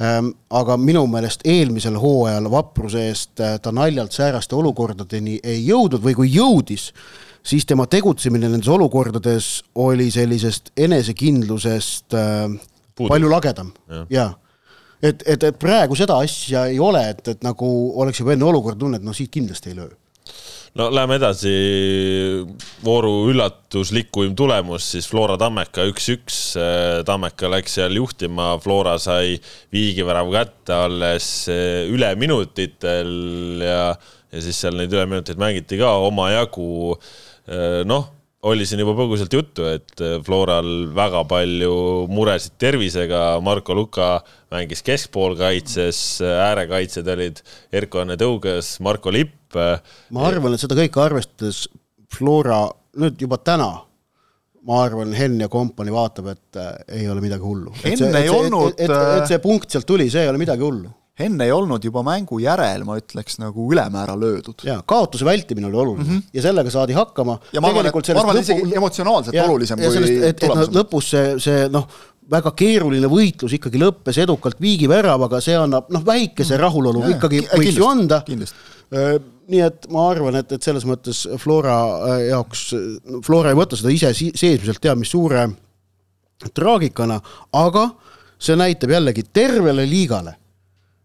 Ehm, 0.01 0.31
aga 0.49 0.77
minu 0.81 1.03
meelest 1.09 1.43
eelmisel 1.45 1.97
hooajal 2.01 2.47
vapruse 2.53 3.07
eest 3.09 3.41
äh, 3.43 3.57
ta 3.61 3.73
naljalt 3.75 4.15
sääraste 4.15 4.55
olukordadeni 4.57 5.39
ei 5.43 5.59
jõudnud 5.65 6.01
või 6.05 6.15
kui 6.17 6.31
jõudis, 6.31 6.87
siis 7.45 7.67
tema 7.69 7.85
tegutsemine 7.89 8.49
nendes 8.49 8.69
olukordades 8.71 9.49
oli 9.81 10.09
sellisest 10.13 10.71
enesekindlusest 10.77 12.17
äh, 12.17 12.45
Puudub. 12.95 13.11
palju 13.13 13.29
lagedam. 13.29 13.73
Ja, 13.89 14.05
ja 14.09 14.27
et, 15.01 15.25
et, 15.25 15.43
et 15.43 15.59
praegu 15.59 15.97
seda 15.97 16.17
asja 16.21 16.67
ei 16.71 16.79
ole, 16.79 17.03
et, 17.09 17.27
et 17.35 17.45
nagu 17.45 17.67
oleks 18.01 18.21
juba 18.21 18.33
enne 18.33 18.47
olukorda 18.47 18.79
tunne, 18.81 19.01
et 19.01 19.05
noh, 19.05 19.17
siit 19.17 19.33
kindlasti 19.33 19.73
ei 19.73 19.81
löö 19.81 19.91
no 20.79 20.87
läheme 20.93 21.17
edasi, 21.19 21.51
vooru 22.85 23.27
üllatuslikuim 23.31 24.35
tulemus 24.37 24.85
siis 24.93 25.09
Flora 25.11 25.35
Tammeka 25.39 25.83
üks-üks. 25.89 26.39
Tammeka 27.07 27.49
läks 27.51 27.75
seal 27.79 27.97
juhtima, 27.99 28.53
Flora 28.63 28.97
sai 29.01 29.35
viigivärava 29.73 30.31
kätte 30.37 30.77
alles 30.87 31.27
eh, 31.51 31.89
üleminutitel 31.91 33.11
ja, 33.65 33.83
ja 34.31 34.45
siis 34.45 34.63
seal 34.63 34.79
neid 34.79 34.93
üleminuteid 34.95 35.41
mängiti 35.41 35.79
ka 35.81 35.93
omajagu. 36.07 36.95
Eh, 37.51 37.81
noh, 37.89 38.07
oli 38.47 38.65
siin 38.65 38.81
juba 38.81 38.95
põgusalt 38.97 39.33
juttu, 39.33 39.67
et 39.69 40.01
Floral 40.25 40.87
väga 40.97 41.25
palju 41.29 41.73
muresid 42.09 42.55
tervisega, 42.61 43.41
Marko 43.43 43.75
Luka 43.77 44.15
mängis 44.51 44.81
keskpoolkaitses, 44.87 45.99
äärekaitsjad 46.25 47.11
olid 47.13 47.43
Erko-Anne 47.71 48.17
Tõuges, 48.17 48.79
Marko 48.81 49.13
Lipp, 49.13 49.37
Äh, 49.55 49.79
ma 50.15 50.27
arvan, 50.29 50.55
et 50.55 50.63
seda 50.63 50.77
kõike 50.77 51.01
arvestades 51.03 51.65
Flora 52.11 52.63
nüüd 53.01 53.19
juba 53.23 53.39
täna 53.43 53.69
ma 54.67 54.81
arvan, 54.85 55.13
Henn 55.17 55.41
ja 55.41 55.49
kompanii 55.51 55.93
vaatab, 55.93 56.31
et 56.35 56.59
äh, 56.59 56.73
ei 56.99 57.07
ole 57.09 57.23
midagi 57.23 57.45
hullu. 57.45 57.73
Henn 57.81 58.17
ei 58.19 58.29
olnud 58.29 58.75
et, 58.75 58.85
et, 58.85 58.97
et 59.17 59.31
see 59.31 59.41
punkt 59.43 59.73
sealt 59.73 59.87
tuli, 59.89 60.09
see 60.13 60.25
ei 60.25 60.31
ole 60.31 60.41
midagi 60.41 60.65
hullu. 60.65 60.91
Henn 61.21 61.41
ei 61.45 61.51
olnud 61.53 61.83
juba 61.85 62.03
mängu 62.05 62.39
järel, 62.41 62.85
ma 62.87 62.97
ütleks, 62.99 63.37
nagu 63.41 63.67
ülemäära 63.73 64.17
löödud. 64.19 64.65
jaa, 64.67 64.81
kaotuse 64.85 65.25
vältimine 65.25 65.67
oli 65.67 65.77
oluline 65.77 66.03
mm 66.03 66.17
-hmm. 66.17 66.29
ja 66.33 66.41
sellega 66.41 66.69
saadi 66.69 66.93
hakkama. 66.93 67.39
ja 67.53 67.61
ma 67.61 67.67
arvan, 67.67 67.85
et, 67.85 68.13
ma 68.13 68.21
arvan, 68.21 68.37
et 68.37 68.49
isegi 68.49 68.75
emotsionaalselt 68.75 69.35
ja, 69.35 69.45
olulisem 69.45 69.79
ja 69.79 69.89
kui 69.89 70.17
et, 70.17 70.43
et 70.43 70.49
noh, 70.49 70.65
lõpus 70.81 71.11
see, 71.13 71.39
see 71.39 71.67
noh, 71.69 71.87
väga 72.31 72.51
keeruline 72.57 73.09
võitlus 73.11 73.55
ikkagi 73.57 73.79
lõppes 73.81 74.19
edukalt 74.23 74.59
viigiväravaga, 74.61 75.41
see 75.43 75.57
annab 75.57 75.89
noh, 75.91 76.03
väikese 76.05 76.55
mhm. 76.55 76.61
rahulolu 76.61 77.05
ja, 77.05 77.15
ikkagi 77.15 77.41
võiks 77.41 77.51
kindlasti, 77.51 77.79
ju 77.79 77.89
anda. 77.89 78.23
Äh, 78.91 79.17
nii 79.51 79.63
et 79.63 79.87
ma 79.91 80.09
arvan, 80.11 80.35
et, 80.39 80.51
et 80.51 80.63
selles 80.63 80.85
mõttes 80.87 81.23
Flora 81.39 81.77
äh, 82.11 82.27
jaoks, 82.29 82.63
Flora 83.25 83.51
ei 83.51 83.59
võta 83.59 83.79
seda 83.79 83.91
ise 83.93 84.13
seesmiselt 84.15 84.81
teab 84.83 84.99
mis 84.99 85.11
suure 85.11 85.47
traagikana, 86.55 87.19
aga 87.53 87.89
see 88.41 88.57
näitab 88.57 88.95
jällegi 88.95 89.23
tervele 89.33 89.85
liigale 89.85 90.35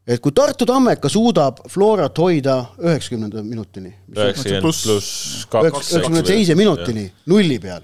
et 0.07 0.23
kui 0.23 0.33
Tartu 0.33 0.67
Tammeka 0.69 1.11
suudab 1.11 1.65
Florat 1.69 2.19
hoida 2.19 2.57
üheksakümnenda 2.79 3.43
minutini. 3.43 3.95
üheksakümmend 4.15 4.63
pluss 4.63 5.45
kaks. 5.51 5.67
üheksakümne 5.67 6.23
teise 6.25 6.55
minutini 6.55 7.11
nulli 7.27 7.59
peal, 7.61 7.83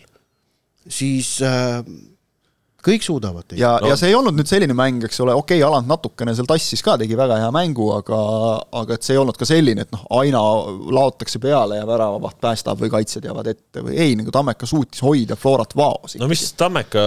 siis 0.88 1.40
äh, 1.42 1.82
kõik 2.83 3.05
suudavad 3.07 3.47
teha. 3.47 3.61
ja 3.61 3.73
no., 3.81 3.90
ja 3.92 3.97
see 3.99 4.11
ei 4.11 4.16
olnud 4.18 4.37
nüüd 4.37 4.51
selline 4.51 4.75
mäng, 4.77 5.05
eks 5.07 5.21
ole, 5.25 5.35
okei 5.38 5.61
okay,, 5.61 5.66
Alant 5.66 5.88
natukene 5.90 6.35
seal 6.37 6.49
tassis 6.51 6.83
ka, 6.85 6.97
tegi 7.01 7.16
väga 7.18 7.38
hea 7.42 7.51
mängu, 7.55 7.88
aga 7.95 8.18
aga 8.83 8.99
et 8.99 9.07
see 9.07 9.16
ei 9.16 9.21
olnud 9.23 9.38
ka 9.38 9.49
selline, 9.49 9.87
et 9.87 9.92
noh, 9.95 10.03
aina 10.18 10.40
laotakse 10.99 11.40
peale 11.42 11.79
ja 11.79 11.87
väravavaht 11.88 12.40
päästab 12.42 12.83
või 12.83 12.92
kaitsjad 12.92 13.29
jäävad 13.29 13.53
ette 13.53 13.85
või 13.87 13.99
ei, 14.03 14.16
nagu 14.18 14.35
Tammeka 14.35 14.68
suutis 14.68 15.03
hoida 15.05 15.38
Florat 15.38 15.77
vaos. 15.79 16.16
no 16.21 16.31
mis 16.31 16.45
Tammeka 16.59 17.05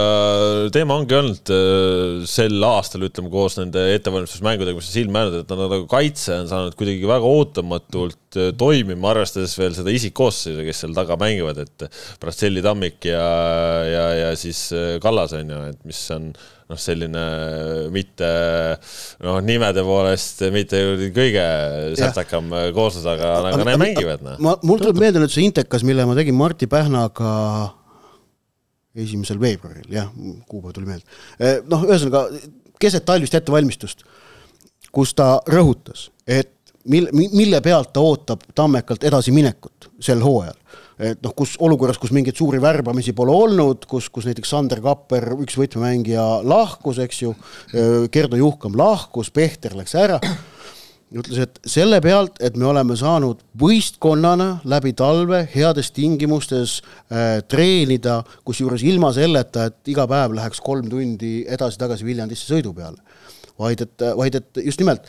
teema 0.74 0.98
ongi 1.00 1.18
olnud 1.20 1.54
äh, 1.54 2.26
sel 2.30 2.56
aastal, 2.66 3.06
ütleme 3.08 3.32
koos 3.32 3.58
nende 3.60 3.88
ettevalmistusmängudega, 3.96 4.78
mis 4.78 4.90
on 4.90 4.96
silma 5.00 5.24
jäänud, 5.24 5.40
et 5.44 5.52
nad 5.52 5.66
nagu 5.66 5.88
kaitse 5.90 6.40
on 6.40 6.50
saanud 6.50 6.78
kuidagi 6.78 7.08
väga 7.08 7.34
ootamatult 7.36 8.20
äh, 8.40 8.50
toimima, 8.58 9.12
arvestades 9.12 9.54
veel 9.58 9.76
seda 9.76 9.94
isikkoosseisu, 9.94 10.64
kes 10.66 10.82
seal 10.84 10.96
taga 10.96 11.18
mängivad, 11.20 11.62
et 11.64 11.86
Braceli 12.22 12.64
Tammik 12.64 13.08
ja, 13.08 13.24
ja, 13.88 14.04
ja 14.22 14.34
siis 14.38 14.68
äh, 14.76 14.96
Kallas 15.02 15.34
on 15.36 15.54
ju 15.54 15.62
et 15.70 15.80
mis 15.88 16.02
on 16.14 16.28
noh, 16.32 16.80
selline 16.80 17.24
mitte 17.94 18.28
noh, 19.24 19.40
nimede 19.44 19.86
poolest 19.86 20.44
mitte 20.54 20.82
kõige 21.14 21.48
särtsakam 21.98 22.52
kooslus, 22.76 23.06
aga, 23.10 23.36
aga 23.40 23.56
nad 23.62 23.82
mängivad. 23.82 24.24
noh. 24.26 24.38
ma, 24.42 24.56
mul 24.66 24.82
tuleb 24.82 25.02
meelde 25.02 25.22
nüüd 25.22 25.34
see 25.34 25.46
intekas, 25.46 25.86
mille 25.86 26.06
ma 26.08 26.16
tegin 26.18 26.38
Martti 26.38 26.70
Pähnaga 26.70 27.34
esimesel 28.96 29.40
veebruaril, 29.40 29.88
jah, 29.92 30.08
kuupäev 30.48 30.74
tuli 30.76 30.88
meelde. 30.88 31.18
Eh, 31.40 31.58
noh, 31.68 31.84
ühesõnaga 31.86 32.26
keset 32.80 33.04
talvist 33.08 33.36
ettevalmistust, 33.36 34.04
kus 34.94 35.12
ta 35.16 35.36
rõhutas, 35.52 36.08
et 36.24 36.55
mil-, 36.90 37.10
mille 37.12 37.60
pealt 37.64 37.92
ta 37.92 38.04
ootab 38.04 38.46
Tammekalt 38.54 39.04
edasiminekut 39.04 39.90
sel 40.00 40.22
hooajal 40.24 40.56
et 40.96 41.20
noh, 41.20 41.34
kus 41.36 41.58
olukorras, 41.60 41.98
kus 42.00 42.12
mingeid 42.16 42.38
suuri 42.38 42.56
värbamisi 42.62 43.12
pole 43.12 43.34
olnud, 43.34 43.84
kus, 43.84 44.06
kus 44.08 44.24
näiteks 44.24 44.48
Sander 44.48 44.80
Kapper, 44.80 45.26
üks 45.44 45.58
võtmemängija 45.60 46.24
lahkus, 46.40 46.96
eks 47.04 47.18
ju, 47.20 47.34
Gerdo 48.12 48.38
Juhkam 48.40 48.78
lahkus, 48.80 49.28
Pehter 49.28 49.76
läks 49.76 49.92
ära 50.00 50.16
ütles, 51.14 51.38
et 51.38 51.60
selle 51.68 52.00
pealt, 52.02 52.40
et 52.42 52.56
me 52.58 52.66
oleme 52.66 52.96
saanud 52.98 53.42
võistkonnana 53.60 54.48
läbi 54.68 54.92
talve 54.96 55.44
heades 55.52 55.92
tingimustes 55.94 56.80
äh, 56.80 57.42
treenida, 57.48 58.20
kusjuures 58.46 58.82
ilma 58.86 59.12
selleta, 59.14 59.68
et 59.70 59.92
iga 59.92 60.06
päev 60.10 60.34
läheks 60.36 60.60
kolm 60.64 60.88
tundi 60.90 61.38
edasi-tagasi 61.46 62.06
Viljandisse 62.06 62.50
sõidu 62.50 62.74
peale. 62.74 62.98
vaid 63.58 63.80
et, 63.80 64.02
vaid 64.16 64.34
et 64.34 64.58
just 64.64 64.80
nimelt 64.82 65.06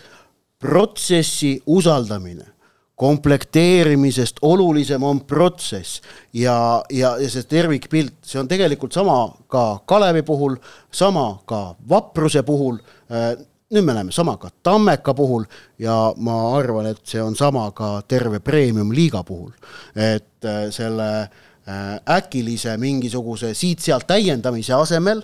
protsessi 0.60 1.62
usaldamine 1.66 2.58
komplekteerimisest 2.98 4.38
olulisem 4.42 5.04
on 5.04 5.22
protsess 5.22 6.02
ja, 6.34 6.84
ja, 6.90 7.18
ja 7.18 7.30
see 7.30 7.46
tervikpilt, 7.46 8.16
see 8.26 8.40
on 8.42 8.50
tegelikult 8.50 8.96
sama 8.98 9.20
ka 9.54 9.84
Kalevi 9.86 10.24
puhul, 10.26 10.56
sama 10.92 11.28
ka 11.46 11.76
Vapruse 11.90 12.42
puhul, 12.48 12.80
äh, 13.14 13.36
nüüd 13.70 13.86
me 13.86 13.94
näeme 13.94 14.16
sama 14.16 14.40
ka 14.42 14.50
Tammeka 14.64 15.14
puhul 15.14 15.46
ja 15.80 15.98
ma 16.18 16.40
arvan, 16.58 16.90
et 16.90 17.04
see 17.06 17.22
on 17.22 17.38
sama 17.38 17.68
ka 17.78 18.00
terve 18.08 18.40
premium-liiga 18.42 19.22
puhul. 19.24 19.52
et 19.96 20.46
äh, 20.46 20.66
selle 20.74 21.12
äh, 21.22 22.18
äkilise 22.18 22.78
mingisuguse 22.82 23.54
siit-sealt 23.54 24.08
täiendamise 24.10 24.74
asemel 24.74 25.22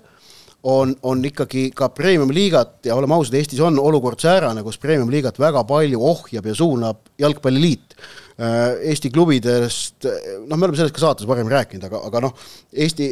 on, 0.63 0.93
on 1.04 1.23
ikkagi 1.28 1.67
ka 1.76 1.89
premium-liigat 1.95 2.88
ja 2.88 2.95
oleme 2.95 3.17
ausad, 3.17 3.36
Eestis 3.39 3.62
on 3.63 3.80
olukord 3.80 4.21
säärane, 4.23 4.63
kus 4.63 4.80
premium-liigat 4.82 5.39
väga 5.41 5.65
palju 5.67 6.04
ohjab 6.08 6.47
ja 6.47 6.56
suunab 6.56 7.02
jalgpalliliit. 7.19 7.97
Äh, 8.34 8.88
Eesti 8.89 9.12
klubidest, 9.13 10.08
noh, 10.47 10.56
me 10.56 10.65
oleme 10.65 10.80
sellest 10.80 10.95
ka 10.95 11.04
saates 11.04 11.28
varem 11.30 11.52
rääkinud, 11.52 11.84
aga, 11.89 12.02
aga 12.08 12.23
noh, 12.28 12.47
Eesti, 12.71 13.12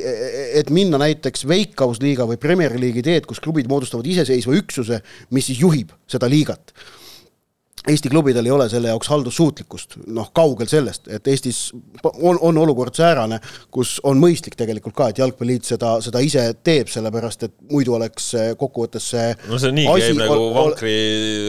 et 0.62 0.72
minna 0.74 1.02
näiteks 1.02 1.46
veikkausliiga 1.50 2.26
või 2.30 2.40
Premier 2.42 2.74
League'i 2.80 3.06
teed, 3.06 3.28
kus 3.30 3.44
klubid 3.44 3.70
moodustavad 3.70 4.08
iseseisva 4.10 4.56
üksuse, 4.58 5.04
mis 5.36 5.52
siis 5.52 5.62
juhib 5.62 5.94
seda 6.10 6.32
liigat 6.32 6.74
Eesti 7.90 8.10
klubidel 8.10 8.46
ei 8.46 8.52
ole 8.54 8.68
selle 8.70 8.92
jaoks 8.92 9.08
haldussuutlikkust, 9.10 9.96
noh, 10.14 10.28
kaugel 10.38 10.68
sellest, 10.70 11.08
et 11.10 11.26
Eestis 11.32 11.72
on, 12.04 12.38
on 12.38 12.60
olukord 12.62 12.94
säärane, 12.94 13.40
kus 13.74 13.96
on 14.06 14.22
mõistlik 14.22 14.54
tegelikult 14.60 14.94
ka, 15.00 15.08
et 15.10 15.18
Jalgpalliliit 15.18 15.66
seda, 15.66 15.96
seda 16.06 16.22
ise 16.22 16.44
teeb, 16.62 16.92
sellepärast 16.94 17.48
et 17.48 17.56
muidu 17.72 17.96
oleks 17.98 18.30
kokkuvõttes 18.62 19.10
see 19.16 19.34
no 19.50 19.58
see 19.58 19.74
nii 19.74 19.88
käib 19.90 20.22
nagu 20.22 20.52
vankri 20.54 20.94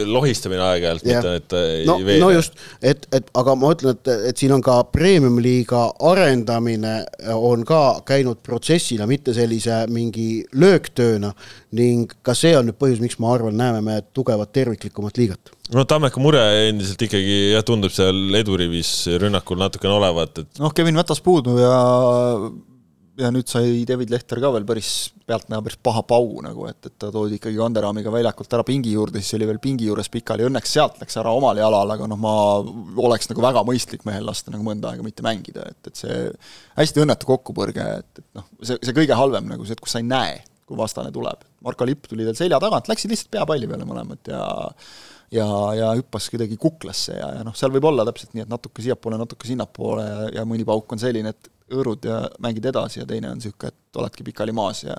lohistamine 0.09 0.65
aeg-ajalt, 0.71 1.05
mitte 1.05 1.35
et 1.37 1.57
no, 1.85 1.99
no 2.25 2.33
just, 2.33 2.57
et, 2.81 3.05
et 3.13 3.29
aga 3.37 3.53
ma 3.59 3.75
ütlen, 3.77 3.93
et, 3.93 4.13
et 4.33 4.41
siin 4.41 4.57
on 4.57 4.65
ka 4.65 4.79
premium-liiga 4.89 5.85
arendamine 6.09 6.95
on 7.37 7.61
ka 7.61 7.83
käinud 8.09 8.41
protsessina, 8.41 9.05
mitte 9.05 9.37
sellise 9.37 9.83
mingi 9.93 10.47
lööktööna 10.57 11.35
ning 11.77 12.17
ka 12.25 12.33
see 12.33 12.57
on 12.57 12.71
nüüd 12.71 12.81
põhjus, 12.81 13.05
miks 13.05 13.21
ma 13.21 13.35
arvan, 13.37 13.53
näeme 13.59 13.85
me 13.85 14.01
tugevat 14.17 14.49
terviklikumat 14.57 15.21
liigat 15.21 15.53
no 15.71 15.85
Tammeka 15.87 16.19
mure 16.23 16.43
endiselt 16.67 17.07
ikkagi 17.07 17.39
jah, 17.53 17.63
tundub 17.67 17.93
seal 17.95 18.35
edurivis 18.39 18.91
rünnakul 19.21 19.61
natukene 19.61 19.95
olevat, 19.95 20.43
et 20.43 20.61
noh, 20.63 20.75
Kevin 20.75 20.99
Mätas 20.99 21.23
puudu 21.23 21.55
ja 21.61 21.73
ja 23.19 23.29
nüüd 23.29 23.45
sai 23.49 23.83
David 23.85 24.09
Lehter 24.09 24.39
ka 24.41 24.49
veel 24.55 24.65
päris 24.65 24.89
pealtnäha 25.29 25.61
päris 25.61 25.77
paha 25.85 26.01
paugu 26.09 26.41
nagu, 26.41 26.65
et, 26.69 26.79
et 26.89 26.95
ta 26.99 27.11
toodi 27.13 27.37
ikkagi 27.37 27.59
kanderaamiga 27.59 28.11
väljakult 28.13 28.55
ära 28.57 28.65
pingi 28.65 28.95
juurde, 28.95 29.21
siis 29.21 29.37
oli 29.37 29.47
veel 29.49 29.59
pingi 29.61 29.85
juures 29.85 30.09
pikali, 30.13 30.47
õnneks 30.47 30.73
sealt 30.75 30.97
läks 31.01 31.19
ära 31.21 31.33
omal 31.37 31.61
jalal, 31.61 31.93
aga 31.93 32.07
noh, 32.09 32.19
ma 32.19 32.33
oleks 33.05 33.29
nagu 33.29 33.45
väga 33.45 33.61
mõistlik 33.67 34.07
mehel 34.09 34.25
lasta 34.29 34.53
nagu 34.53 34.65
mõnda 34.65 34.91
aega 34.91 35.05
mitte 35.05 35.25
mängida, 35.25 35.67
et, 35.69 35.91
et 35.91 36.01
see 36.01 36.17
hästi 36.79 37.05
õnnetu 37.05 37.29
kokkupõrge, 37.29 37.85
et, 38.01 38.23
et 38.23 38.27
noh, 38.39 38.49
see, 38.65 38.81
see 38.81 38.97
kõige 38.97 39.17
halvem 39.19 39.53
nagu 39.53 39.67
see, 39.67 39.77
et 39.77 39.83
kus 39.83 39.93
sa 39.93 40.01
ei 40.01 40.09
näe, 40.09 40.41
kui 40.65 40.79
vastane 40.79 41.13
tuleb. 41.13 41.45
Marko 41.63 41.85
Lipp 41.85 42.09
tuli 42.09 42.25
tal 42.25 42.37
selja 42.39 42.57
tagant, 42.63 42.89
läksid 42.89 43.13
lihtsalt 43.13 43.33
peapalli 43.35 43.69
peale 43.69 43.85
mõlemad 43.87 44.31
ja 44.31 44.41
ja, 45.33 45.47
ja 45.77 45.89
hüppas 45.97 46.29
kuidagi 46.31 46.57
kuklasse 46.61 47.17
ja, 47.17 47.31
ja 47.39 47.43
noh, 47.45 47.55
seal 47.57 47.73
võib 47.73 47.87
olla 47.89 48.05
täpselt 48.07 48.35
nii, 48.35 48.45
et 48.45 48.51
natuke 48.51 48.85
siiapoole, 48.85 49.19
natuke 49.21 49.49
sinnapoole 49.49 50.05
ja, 50.05 50.29
ja 50.39 50.45
mõni 50.49 50.65
pauk 50.67 50.95
on 50.95 51.01
selline, 51.01 51.33
et 51.33 51.51
hõõrud 51.73 52.07
ja 52.07 52.21
mängid 52.43 52.65
edasi 52.69 53.01
ja 53.01 53.07
teine 53.09 53.31
on 53.31 53.39
niisugune, 53.41 53.73
et 53.73 54.01
oledki 54.01 54.25
pikali 54.27 54.55
maas 54.55 54.83
ja 54.85 54.97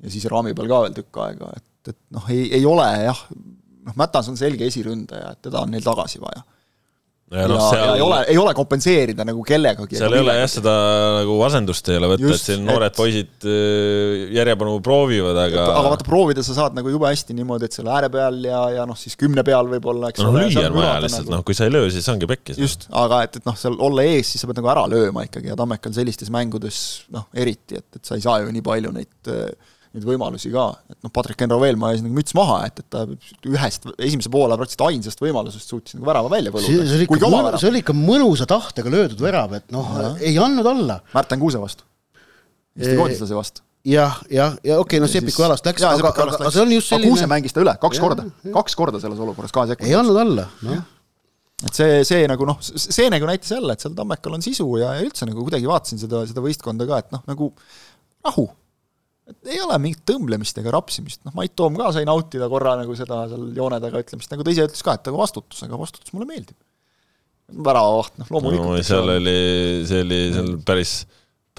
ja 0.00 0.12
siis 0.12 0.24
raami 0.32 0.54
peal 0.56 0.68
ka 0.70 0.84
veel 0.86 0.94
tükk 0.96 1.18
aega, 1.26 1.50
et, 1.56 1.92
et 1.92 1.98
noh, 2.16 2.28
ei, 2.32 2.46
ei 2.56 2.64
ole 2.68 2.86
jah, 3.04 3.26
noh, 3.84 3.96
Mätas 4.00 4.30
on 4.32 4.38
selge 4.40 4.64
esiründaja, 4.68 5.34
et 5.34 5.42
teda 5.44 5.64
on 5.64 5.72
neil 5.74 5.84
tagasi 5.84 6.20
vaja 6.22 6.44
ja, 7.30 7.46
no, 7.46 7.56
ja, 7.56 7.66
seal... 7.70 7.82
ja 7.84 7.94
ei 7.94 8.02
ole, 8.02 8.18
ei 8.32 8.38
ole 8.40 8.52
kompenseerida 8.58 9.24
nagu 9.28 9.42
kellegagi. 9.46 9.98
seal 9.98 10.16
ei 10.16 10.22
ole 10.24 10.34
jah, 10.34 10.48
seda 10.50 10.74
nagu 11.20 11.36
asendust 11.46 11.90
ei 11.92 12.00
ole 12.00 12.10
võtta, 12.12 12.32
et 12.34 12.42
siin 12.42 12.64
noored 12.66 12.90
et... 12.90 12.98
poisid 12.98 13.46
äh, 13.46 14.24
järjepanu 14.34 14.76
proovivad, 14.84 15.38
aga 15.44 15.66
aga 15.68 15.94
vaata, 15.94 16.06
proovida 16.08 16.44
sa 16.46 16.56
saad 16.58 16.78
nagu 16.78 16.92
jube 16.92 17.08
hästi 17.08 17.36
niimoodi, 17.38 17.70
et 17.70 17.78
selle 17.78 17.94
ääre 17.94 18.10
peal 18.12 18.40
ja, 18.48 18.62
ja 18.80 18.86
noh, 18.88 18.98
siis 18.98 19.18
kümne 19.20 19.44
peal 19.46 19.70
võib-olla, 19.70 20.10
eks 20.10 20.24
no, 20.24 20.32
ole. 20.34 20.46
lüüa 20.48 20.66
on 20.68 20.78
vaja 20.80 20.96
lihtsalt 21.06 21.28
nagu..., 21.28 21.36
noh, 21.38 21.46
kui 21.46 21.58
sa 21.58 21.68
ei 21.68 21.74
löö, 21.74 21.90
siis 21.94 22.08
ongi 22.12 22.30
pekkis. 22.30 22.60
just, 22.60 22.88
aga 23.02 23.24
et, 23.28 23.40
et 23.40 23.48
noh, 23.48 23.58
seal 23.58 23.78
olla 23.78 24.06
ees, 24.10 24.34
siis 24.34 24.42
sa 24.42 24.50
pead 24.50 24.60
nagu 24.62 24.72
ära 24.74 24.86
lööma 24.90 25.26
ikkagi 25.28 25.52
ja 25.52 25.58
Tammekal 25.60 25.94
sellistes 25.94 26.32
mängudes 26.34 26.80
noh, 27.14 27.28
eriti, 27.38 27.78
et, 27.78 27.88
et 28.00 28.02
sa 28.06 28.18
ei 28.18 28.26
saa 28.26 28.40
ju 28.42 28.50
nii 28.50 28.66
palju 28.66 28.94
neid 28.96 29.30
äh, 29.30 29.76
neid 29.90 30.06
võimalusi 30.06 30.52
ka, 30.52 30.66
et 30.92 30.98
noh, 31.02 31.10
Patrick 31.14 31.40
Henro 31.42 31.58
veel, 31.62 31.78
ma 31.80 31.90
ajasin 31.90 32.06
nagu 32.06 32.16
müts 32.20 32.34
maha, 32.38 32.60
et, 32.68 32.82
et 32.82 32.88
ta 32.92 33.02
ühest, 33.50 33.88
esimese 33.98 34.30
poole 34.30 34.58
praktiliselt 34.58 34.84
ainsast 34.86 35.22
võimalusest 35.22 35.72
suutis 35.72 35.96
nagu 35.96 36.06
värava 36.06 36.30
välja 36.30 36.52
põluda. 36.54 36.68
see 37.58 37.70
oli 37.72 37.82
ikka 37.82 37.96
mõnusa 37.96 38.46
tahtega 38.50 38.92
löödud 38.92 39.24
värav, 39.24 39.56
et 39.58 39.66
noh, 39.74 39.90
ei 40.22 40.36
andnud 40.38 40.68
alla. 40.70 41.00
Märten 41.16 41.42
Kuuse 41.42 41.62
vastu. 41.62 41.86
Eesti 42.78 42.94
koondislase 43.00 43.34
vastu. 43.34 43.66
jah, 43.88 44.20
jah, 44.30 44.54
ja 44.62 44.78
okei 44.78 45.00
okay,, 45.00 45.02
no 45.02 45.10
Sepiku 45.10 45.42
jalast 45.42 45.66
läks, 45.66 45.82
aga, 45.88 46.12
aga, 46.12 46.28
aga 46.38 46.54
see 46.54 46.62
on 46.62 46.72
just 46.76 46.92
selline 46.92 47.10
Kuuse 47.10 47.26
mängis 47.30 47.56
ta 47.56 47.62
üle 47.64 47.74
kaks 47.80 47.98
ja, 47.98 48.04
korda, 48.04 48.26
kaks 48.54 48.78
korda 48.78 49.02
selles 49.02 49.22
olukorras 49.24 49.54
kahe 49.56 49.72
sekundi. 49.72 49.90
ei 49.90 49.98
andnud 49.98 50.18
alla, 50.20 50.46
noh. 50.68 50.82
Et 51.60 51.76
see, 51.76 51.96
see 52.08 52.24
nagu 52.28 52.46
noh, 52.48 52.56
see 52.60 53.10
nagu 53.12 53.26
näitas 53.28 53.50
jälle, 53.52 53.74
et 53.74 53.82
seal 53.82 53.92
Tammekal 53.96 54.38
on 54.38 54.44
sisu 54.44 54.64
ja, 54.80 54.94
ja 54.96 55.04
üldse 55.04 55.26
nagu 55.28 55.42
kuidagi 55.44 55.68
vaatasin 55.68 56.00
seda, 56.00 56.22
seda 56.28 56.44
võistkonda 56.44 56.86
ka, 56.88 57.00
et 57.02 57.10
noh, 57.12 57.24
nagu 57.28 57.50
rahu, 58.24 58.46
et 59.30 59.52
ei 59.54 59.60
ole 59.62 59.76
mingit 59.82 60.02
tõmblemist 60.08 60.58
ega 60.62 60.72
rapsimist, 60.74 61.22
noh 61.26 61.36
Mait 61.38 61.54
Toom 61.56 61.78
ka 61.78 61.92
sai 61.96 62.06
nautida 62.08 62.48
korra 62.52 62.76
nagu 62.80 62.96
seda 62.98 63.22
seal 63.30 63.46
joone 63.56 63.78
taga 63.82 64.02
ütlemist, 64.02 64.32
nagu 64.32 64.46
ta 64.46 64.54
ise 64.54 64.66
ütles 64.68 64.84
ka, 64.86 64.96
et 64.98 65.12
aga 65.12 65.20
vastutus, 65.20 65.62
aga 65.66 65.80
vastutus 65.80 66.12
mulle 66.16 66.28
meeldib. 66.30 66.58
väravavaht, 67.50 68.20
noh 68.20 68.28
loomulikult 68.30 68.76
no, 68.76 68.84
seal 68.86 69.16
oli, 69.16 69.38
see 69.88 70.04
oli 70.04 70.20
seal 70.36 70.52
päris 70.66 71.00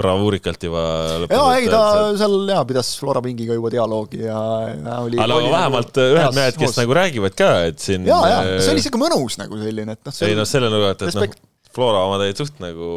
bravuurikalt 0.02 0.64
juba 0.64 0.82
jaa, 1.28 1.48
ei 1.60 1.68
ta 1.70 1.82
seal 2.20 2.36
jaa, 2.48 2.64
pidas 2.68 2.94
Flora 3.00 3.22
Pingiga 3.24 3.58
juba 3.58 3.72
dialoogi 3.74 4.22
ja, 4.24 4.40
ja 4.72 4.98
oli 5.04 5.20
aga 5.20 5.38
oli 5.38 5.52
vähemalt 5.52 6.00
nagu 6.00 6.16
ühed 6.16 6.38
mehed, 6.38 6.58
kes 6.58 6.70
hoos. 6.72 6.80
nagu 6.80 6.96
räägivad 6.96 7.36
ka, 7.38 7.50
et 7.70 7.84
siin 7.84 8.08
jaa, 8.08 8.22
jaa, 8.32 8.44
see 8.64 8.76
oli 8.76 8.84
isegi 8.86 9.02
mõnus 9.02 9.38
nagu 9.42 9.60
selline, 9.60 9.98
et 9.98 10.08
noh, 10.08 10.16
see 10.16 10.32
ei 10.32 10.40
noh, 10.40 10.48
selle 10.48 10.72
nagu, 10.72 10.94
et, 10.96 11.08
et 11.12 11.20
noh 11.20 11.40
Flora 11.72 12.02
omad 12.08 12.24
olid 12.26 12.40
suht 12.40 12.58
nagu 12.60 12.88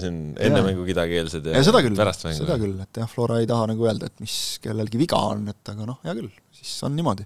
siin 0.00 0.18
enne 0.36 0.60
Jaa. 0.60 0.66
mängu 0.66 0.84
kidakeelsed 0.88 1.46
ja, 1.48 1.54
ja 1.56 1.62
seda 1.64 1.80
küll, 1.84 1.96
pärast 1.96 2.26
mängu. 2.26 2.42
seda 2.42 2.58
küll, 2.60 2.76
et 2.84 3.00
jah, 3.00 3.08
Flora 3.10 3.38
ei 3.40 3.48
taha 3.48 3.70
nagu 3.72 3.86
öelda, 3.88 4.10
et 4.12 4.24
mis 4.24 4.36
kellelgi 4.64 5.00
viga 5.00 5.20
on, 5.32 5.46
et 5.52 5.72
aga 5.72 5.88
noh, 5.88 6.00
hea 6.04 6.16
küll, 6.18 6.28
siis 6.58 6.74
on 6.84 6.92
niimoodi. 6.98 7.24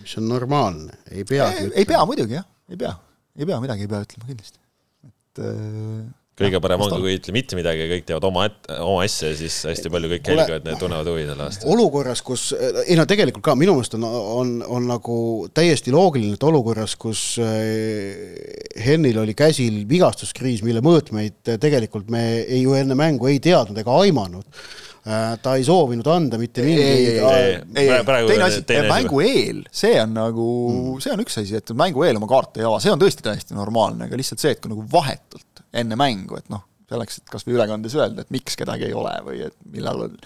mis 0.00 0.16
on 0.20 0.28
normaalne, 0.32 0.96
ei 1.10 1.20
ei, 1.20 1.28
peagi 1.28 1.68
ei 1.74 1.88
pea 1.92 2.00
muidugi 2.08 2.38
jah, 2.38 2.48
ei 2.72 2.80
pea, 2.80 2.94
ei 3.36 3.48
pea 3.52 3.60
midagi 3.66 3.86
ei 3.86 3.92
pea 3.92 4.02
ütlema 4.06 4.30
kindlasti. 4.32 4.62
et 5.10 5.44
äh, 5.44 6.08
kõige 6.46 6.60
parem 6.64 6.82
las 6.82 6.88
on, 6.88 6.94
ta 6.94 7.00
kui 7.02 7.12
ei 7.12 7.20
ütle 7.20 7.34
mitte 7.36 7.58
midagi 7.58 7.84
ja 7.84 7.88
kõik 7.92 8.06
teevad 8.08 8.26
oma, 8.28 8.46
oma 8.78 9.06
asja 9.06 9.32
ja 9.32 9.38
siis 9.38 9.56
hästi 9.70 9.92
palju 9.92 10.10
kõik 10.14 10.30
jälgivad, 10.32 10.66
need 10.66 10.80
tunnevad 10.82 11.10
huvi 11.12 11.24
selle 11.28 11.46
vastu. 11.46 11.70
olukorras, 11.74 12.22
kus, 12.26 12.44
ei 12.86 12.98
no 12.98 13.06
tegelikult 13.08 13.46
ka 13.46 13.56
minu 13.58 13.76
meelest 13.78 13.96
on, 13.98 14.06
on, 14.10 14.54
on 14.78 14.88
nagu 14.90 15.16
täiesti 15.54 15.94
loogiline, 15.94 16.36
et 16.38 16.46
olukorras, 16.48 16.96
kus 17.00 17.24
eh, 17.42 18.78
Hennil 18.82 19.18
oli 19.22 19.36
käsil 19.38 19.82
vigastuskriis, 19.88 20.62
mille 20.66 20.84
mõõtmeid 20.84 21.56
tegelikult 21.62 22.10
me 22.12 22.24
ei, 22.42 22.62
ju 22.64 22.76
enne 22.78 22.96
mängu 22.98 23.30
ei 23.30 23.42
teadnud 23.42 23.78
ega 23.82 24.00
aimanud, 24.02 24.64
ta 25.02 25.54
ei 25.58 25.64
soovinud 25.66 26.06
anda 26.06 26.38
mitte 26.38 26.62
ei, 26.62 26.74
ei, 26.78 27.06
ei, 27.18 27.56
mingeid 27.66 28.06
teine 28.22 28.44
asi 28.46 28.62
mängu 28.86 29.22
eel, 29.26 29.64
see 29.74 29.96
on 29.98 30.12
nagu 30.14 30.44
mm., 30.70 31.00
see 31.02 31.14
on 31.14 31.24
üks 31.24 31.40
asi, 31.42 31.56
et 31.58 31.72
mängu 31.74 32.04
eel 32.06 32.20
oma 32.20 32.28
kaarte 32.30 32.62
ei 32.62 32.68
ava, 32.68 32.78
see 32.82 32.92
on 32.94 33.02
tõesti 33.02 33.26
täiesti 33.26 33.58
normaalne, 33.58 34.06
aga 34.06 34.20
lihtsalt 34.20 34.44
see, 34.44 34.54
et 34.54 34.62
kui 34.62 34.70
nagu 34.70 34.84
vahetult 34.92 35.51
enne 35.72 35.98
mängu, 35.98 36.36
et 36.38 36.50
noh, 36.52 36.66
selleks, 36.92 37.22
et 37.22 37.32
kas 37.32 37.46
või 37.46 37.56
ülekandes 37.56 37.96
öelda, 37.96 38.24
et 38.24 38.34
miks 38.34 38.58
kedagi 38.58 38.90
ei 38.90 38.94
ole 38.96 39.14
või 39.24 39.40
et 39.46 39.56
millal 39.72 40.06
on, 40.08 40.20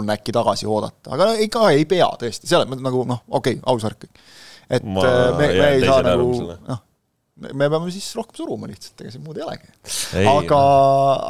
on 0.00 0.12
äkki 0.12 0.34
tagasi 0.36 0.68
oodata, 0.68 1.14
aga 1.16 1.32
ei 1.40 1.48
ka 1.52 1.70
ei 1.72 1.86
pea 1.88 2.10
tõesti, 2.20 2.50
selles 2.50 2.68
mõttes 2.68 2.84
nagu 2.84 3.06
noh, 3.08 3.24
okei 3.28 3.58
okay,, 3.58 3.66
aus 3.72 3.86
värk 3.86 4.08
et 4.70 4.86
Ma 4.86 5.02
äh, 5.02 5.26
me, 5.34 5.48
me 5.48 5.50
jään 5.56 5.74
ei 5.74 5.86
saa 5.86 6.02
nagu 6.06 6.28
noh, 6.68 6.82
me 7.40 7.68
peame 7.72 7.90
siis 7.94 8.06
rohkem 8.18 8.36
suruma 8.36 8.68
lihtsalt, 8.68 9.00
ega 9.00 9.12
siin 9.14 9.24
muud 9.24 9.38
ei 9.40 9.44
olegi. 9.46 9.70
Aga, 10.28 10.60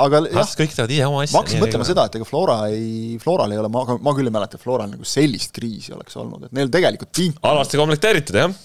aga 0.04 0.20
jah, 0.26 0.52
kõik 0.58 0.74
teevad 0.74 0.94
ise 0.96 1.06
oma 1.06 1.22
asja. 1.22 1.36
ma 1.36 1.42
hakkasin 1.44 1.62
mõtlema 1.62 1.86
seda, 1.86 2.06
et 2.10 2.18
ega 2.18 2.26
Flora 2.26 2.56
ei, 2.74 3.14
Floral 3.22 3.54
ei 3.54 3.62
ole, 3.62 3.70
ma, 3.72 3.84
ma 4.02 4.14
küll 4.18 4.30
ei 4.30 4.34
mäleta, 4.34 4.58
et 4.58 4.64
Floral 4.64 4.90
nagu 4.90 5.06
sellist 5.08 5.54
kriisi 5.56 5.94
oleks 5.96 6.18
olnud, 6.20 6.48
et 6.48 6.56
neil 6.56 6.72
tegelikult 6.72 7.14
pink 7.16 7.40
halvasti 7.46 7.80
komplekteeritud, 7.80 8.40
jah? 8.42 8.56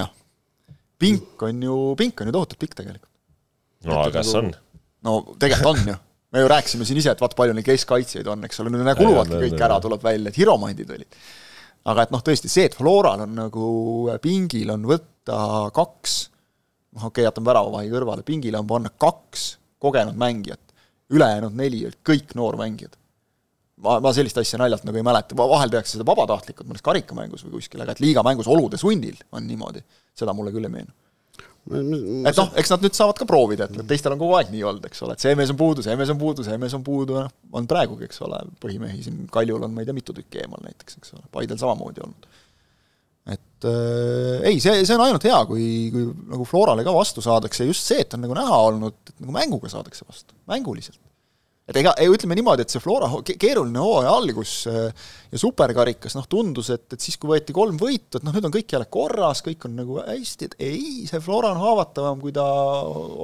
jah, 0.00 0.10
pink 1.02 1.46
on 1.48 1.64
ju, 1.68 1.78
pink 2.00 2.24
on 2.24 2.32
ju 2.32 2.36
tohutult 2.38 2.64
pikk 2.64 2.78
tegelikult. 2.80 3.11
No 3.88 4.00
aga 4.02 4.20
kas 4.20 4.32
on? 4.38 4.50
no 5.06 5.18
tegelikult 5.40 5.78
on 5.78 5.92
ju. 5.92 5.98
me 6.32 6.42
ju 6.42 6.50
rääkisime 6.52 6.86
siin 6.88 7.00
ise, 7.02 7.14
et 7.14 7.22
vaata 7.22 7.38
palju 7.38 7.56
neil 7.56 7.66
keskkaitsjaid 7.66 8.28
on, 8.32 8.44
eks 8.48 8.62
ole, 8.62 8.72
need 8.74 8.92
kuluvadki 8.98 9.38
Ei, 9.38 9.46
kõik 9.46 9.64
ära, 9.66 9.78
tuleb 9.84 10.04
välja, 10.04 10.32
et 10.32 10.38
Hiromandid 10.40 10.92
olid. 10.96 11.20
aga 11.92 12.06
et 12.06 12.14
noh, 12.14 12.22
tõesti 12.24 12.50
see, 12.52 12.68
et 12.70 12.78
Floral 12.78 13.26
on 13.26 13.36
nagu 13.36 13.66
pingil 14.22 14.72
on 14.74 14.86
võtta 14.88 15.42
kaks, 15.74 16.16
noh 16.96 17.08
okei 17.08 17.20
okay,, 17.20 17.28
jätame 17.28 17.50
väravavahi 17.50 17.92
kõrvale, 17.92 18.26
pingile 18.26 18.62
on 18.62 18.70
panna 18.70 18.92
kaks 18.92 19.52
kogenud 19.82 20.18
mängijat, 20.18 20.62
ülejäänud 21.12 21.54
neli 21.58 21.84
olid 21.88 22.00
kõik 22.06 22.36
noormängijad. 22.38 22.96
ma, 23.82 23.98
ma 24.00 24.12
sellist 24.14 24.38
asja 24.38 24.60
naljalt 24.62 24.86
nagu 24.86 24.96
ei 24.96 25.04
mäleta, 25.04 25.36
vahel 25.36 25.72
tehakse 25.72 25.98
seda 25.98 26.06
vabatahtlikult 26.06 26.68
mõnes 26.70 26.84
karikamängus 26.86 27.44
või 27.44 27.58
kuskil, 27.58 27.82
aga 27.82 27.96
et 27.96 28.00
liigamängus 28.04 28.48
olude 28.48 28.78
sunnil 28.78 29.18
on 29.32 29.44
niimoodi, 29.48 29.82
seda 30.14 30.32
mulle 30.36 30.54
küll 30.54 30.68
ei 30.70 30.76
meenu 30.80 30.92
et 31.70 32.38
noh, 32.38 32.48
eks 32.58 32.72
nad 32.72 32.82
nüüd 32.82 32.96
saavad 32.96 33.18
ka 33.20 33.26
proovida, 33.28 33.68
et 33.68 33.86
teistel 33.86 34.14
on 34.16 34.20
kogu 34.20 34.34
aeg 34.38 34.50
nii 34.50 34.64
olnud, 34.66 34.86
eks 34.88 35.04
ole, 35.06 35.14
et 35.14 35.22
see 35.22 35.34
mees 35.38 35.52
on 35.54 35.58
puudu, 35.60 35.84
see 35.86 35.94
mees 35.98 36.10
on 36.10 36.18
puudu, 36.18 36.42
see 36.46 36.58
mees 36.58 36.74
on 36.74 36.82
puudu, 36.86 37.20
noh, 37.22 37.34
on 37.54 37.68
praegugi, 37.70 38.08
eks 38.08 38.18
ole, 38.26 38.40
põhimehi 38.62 39.04
siin 39.04 39.20
Kaljul 39.32 39.62
on 39.62 39.74
ma 39.74 39.84
ei 39.84 39.88
tea 39.88 39.94
mitu 39.94 40.14
tükki 40.16 40.42
eemal 40.42 40.64
näiteks, 40.66 40.98
eks 40.98 41.14
ole, 41.14 41.22
Paidel 41.34 41.60
samamoodi 41.60 42.02
olnud. 42.02 42.26
et 43.30 43.68
äh, 43.70 44.48
ei, 44.50 44.58
see, 44.58 44.82
see 44.82 44.98
on 44.98 45.04
ainult 45.06 45.28
hea, 45.28 45.38
kui, 45.46 45.68
kui 45.94 46.08
nagu 46.34 46.48
Florale 46.50 46.82
ka 46.86 46.96
vastu 46.96 47.22
saadakse, 47.22 47.68
just 47.70 47.86
see, 47.86 48.02
et 48.02 48.18
on 48.18 48.24
nagu 48.26 48.34
näha 48.38 48.58
olnud, 48.66 48.98
et 49.06 49.22
nagu 49.22 49.38
mänguga 49.38 49.70
saadakse 49.70 50.08
vastu, 50.08 50.34
mänguliselt. 50.50 50.98
Et 51.70 51.78
ega, 51.78 51.92
ütleme 52.10 52.36
niimoodi, 52.38 52.64
et 52.64 52.72
see 52.72 52.82
Flora 52.82 53.08
keeruline 53.26 53.82
hooaja 53.82 54.14
algus 54.16 54.54
äh, 54.70 55.10
ja 55.32 55.40
superkarikas, 55.40 56.16
noh 56.18 56.26
tundus, 56.30 56.72
et, 56.74 56.88
et 56.94 57.02
siis, 57.02 57.18
kui 57.20 57.30
võeti 57.34 57.54
kolm 57.56 57.78
võitu, 57.80 58.18
et 58.18 58.26
noh, 58.26 58.34
nüüd 58.34 58.48
on 58.48 58.54
kõik 58.54 58.74
jälle 58.74 58.88
korras, 58.92 59.44
kõik 59.46 59.68
on 59.68 59.76
nagu 59.78 60.00
hästi, 60.00 60.50
et 60.50 60.56
ei, 60.66 60.88
see 61.10 61.22
Flora 61.22 61.52
on 61.54 61.62
haavatavam, 61.62 62.18
kui 62.22 62.34
ta 62.34 62.46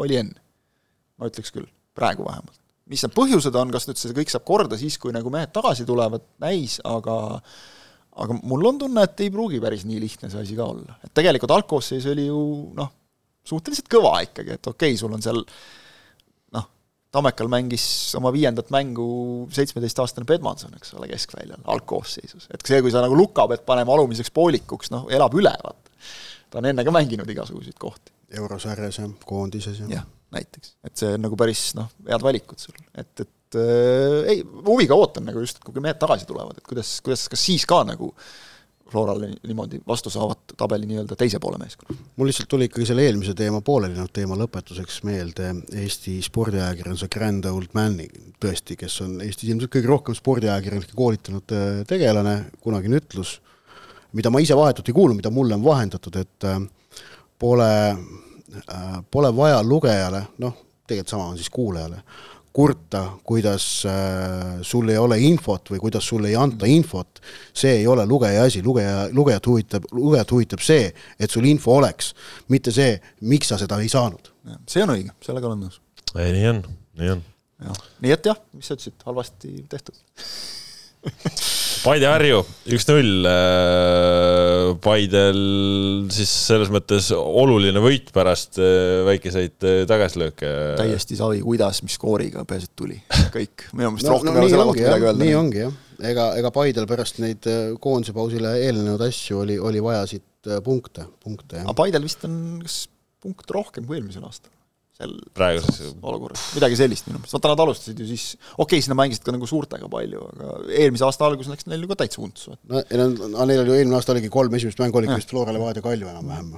oli 0.05 0.20
enne. 0.22 0.39
ma 1.18 1.30
ütleks 1.30 1.51
küll, 1.55 1.66
praegu 1.99 2.26
vähemalt. 2.28 2.55
mis 2.89 3.03
need 3.05 3.16
põhjused 3.16 3.57
on, 3.59 3.72
kas 3.74 3.89
nüüd 3.89 3.99
see 4.01 4.14
kõik 4.16 4.30
saab 4.32 4.47
korda 4.49 4.78
siis, 4.80 4.97
kui 5.03 5.12
nagu 5.12 5.32
mehed 5.34 5.51
tagasi 5.53 5.84
tulevad, 5.89 6.22
näis, 6.45 6.78
aga 6.86 7.18
aga 8.18 8.34
mul 8.43 8.70
on 8.70 8.78
tunne, 8.80 9.03
et 9.05 9.20
ei 9.22 9.30
pruugi 9.30 9.61
päris 9.62 9.84
nii 9.86 10.01
lihtne 10.03 10.30
see 10.30 10.41
asi 10.43 10.57
ka 10.59 10.70
olla. 10.72 10.97
et 11.05 11.12
tegelikult 11.14 11.53
algkoosseis 11.55 12.07
oli 12.11 12.26
ju 12.26 12.41
noh, 12.78 12.95
suhteliselt 13.47 13.91
kõva 13.91 14.18
ikkagi, 14.26 14.57
et 14.57 14.70
okei 14.70 14.95
okay,, 14.95 15.01
sul 15.01 15.14
on 15.14 15.22
seal 15.24 15.43
Tammekal 17.15 17.49
mängis 17.49 17.85
oma 18.19 18.29
viiendat 18.35 18.69
mängu 18.75 19.07
seitsmeteistaastane 19.55 20.29
Pedmanson, 20.29 20.75
eks 20.77 20.93
ole, 20.99 21.09
keskväljal, 21.09 21.63
algkoosseisus. 21.73 22.51
et 22.53 22.65
see, 22.69 22.83
kui 22.85 22.93
sa 22.93 23.01
nagu 23.05 23.17
luka 23.17 23.47
pead 23.49 23.65
panema 23.69 23.95
alumiseks 23.95 24.33
poolikuks, 24.37 24.93
noh, 24.93 25.07
elab 25.13 25.37
üle, 25.39 25.55
vaata. 25.65 25.95
ta 26.53 26.61
on 26.61 26.69
enne 26.69 26.85
ka 26.85 26.93
mänginud 26.93 27.31
igasuguseid 27.33 27.79
kohti. 27.81 28.13
eurosarjas 28.37 29.01
ja 29.01 29.09
koondises 29.25 29.81
ja, 29.81 29.89
jah, 29.95 30.05
näiteks. 30.37 30.75
et 30.85 31.01
see 31.01 31.17
on 31.17 31.25
nagu 31.25 31.41
päris 31.41 31.71
noh, 31.79 31.89
head 32.11 32.25
valikud 32.29 32.61
sul, 32.61 32.77
et, 32.93 33.25
et 33.25 33.57
äh, 33.57 34.35
ei, 34.35 34.45
huviga 34.69 34.99
ootan 35.01 35.25
nagu 35.31 35.41
just, 35.41 35.65
kui 35.65 35.81
mehed 35.81 35.97
tagasi 36.03 36.29
tulevad, 36.29 36.61
et 36.61 36.69
kuidas, 36.69 36.99
kuidas, 37.01 37.25
kas 37.33 37.49
siis 37.49 37.65
ka 37.69 37.81
nagu 37.89 38.13
Florale 38.91 39.28
niimoodi 39.47 39.80
vastu 39.86 40.11
saavad 40.11 40.55
tabeli 40.57 40.86
nii-öelda 40.89 41.16
teise 41.18 41.39
poole 41.39 41.59
meeskonnad. 41.61 41.99
mul 42.16 42.30
lihtsalt 42.30 42.49
tuli 42.49 42.68
ikkagi 42.68 42.86
selle 42.89 43.05
eelmise 43.05 43.34
teema 43.36 43.61
pooleli 43.61 43.99
jäänud 43.99 44.12
teema 44.16 44.39
lõpetuseks 44.41 45.03
meelde 45.05 45.51
Eesti 45.82 46.18
spordiajakirjanduse 46.24 47.09
Grand 47.12 47.45
Old 47.51 47.74
Man'i, 47.76 48.09
tõesti, 48.41 48.78
kes 48.80 49.01
on 49.05 49.18
Eestis 49.24 49.51
ilmselt 49.51 49.72
kõige 49.74 49.91
rohkem 49.91 50.16
spordiajakirjanikke 50.16 50.97
koolitanud 50.97 51.57
äh, 51.57 51.66
tegelane, 51.89 52.39
kunagine 52.64 53.03
ütlus, 53.03 53.39
mida 54.16 54.32
ma 54.32 54.41
ise 54.41 54.57
vahetult 54.57 54.89
ei 54.89 54.97
kuulnud, 54.97 55.20
mida 55.20 55.32
mulle 55.34 55.59
on 55.59 55.64
vahendatud, 55.64 56.16
et 56.22 56.49
äh, 56.49 56.62
pole, 57.39 57.70
pole 59.11 59.36
vaja 59.36 59.61
lugejale, 59.62 60.24
noh, 60.43 60.57
tegelikult 60.89 61.12
sama 61.12 61.28
on 61.32 61.36
siis 61.39 61.51
kuulajale, 61.53 62.01
kurta, 62.53 63.05
kuidas 63.27 63.65
äh, 63.87 64.59
sul 64.67 64.89
ei 64.91 64.99
ole 64.99 65.19
infot 65.23 65.71
või 65.73 65.81
kuidas 65.83 66.09
sulle 66.09 66.31
ei 66.33 66.37
anta 66.39 66.67
infot, 66.67 67.21
see 67.55 67.79
ei 67.81 67.87
ole 67.87 68.07
lugeja 68.09 68.45
asi, 68.49 68.63
lugeja, 68.65 69.07
lugejat 69.15 69.47
huvitab, 69.47 69.89
lugejat 69.95 70.35
huvitab 70.35 70.65
see, 70.65 70.91
et 71.19 71.31
sul 71.31 71.47
info 71.49 71.77
oleks, 71.79 72.13
mitte 72.53 72.75
see, 72.75 72.97
miks 73.31 73.53
sa 73.53 73.61
seda 73.61 73.81
ei 73.83 73.91
saanud. 73.93 74.33
see 74.69 74.85
on 74.85 74.95
õige, 74.97 75.15
sellega 75.25 75.51
olen 75.51 75.67
nõus. 75.67 75.81
ei, 76.15 76.33
nii 76.37 76.47
on, 76.55 76.63
nii 77.01 77.13
on. 77.17 77.27
nii 78.05 78.15
et 78.17 78.31
jah, 78.33 78.41
mis 78.57 78.71
sa 78.71 78.79
ütlesid, 78.79 78.97
halvasti 79.07 79.53
tehtud 79.69 79.99
Paide 81.85 82.09
Harju, 82.11 82.41
üks-null. 82.75 83.27
Paidel 84.83 85.39
siis 86.13 86.31
selles 86.49 86.71
mõttes 86.75 87.11
oluline 87.15 87.81
võit 87.83 88.11
pärast 88.15 88.59
äh, 88.61 89.05
väikeseid 89.07 89.67
äh, 89.67 89.81
tagasilööke. 89.89 90.51
täiesti 90.81 91.19
savi, 91.19 91.41
kuidas, 91.45 91.83
mis 91.87 91.97
skooriga, 91.99 92.45
peaasi, 92.49 92.71
et 92.71 92.77
tuli, 92.79 92.99
kõik. 93.35 93.69
minu 93.73 93.95
meelest 93.95 94.09
no, 94.09 94.17
rohkem 94.17 94.35
no, 94.35 94.43
ei 94.43 94.43
ole 94.43 94.53
selle 94.53 94.67
ongi 94.67 94.75
kohta 94.75 94.91
midagi 94.91 95.09
öelda. 95.09 95.25
nii 95.25 95.39
ongi 95.39 95.63
jah, 95.63 95.79
ega, 96.11 96.29
ega 96.41 96.53
Paidel 96.55 96.91
pärast 96.91 97.23
neid 97.25 97.49
äh, 97.51 97.65
koondise 97.83 98.15
pausile 98.17 98.55
eelnenud 98.65 99.03
asju 99.09 99.43
oli, 99.45 99.59
oli 99.71 99.83
vaja 99.85 100.05
siit 100.11 100.51
äh, 100.51 100.63
punkte, 100.65 101.09
punkte 101.25 101.63
aga 101.65 101.77
Paidel 101.79 102.07
vist 102.07 102.25
on 102.29 102.39
kas 102.65 102.85
punkt 103.23 103.51
rohkem 103.55 103.87
kui 103.89 103.99
eelmisel 103.99 104.27
aastal? 104.29 104.53
Seal 104.99 105.13
praeguses 105.37 105.93
olukorras, 106.03 106.43
midagi 106.57 106.79
sellist 106.81 107.07
minu 107.07 107.21
meelest, 107.21 107.37
vaata 107.37 107.53
nad 107.53 107.61
alustasid 107.63 108.01
ju 108.03 108.07
siis, 108.09 108.25
okei 108.57 108.65
okay,, 108.65 108.81
siis 108.81 108.91
nad 108.91 108.99
mängisid 108.99 109.23
ka 109.27 109.35
nagu 109.35 109.47
suurtega 109.47 109.91
palju, 109.93 110.25
aga 110.33 110.57
eelmise 110.75 111.07
aasta 111.07 111.29
alguses 111.29 111.53
läks 111.53 111.69
neil 111.71 111.85
ju 111.85 111.91
ka 111.93 112.01
täitsa 112.01 112.25
untsu. 112.25 112.57
no 112.67 112.83
nad, 112.83 113.23
neil 113.47 113.63
oli 113.63 113.71
ju 113.71 113.77
eelmine 113.77 113.99
aasta 114.01 114.17
oligi 114.17 114.33
kolm 114.35 114.59
esimest 114.59 114.83
mängu 114.83 114.99
olid 114.99 115.15
vist 115.15 115.31
Flora 115.31 115.55
Levadia 115.55 115.85
Kalju 115.85 116.11
enam-vähem. 116.11 116.51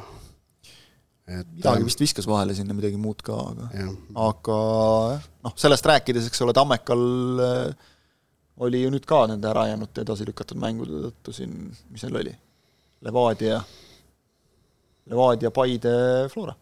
et 1.36 1.53
midagi 1.59 1.86
vist 1.91 2.01
viskas 2.01 2.30
vahele 2.30 2.57
sinna, 2.57 2.76
midagi 2.78 3.03
muud 3.03 3.20
ka, 3.26 3.36
aga 3.36 3.84
aga 4.24 4.59
noh, 5.45 5.57
sellest 5.61 5.93
rääkides, 5.93 6.32
eks 6.32 6.45
ole, 6.47 6.57
Tammekal 6.57 7.07
äh, 7.45 7.86
oli 8.64 8.82
ju 8.86 8.97
nüüd 8.97 9.05
ka 9.09 9.26
nende 9.28 9.53
ära 9.53 9.68
jäänud 9.68 10.01
edasi 10.01 10.24
lükatud 10.32 10.64
mängude 10.64 11.05
tõttu 11.11 11.36
siin, 11.36 11.61
mis 11.93 12.09
neil 12.09 12.22
oli, 12.24 12.36
Levadia, 13.05 13.61
Levadia, 15.12 15.53
Paide, 15.53 15.97
Flora. 16.32 16.57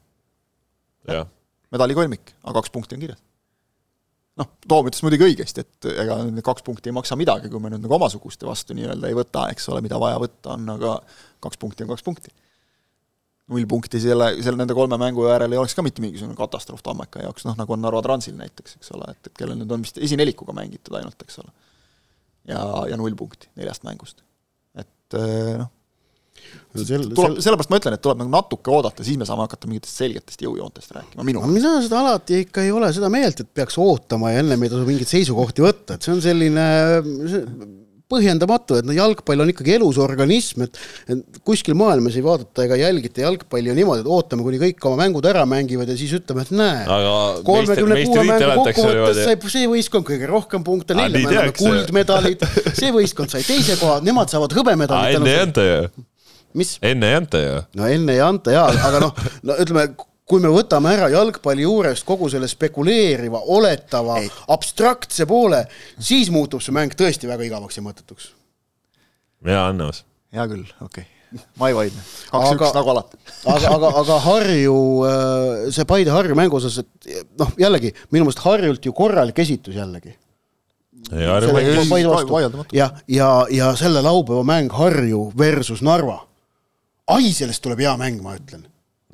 jah, 1.06 1.26
medalikolmik, 1.74 2.34
aga 2.44 2.58
kaks 2.60 2.72
punkti 2.74 2.96
on 2.96 3.04
kirjas. 3.04 3.20
noh, 4.38 4.50
Toom 4.70 4.86
ütles 4.90 5.02
muidugi 5.02 5.26
õigesti, 5.26 5.64
et 5.64 5.88
ega 6.04 6.20
need 6.28 6.44
kaks 6.46 6.62
punkti 6.66 6.92
ei 6.92 6.96
maksa 6.96 7.16
midagi, 7.18 7.50
kui 7.50 7.62
me 7.62 7.72
nüüd 7.72 7.82
nagu 7.82 7.96
omasuguste 7.96 8.46
vastu 8.46 8.76
nii-öelda 8.78 9.08
ei 9.10 9.16
võta, 9.18 9.48
eks 9.52 9.66
ole, 9.72 9.82
mida 9.84 9.98
vaja 10.00 10.20
võtta 10.22 10.54
on, 10.54 10.68
aga 10.76 10.98
kaks 11.44 11.58
punkti 11.58 11.86
on 11.86 11.90
kaks 11.94 12.06
punkti. 12.06 12.34
null 13.48 13.64
punkti 13.66 14.00
selle, 14.00 14.34
selle, 14.44 14.60
nende 14.60 14.76
kolme 14.76 14.98
mängu 15.00 15.24
järel 15.24 15.52
ei 15.52 15.58
oleks 15.58 15.74
ka 15.74 15.82
mitte 15.82 16.04
mingisugune 16.04 16.36
katastroof 16.36 16.82
Tammeka 16.84 17.24
jaoks, 17.24 17.46
noh 17.48 17.56
nagu 17.58 17.72
on 17.72 17.80
Narva 17.82 18.02
Transil 18.04 18.36
näiteks, 18.36 18.76
eks 18.78 18.92
ole, 18.94 19.08
et, 19.14 19.30
et 19.30 19.40
kellel 19.40 19.58
nüüd 19.58 19.72
on 19.72 19.86
vist 19.86 19.98
esinelikuga 19.98 20.54
mängitud 20.56 20.98
ainult, 21.00 21.24
eks 21.24 21.40
ole. 21.42 21.50
ja, 22.52 22.60
ja 22.92 23.00
null 23.00 23.16
punkti 23.16 23.50
neljast 23.56 23.88
mängust. 23.88 24.22
et 24.78 25.18
noh, 25.58 25.72
Sel, 26.78 27.06
tuleb, 27.16 27.38
sellepärast 27.42 27.72
ma 27.72 27.78
ütlen, 27.80 27.96
et 27.96 28.02
tuleb 28.04 28.20
nagu 28.20 28.30
natuke 28.30 28.70
oodata, 28.70 29.04
siis 29.06 29.16
me 29.18 29.26
saame 29.26 29.46
hakata 29.46 29.70
mingitest 29.70 30.02
selgetest 30.02 30.44
jõujoontest 30.44 30.92
rääkima, 30.94 31.24
minu 31.26 31.40
meelest. 31.40 31.56
mina 31.56 31.72
seda 31.82 32.02
alati 32.04 32.42
ikka 32.44 32.66
ei 32.66 32.74
ole 32.74 32.92
seda 32.94 33.08
meelt, 33.12 33.40
et 33.40 33.50
peaks 33.56 33.78
ootama 33.80 34.34
ja 34.34 34.44
ennem 34.44 34.62
ei 34.62 34.72
tasu 34.72 34.84
mingeid 34.86 35.10
seisukohti 35.10 35.64
võtta, 35.64 35.96
et 35.96 36.06
see 36.06 36.12
on 36.14 36.20
selline 36.22 36.66
see, 37.32 37.42
põhjendamatu, 38.08 38.78
et 38.80 38.86
no 38.88 38.94
jalgpall 38.96 39.44
on 39.44 39.50
ikkagi 39.52 39.74
elus 39.76 39.98
organism, 40.00 40.64
et, 40.64 40.78
et 41.12 41.40
kuskil 41.44 41.76
maailmas 41.76 42.16
ei 42.16 42.24
vaadata 42.24 42.64
ega 42.64 42.78
jälgita 42.80 43.24
jalgpalli 43.24 43.74
niimoodi, 43.76 44.04
et 44.04 44.10
ootame, 44.12 44.44
kuni 44.46 44.60
kõik 44.62 44.86
oma 44.88 45.02
mängud 45.02 45.28
ära 45.28 45.44
mängivad 45.48 45.92
ja 45.92 45.96
siis 45.98 46.14
ütleme, 46.16 46.46
et 46.46 46.52
näe, 46.56 46.84
kolmekümne 47.48 48.02
kuue 48.08 48.26
mängu 48.30 48.64
kokkuvõttes 48.64 49.24
sai 49.24 49.56
see 49.56 49.72
võistkond 49.72 50.08
kõige 50.08 50.30
rohkem 50.30 50.64
punkte, 50.64 50.96
neile 50.96 51.20
me 51.20 51.32
anname 51.32 51.56
kuldmedalid, 51.58 52.46
see 52.72 52.92
võistkond 52.96 53.34
sai 53.34 53.44
teise 53.44 53.76
koha, 53.80 54.00
nemad 54.04 54.32
saavad 54.32 54.56
hõbemedalid. 54.56 55.20
enne 55.20 55.34
ei 55.34 55.44
anta 55.44 55.68
ju 55.68 56.06
mis? 56.58 56.76
enne 56.84 57.10
ei 57.10 57.18
anta 57.18 57.42
ju. 57.42 57.56
no 57.78 57.88
enne 57.88 58.18
ei 58.18 58.22
anta 58.24 58.54
jaa, 58.54 58.68
aga 58.90 59.02
noh, 59.06 59.26
no 59.46 59.56
ütleme, 59.64 59.88
kui 60.28 60.42
me 60.44 60.50
võtame 60.52 60.92
ära 60.92 61.08
jalgpalli 61.12 61.64
juurest 61.64 62.06
kogu 62.08 62.28
selle 62.32 62.48
spekuleeriva, 62.50 63.40
oletava, 63.54 64.18
abstraktse 64.52 65.26
poole, 65.28 65.62
siis 65.96 66.32
muutub 66.34 66.64
see 66.64 66.74
mäng 66.76 66.96
tõesti 66.98 67.30
väga 67.30 67.46
igavaks 67.48 67.80
ja 67.80 67.84
mõttetuks. 67.86 68.32
jaa, 69.48 69.68
on 69.70 69.80
nõus. 69.84 70.04
hea 70.34 70.44
küll, 70.50 70.68
okei 70.84 71.06
okay. 71.06 71.42
ma 71.60 71.72
ei 71.72 71.76
vaidle, 71.76 72.04
kaks-üks 72.28 72.76
nagu 72.76 72.94
alati. 72.94 73.20
aga, 73.54 73.74
aga, 73.78 73.92
aga 74.04 74.20
Harju, 74.28 74.78
äh, 75.08 75.66
see 75.72 75.88
Paide-Harju 75.88 76.36
mängu 76.38 76.60
osas, 76.60 76.80
et 76.84 77.34
noh, 77.40 77.52
jällegi 77.60 77.94
minu 78.12 78.28
meelest 78.28 78.44
Harjult 78.44 78.84
ju 78.84 78.96
korralik 78.96 79.40
esitus 79.44 79.80
jällegi 79.80 80.16
ja, 81.14 81.38
ja, 82.72 82.90
ja, 83.08 83.28
ja 83.50 83.74
selle 83.80 84.02
laupäeva 84.04 84.44
mäng 84.44 84.72
Harju 84.76 85.30
versus 85.38 85.80
Narva 85.80 86.27
ai, 87.14 87.30
sellest 87.36 87.62
tuleb 87.64 87.84
hea 87.84 87.94
mäng, 88.00 88.20
ma 88.24 88.36
ütlen. 88.38 88.66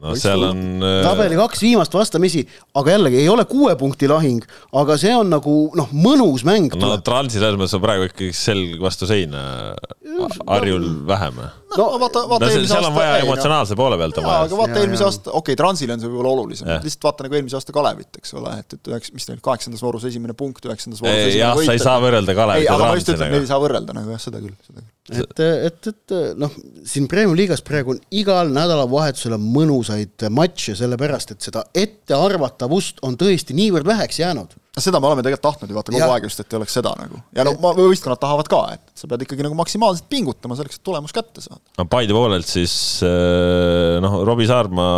no 0.05 0.13
seal 0.19 0.43
on 0.49 0.83
äh, 0.85 1.01
tabeli 1.07 1.39
kaks 1.39 1.63
viimast 1.65 1.95
vastamisi, 1.95 2.43
aga 2.77 2.97
jällegi 2.97 3.21
ei 3.23 3.29
ole 3.33 3.47
kuue 3.49 3.75
punkti 3.81 4.11
lahing, 4.11 4.45
aga 4.77 4.99
see 5.01 5.15
on 5.17 5.31
nagu 5.33 5.59
noh, 5.79 5.93
mõnus 5.95 6.45
mäng. 6.47 6.75
no 6.81 6.97
Transi 7.07 7.41
selles 7.41 7.61
mõttes 7.61 7.77
on 7.79 7.85
praegu 7.85 8.09
ikkagi 8.11 8.33
selg 8.37 8.83
vastu 8.83 9.09
seina, 9.11 9.75
Harjul 10.47 10.91
vähem 11.09 11.41
no 11.79 11.87
vaata, 12.01 12.23
vaata 12.31 12.47
no, 12.47 12.51
eelmise 12.51 12.73
aasta. 12.73 12.81
seal 12.81 12.89
on 12.89 12.97
vaja 12.97 13.19
emotsionaalse 13.23 13.77
poole 13.79 13.99
pealt 14.01 14.19
on 14.21 14.27
vaja. 14.29 14.47
aga 14.47 14.59
vaata 14.61 14.81
eelmise 14.81 15.07
aasta, 15.07 15.31
okei 15.31 15.55
okay,, 15.55 15.59
Transile 15.61 15.97
on 15.97 16.03
see 16.03 16.11
võib-olla 16.11 16.33
olulisem, 16.35 16.71
lihtsalt 16.85 17.07
vaata 17.09 17.27
nagu 17.27 17.39
eelmise 17.39 17.59
aasta 17.59 17.75
Kalevit, 17.77 18.21
eks 18.21 18.35
ole, 18.39 18.55
et, 18.63 18.77
et 18.79 18.91
üheks, 18.93 19.13
mis 19.17 19.29
ta 19.29 19.35
oli, 19.35 19.45
kaheksandas 19.45 19.85
voorus 19.85 20.09
esimene 20.11 20.37
punkt, 20.39 20.65
üheksandas 20.69 21.03
voorus 21.05 21.21
esimene 21.21 21.43
jah, 21.43 21.55
võit. 21.59 21.69
sa 21.69 21.77
ei 21.77 21.85
saa 21.85 22.01
võrrelda 22.05 22.37
Kalevit 22.41 22.67
ja 22.67 22.73
Transiga. 22.73 22.81
aga 22.81 22.91
ma 22.91 22.99
just 22.99 23.13
ütlen, 23.13 23.29
et 23.29 23.37
neid 23.37 23.47
ei 23.47 23.53
saa 23.53 23.61
võrrelda 23.65 23.97
nagu 23.99 24.15
jah, 24.15 24.25
seda 24.25 24.43
küll, 24.43 24.57
seda 24.67 24.83
küll. 24.83 25.23
et, 25.23 25.45
et, 25.71 25.93
et 25.93 26.17
noh, 26.41 26.59
siin 26.95 27.09
Premiumi 27.11 27.43
liigas 27.45 27.65
praegu 27.67 27.95
on 27.95 28.03
igal 28.15 28.53
nädalavahetusel 28.55 29.39
on 29.39 29.49
mõnusaid 29.55 30.29
matše, 30.35 30.77
sellepärast 30.81 31.37
et 31.37 31.49
seda 31.51 31.67
ettearvatavust 31.85 33.05
on 33.07 33.19
tõesti 33.21 33.57
niivõrd 33.57 33.89
väheks 33.89 34.23
jäänud 34.23 34.55
seda 34.83 34.99
me 34.99 35.07
oleme 35.07 35.23
tegelikult 35.23 35.45
tahtnud 35.45 35.71
ju 35.71 35.77
vaata 35.77 35.93
kogu 35.93 36.03
ja. 36.03 36.09
aeg 36.17 36.27
just, 36.27 36.41
et 36.43 36.51
ei 36.53 36.59
oleks 36.59 36.75
seda 36.75 36.91
nagu. 36.99 37.21
ja 37.37 37.45
no 37.47 37.55
võistkonnad 37.79 38.21
tahavad 38.23 38.51
ka, 38.51 38.61
et 38.75 38.99
sa 38.99 39.09
pead 39.11 39.23
ikkagi 39.27 39.47
nagu 39.47 39.57
maksimaalselt 39.59 40.09
pingutama 40.11 40.59
selleks, 40.59 40.81
et 40.81 40.87
tulemus 40.87 41.15
kätte 41.15 41.45
saada. 41.45 41.63
no 41.79 41.87
Paide 41.91 42.17
poolelt 42.17 42.49
siis 42.51 42.75
äh, 43.07 44.01
noh, 44.03 44.19
Robbie 44.27 44.49
Saarma 44.51 44.89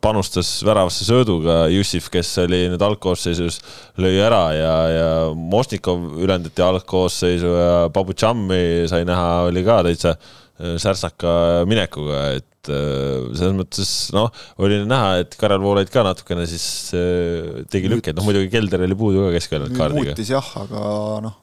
panustas 0.00 0.54
väravasse 0.66 1.04
sööduga, 1.08 1.60
Jussif, 1.72 2.08
kes 2.12 2.32
oli 2.46 2.64
nüüd 2.72 2.84
algkoosseisus, 2.88 3.60
lõi 4.00 4.16
ära 4.24 4.42
ja, 4.56 4.74
ja 4.94 5.08
Mošnikov 5.36 6.22
ülendati 6.24 6.64
algkoosseisu 6.64 7.54
ja 7.58 7.72
Babutšammi 7.92 8.88
sai 8.88 9.04
näha, 9.08 9.48
oli 9.50 9.64
ka 9.66 9.82
täitsa 9.90 10.16
äh, 10.16 10.78
särtsaka 10.80 11.66
minekuga, 11.68 12.30
et 12.40 12.47
et 12.58 12.70
äh, 12.74 13.26
selles 13.38 13.56
mõttes 13.56 13.90
noh, 14.14 14.30
oli 14.62 14.80
näha, 14.88 15.18
et 15.22 15.36
Karel 15.38 15.62
Voolaid 15.62 15.90
ka 15.92 16.04
natukene 16.06 16.46
siis 16.50 16.66
äh, 16.96 17.64
tegi 17.70 17.90
lükkeid, 17.92 18.16
noh 18.18 18.26
muidugi 18.26 18.50
Kelder 18.52 18.84
oli 18.86 18.96
puudu 18.98 19.26
ka 19.26 19.34
keskväljalt 19.36 19.76
kaardiga. 19.78 20.12
muutis 20.12 20.32
jah, 20.32 20.48
aga 20.62 20.86
noh, 21.24 21.36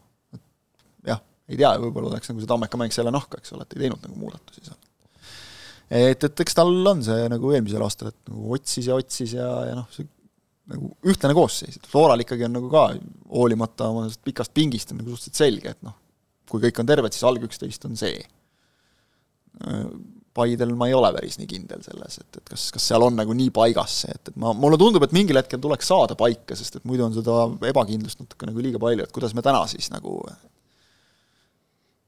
jah, 1.07 1.21
ei 1.51 1.59
tea, 1.59 1.71
võib-olla 1.83 2.15
läks 2.15 2.31
nagu 2.31 2.43
see 2.43 2.51
Tammeka 2.51 2.81
mäng 2.81 2.95
selle 2.95 3.13
nahka, 3.15 3.39
eks 3.41 3.55
ole, 3.55 3.67
et 3.67 3.77
ei 3.77 3.85
teinud 3.85 4.03
nagu 4.03 4.19
muudatusi 4.19 4.65
seal. 4.67 4.81
et, 5.89 6.27
et 6.27 6.45
eks 6.45 6.59
tal 6.59 6.75
on 6.91 7.05
see 7.05 7.29
nagu 7.31 7.55
eelmisel 7.55 7.85
aastal, 7.85 8.11
et 8.11 8.33
nagu 8.33 8.57
otsis 8.57 8.91
ja 8.91 8.99
otsis 8.99 9.37
ja, 9.37 9.49
ja 9.71 9.79
noh, 9.79 9.87
see 9.95 10.09
nagu 10.71 10.89
ühtlane 11.05 11.35
koosseis, 11.37 11.77
et 11.77 11.87
Floral 11.89 12.23
ikkagi 12.23 12.47
on 12.47 12.57
nagu 12.57 12.71
ka 12.73 12.87
hoolimata 13.29 13.91
oma 13.93 14.07
pikast 14.25 14.53
pingist 14.55 14.91
on 14.91 15.03
nagu 15.03 15.13
suhteliselt 15.13 15.43
selge, 15.43 15.75
et 15.75 15.85
noh, 15.85 15.93
kui 16.49 16.61
kõik 16.63 16.81
on 16.81 16.89
terved, 16.89 17.13
siis 17.13 17.25
alg 17.27 17.45
üksteist 17.45 17.85
on 17.87 17.97
see 17.99 18.17
Paidel 20.35 20.73
ma 20.75 20.89
ei 20.89 20.95
ole 20.97 21.11
päris 21.15 21.37
nii 21.39 21.47
kindel 21.47 21.83
selles, 21.85 22.19
et, 22.19 22.41
et 22.41 22.49
kas, 22.51 22.67
kas 22.75 22.89
seal 22.91 23.05
on 23.05 23.15
nagu 23.15 23.35
nii 23.37 23.53
paigas 23.55 24.01
see, 24.03 24.15
et, 24.15 24.33
et 24.33 24.41
ma, 24.41 24.51
mulle 24.57 24.79
tundub, 24.81 25.05
et 25.07 25.15
mingil 25.15 25.39
hetkel 25.39 25.61
tuleks 25.63 25.87
saada 25.91 26.17
paika, 26.19 26.57
sest 26.59 26.81
et 26.81 26.89
muidu 26.89 27.07
on 27.07 27.15
seda 27.15 27.45
ebakindlust 27.71 28.19
natuke 28.23 28.49
nagu 28.49 28.63
liiga 28.63 28.81
palju, 28.81 29.07
et 29.07 29.15
kuidas 29.15 29.35
me 29.37 29.45
täna 29.45 29.63
siis 29.71 29.87
nagu 29.93 30.19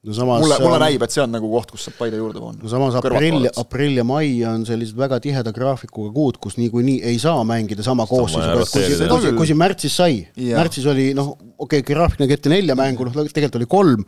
no 0.08 0.14
samas 0.16 0.44
mulle, 0.44 0.58
mulle 0.64 0.80
näib, 0.82 1.04
et 1.04 1.14
see 1.14 1.24
on 1.24 1.34
nagu 1.34 1.50
koht, 1.52 1.72
kus 1.74 1.88
saab 1.88 1.98
Paide 2.00 2.20
juurde 2.20 2.42
panna. 2.42 2.62
no 2.64 2.72
samas 2.72 2.98
aprill, 3.00 3.48
aprill 3.64 4.00
ja 4.00 4.06
mai 4.08 4.30
on 4.48 4.64
sellised 4.68 4.98
väga 5.00 5.20
tiheda 5.24 5.54
graafikuga 5.56 6.14
kuud, 6.16 6.40
kus 6.44 6.58
niikuinii 6.62 7.02
ei 7.12 7.20
saa 7.22 7.44
mängida 7.48 7.86
sama 7.86 8.06
koosseisuga, 8.10 8.64
et 8.64 8.74
kui, 8.76 9.12
kui, 9.12 9.36
kui 9.42 9.50
siin 9.50 9.60
märtsis 9.60 9.98
sai, 10.00 10.22
märtsis 10.38 10.88
oli 10.92 11.10
noh, 11.18 11.34
okei 11.58 11.82
okay,, 11.82 11.88
graafik 11.92 12.24
nägi 12.24 12.38
ette 12.38 12.54
nelja 12.54 12.78
mängu, 12.80 13.08
noh 13.08 13.18
tegelikult 13.18 13.60
oli 13.62 13.72
kolm, 13.72 14.06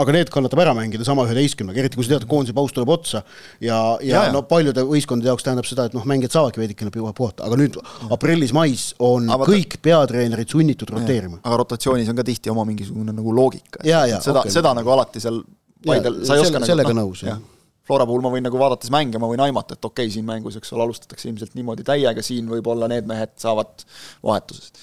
aga 0.00 0.14
need 0.16 0.30
kannatab 0.32 0.62
ära 0.64 0.74
mängida 0.76 1.04
sama 1.06 1.26
üheteistkümnega, 1.28 1.82
eriti 1.82 1.98
kui 1.98 2.06
sa 2.06 2.14
tead, 2.14 2.24
et 2.24 2.30
koondise 2.30 2.56
paus 2.56 2.74
tuleb 2.74 2.92
otsa 2.94 3.22
ja, 3.60 3.78
ja, 4.00 4.24
ja 4.24 4.24
no 4.34 4.44
paljude 4.48 4.84
võistkondade 4.88 5.30
jaoks 5.30 5.46
tähendab 5.46 5.68
seda, 5.68 5.86
et 5.88 5.96
noh, 5.96 6.06
mängijad 6.08 6.36
saavadki 6.36 6.62
veidikene 6.62 6.92
puhata, 6.92 7.46
aga 7.46 7.58
nüüd 7.60 7.78
aprillis-mais 8.14 8.88
on 9.04 9.30
aga 9.32 9.48
kõik 9.48 9.78
peatreenerid 9.84 10.52
sunnitud 10.52 10.92
roteerima. 10.94 11.42
aga 11.42 11.62
rotatsioonis 11.64 12.12
on 12.12 12.20
ka 12.20 12.26
tihti 12.26 12.52
oma 12.52 12.66
mingisugune 12.68 13.14
nagu 13.14 13.34
loogika. 13.36 13.82
seda 14.24 14.44
okay., 14.44 14.54
seda 14.54 14.74
nagu 14.78 14.94
alati 14.94 15.22
seal 15.22 15.42
Paidel, 15.82 16.20
sa 16.22 16.36
ei 16.38 16.44
oska 16.44 16.60
nagu 16.60 16.70
sellega 16.70 16.94
no, 16.94 17.08
nõus, 17.08 17.24
jah 17.26 17.40
Flora 17.82 18.04
puhul 18.06 18.22
ma 18.22 18.30
võin 18.30 18.44
nagu 18.46 18.58
vaadates 18.60 18.92
mänge, 18.94 19.18
ma 19.18 19.26
võin 19.26 19.40
aimata, 19.42 19.74
et 19.74 19.84
okei 19.84 20.06
okay,, 20.06 20.12
siin 20.14 20.26
mängus, 20.26 20.54
eks 20.54 20.70
ole, 20.70 20.84
alustatakse 20.84 21.26
ilmselt 21.26 21.56
niimoodi 21.58 21.82
täiega, 21.82 22.22
siin 22.22 22.46
võib-olla 22.46 22.86
need 22.86 23.08
mehed 23.10 23.34
saavad 23.42 23.82
vahetusest 24.22 24.78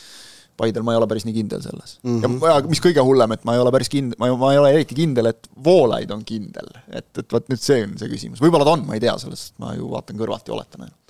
Paidel 0.59 0.85
ma 0.85 0.95
ei 0.95 0.99
ole 0.99 1.07
päris 1.09 1.25
nii 1.27 1.35
kindel 1.37 1.63
selles 1.63 1.97
mm. 2.03 2.21
-hmm. 2.21 2.47
ja 2.51 2.59
mis 2.67 2.83
kõige 2.83 3.03
hullem, 3.05 3.35
et 3.35 3.45
ma 3.47 3.55
ei 3.55 3.63
ole 3.63 3.73
päris 3.75 3.91
kind-, 3.91 4.17
ma, 4.21 4.31
ma 4.39 4.53
ei 4.53 4.61
ole 4.61 4.73
eriti 4.75 4.97
kindel, 4.97 5.31
et 5.31 5.49
Voolaid 5.65 6.11
on 6.15 6.25
kindel. 6.27 6.71
et, 6.87 7.09
et 7.17 7.35
vot 7.35 7.51
nüüd 7.51 7.63
see 7.63 7.83
on 7.87 7.97
see 7.99 8.11
küsimus, 8.11 8.43
võib-olla 8.43 8.67
ta 8.67 8.77
on, 8.77 8.87
ma 8.87 8.97
ei 8.97 9.03
tea 9.03 9.15
sellest, 9.21 9.55
ma 9.61 9.73
ju 9.77 9.91
vaatan 9.91 10.19
kõrvalt 10.19 10.49
ja 10.49 10.57
oletan 10.57 10.87
ainult. 10.87 11.08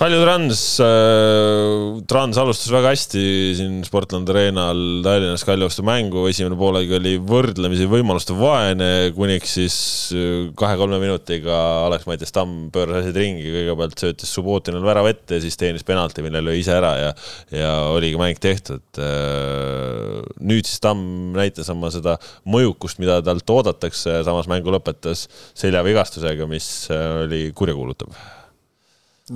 Kalju 0.00 0.22
Trans 0.22 0.60
äh,, 0.80 1.98
Trans 2.08 2.38
alustas 2.40 2.70
väga 2.72 2.94
hästi 2.94 3.22
siin 3.58 3.74
Sportland 3.84 4.30
Arenal 4.32 4.78
Tallinnas 5.04 5.44
Kalju 5.44 5.66
vastu 5.68 5.84
mängu, 5.84 6.22
esimene 6.30 6.56
poolegi 6.56 6.96
oli 6.96 7.12
võrdlemisi 7.20 7.84
võimaluste 7.84 8.32
vaene, 8.38 9.10
kuniks 9.12 9.58
siis 9.58 9.76
äh, 10.16 10.48
kahe-kolme 10.56 11.02
minutiga 11.02 11.58
Alex 11.82 12.08
Mattias 12.08 12.32
Tamm 12.32 12.70
pööras 12.72 13.02
asjad 13.02 13.20
ringi, 13.20 13.44
kõigepealt 13.52 14.00
söötis 14.06 14.32
Subbotinil 14.32 14.88
värava 14.88 15.12
ette 15.12 15.36
ja 15.36 15.44
siis 15.44 15.60
teenis 15.60 15.84
penalti, 15.84 16.24
mille 16.24 16.40
lõi 16.48 16.56
ise 16.62 16.78
ära 16.78 16.96
ja 17.02 17.12
ja 17.52 17.76
oligi 17.92 18.16
mäng 18.16 18.40
tehtud. 18.40 18.86
Äh, 18.96 20.24
nüüd 20.40 20.64
siis 20.64 20.80
Tamm 20.80 21.36
näitas 21.36 21.68
oma 21.76 21.92
seda 21.92 22.16
mõjukust, 22.48 23.04
mida 23.04 23.20
talt 23.20 23.52
oodatakse, 23.52 24.22
samas 24.24 24.48
mängu 24.48 24.72
lõpetas 24.72 25.28
seljavigastusega, 25.52 26.48
mis 26.48 26.72
äh, 26.88 27.08
oli 27.26 27.46
kurjakuulutav 27.52 28.39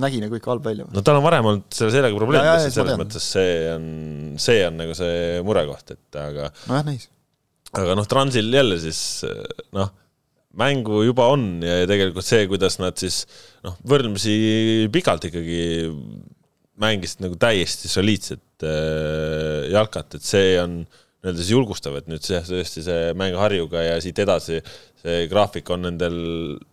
nägi 0.01 0.21
nagu 0.23 0.37
ikka 0.37 0.53
halb 0.53 0.65
välja. 0.67 0.87
no 0.91 1.03
tal 1.05 1.19
on 1.19 1.25
varem 1.25 1.49
olnud 1.51 1.75
selle 1.75 1.93
sellega 1.93 2.19
probleeme, 2.19 2.55
selles 2.69 2.99
mõttes 2.99 3.27
see 3.35 3.59
on, 3.73 3.85
see 4.41 4.63
on 4.67 4.79
nagu 4.81 4.95
see 4.97 5.43
murekoht, 5.47 5.95
et 5.95 6.19
aga. 6.21 6.49
nojah, 6.69 6.87
näis. 6.87 7.09
aga 7.75 7.95
noh, 7.99 8.07
Transil 8.09 8.51
jälle 8.53 8.79
siis 8.83 8.99
noh, 9.75 9.91
mängu 10.59 11.03
juba 11.05 11.29
on 11.33 11.47
ja 11.65 11.83
tegelikult 11.89 12.27
see, 12.27 12.45
kuidas 12.51 12.79
nad 12.81 12.97
siis 12.99 13.23
noh, 13.65 13.77
võrdlemisi 13.87 14.87
pikalt 14.93 15.29
ikkagi 15.29 15.63
mängisid 16.81 17.23
nagu 17.23 17.37
täiesti 17.39 17.89
soliidset 17.91 18.65
äh, 18.67 19.71
jalkat, 19.71 20.17
et 20.17 20.27
see 20.27 20.55
on 20.59 20.81
nii-öelda 21.25 21.41
siis 21.41 21.55
julgustav, 21.55 21.97
et 21.97 22.09
nüüd 22.11 22.21
see 22.25 22.37
tõesti 22.45 22.85
see 22.85 23.13
mäng 23.17 23.37
Harjuga 23.39 23.81
ja 23.81 23.95
siit 24.03 24.19
edasi 24.21 24.61
see 25.05 25.25
graafik 25.29 25.69
on 25.73 25.85
nendel 25.85 26.15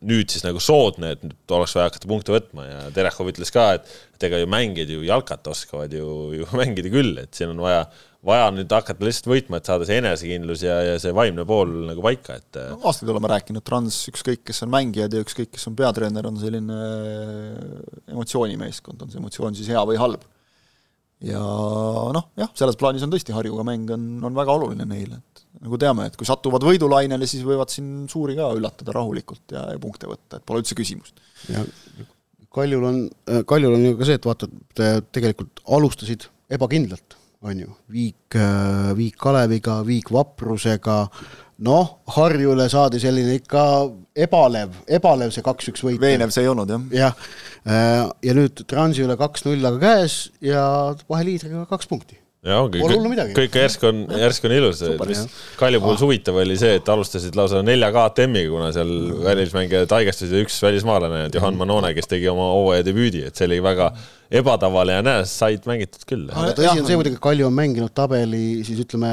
nüüd 0.08 0.32
siis 0.32 0.44
nagu 0.44 0.60
soodne, 0.62 1.14
et 1.16 1.24
nüüd 1.24 1.56
oleks 1.56 1.74
vaja 1.76 1.90
hakata 1.90 2.08
punkte 2.08 2.34
võtma 2.34 2.64
ja 2.68 2.80
Terehov 2.94 3.32
ütles 3.32 3.52
ka, 3.54 3.72
et, 3.78 3.92
ega 4.22 4.38
ju 4.38 4.46
mängijad 4.46 4.92
ju 4.92 5.00
jalkat 5.02 5.48
oskavad 5.50 5.92
ju, 5.96 6.06
ju 6.36 6.48
mängida 6.60 6.92
küll, 6.92 7.16
et 7.18 7.34
siin 7.34 7.50
on 7.50 7.62
vaja, 7.64 7.86
vaja 8.24 8.50
nüüd 8.54 8.70
hakata 8.72 9.08
lihtsalt 9.08 9.30
võitma, 9.32 9.58
et 9.58 9.68
saada 9.68 9.88
see 9.88 9.98
enesekindlus 9.98 10.62
ja, 10.64 10.76
ja 10.92 10.98
see 11.02 11.14
vaimne 11.16 11.44
pool 11.48 11.72
nagu 11.88 12.04
paika, 12.04 12.38
et 12.38 12.60
no, 12.70 12.78
aastaid 12.88 13.10
oleme 13.12 13.32
rääkinud, 13.32 13.64
Trans, 13.66 13.98
ükskõik, 14.12 14.44
kes 14.48 14.62
on 14.66 14.72
mängijad 14.72 15.16
ja 15.16 15.24
ükskõik, 15.24 15.50
kes 15.56 15.66
on 15.72 15.80
peatreener, 15.80 16.28
on 16.30 16.38
selline 16.40 16.78
emotsioonimeeskond, 18.14 19.02
on 19.02 19.12
see 19.12 19.20
emotsioon 19.20 19.58
siis 19.58 19.72
hea 19.74 19.82
või 19.88 19.98
halb 20.00 20.28
ja 21.26 21.42
noh, 22.16 22.28
jah, 22.38 22.50
selles 22.58 22.78
plaanis 22.80 23.04
on 23.06 23.12
tõesti 23.12 23.34
Harjuga 23.34 23.64
mäng 23.66 23.90
on, 23.94 24.06
on 24.26 24.36
väga 24.36 24.56
oluline 24.58 24.86
neile, 24.88 25.20
et 25.20 25.44
nagu 25.62 25.78
teame, 25.80 26.08
et 26.08 26.16
kui 26.18 26.28
satuvad 26.28 26.64
võidulainele, 26.66 27.28
siis 27.30 27.44
võivad 27.46 27.70
siin 27.72 28.08
suuri 28.10 28.34
ka 28.38 28.50
üllatada 28.56 28.94
rahulikult 28.96 29.54
ja, 29.54 29.68
ja 29.74 29.82
punkte 29.82 30.10
võtta, 30.10 30.38
et 30.40 30.46
pole 30.48 30.62
üldse 30.64 30.78
küsimust. 30.78 31.22
ja 31.52 31.64
Kaljul 32.52 32.84
on, 32.84 33.02
Kaljul 33.48 33.78
on 33.78 33.86
ju 33.86 33.96
ka 33.96 34.08
see, 34.08 34.18
et 34.18 34.26
vaata, 34.28 34.48
tegelikult 35.14 35.62
alustasid 35.72 36.26
ebakindlalt, 36.52 37.16
on 37.48 37.62
ju, 37.64 37.70
Viik, 37.94 38.36
Viik 38.98 39.16
Kaleviga, 39.22 39.78
Viik 39.86 40.12
Vaprusega, 40.12 40.98
noh, 41.62 41.98
Harjule 42.16 42.68
saadi 42.72 43.00
selline 43.02 43.36
ikka 43.40 43.64
ebalev, 44.26 44.74
ebalev 44.90 45.34
see 45.34 45.44
kaks-üks 45.46 45.84
võit. 45.86 46.00
veenev 46.02 46.32
see 46.34 46.44
ei 46.46 46.50
olnud, 46.52 46.72
jah. 46.72 46.88
jah, 46.96 47.28
äh, 47.66 48.08
ja 48.28 48.34
nüüd 48.38 48.64
Transi 48.68 49.06
üle 49.06 49.16
kaks-null 49.20 49.70
aga 49.70 49.80
käes 49.82 50.18
ja 50.44 50.64
vaheliidriga 51.10 51.66
kaks 51.70 51.90
punkti. 51.90 52.18
Ja 52.42 52.56
ongi, 52.58 52.80
kõik 53.36 53.54
järsku 53.54 53.86
on, 53.86 53.98
järsku 54.18 54.48
on 54.48 54.52
ilus, 54.56 54.80
mis 55.06 55.20
Kalju 55.60 55.78
puhul 55.78 55.98
huvitav 56.00 56.40
oli 56.42 56.56
see, 56.58 56.72
et 56.80 56.88
alustasid 56.90 57.36
lausa 57.38 57.60
nelja 57.62 57.92
KTM-iga, 57.94 58.50
kuna 58.50 58.72
seal 58.74 58.90
välismängijad 59.22 59.94
haigestusid 59.94 60.34
ja 60.34 60.40
üks 60.42 60.56
välismaalane, 60.64 61.28
Johan 61.36 61.54
Manone, 61.60 61.92
kes 61.94 62.10
tegi 62.10 62.26
oma 62.32 62.48
hooaja 62.50 62.82
debüüdi, 62.88 63.22
et 63.28 63.38
see 63.38 63.46
oli 63.46 63.60
väga 63.62 63.92
ebatavaline 64.40 65.20
said 65.30 65.70
mängitud 65.70 66.02
küll. 66.02 66.26
aga 66.34 66.56
tõsi 66.58 66.82
on 66.82 66.90
see 66.90 66.98
muidugi, 66.98 67.20
et 67.20 67.24
Kalju 67.28 67.46
on 67.46 67.54
mänginud 67.60 67.94
tabeli 67.94 68.42
siis 68.66 68.82
ütleme 68.88 69.12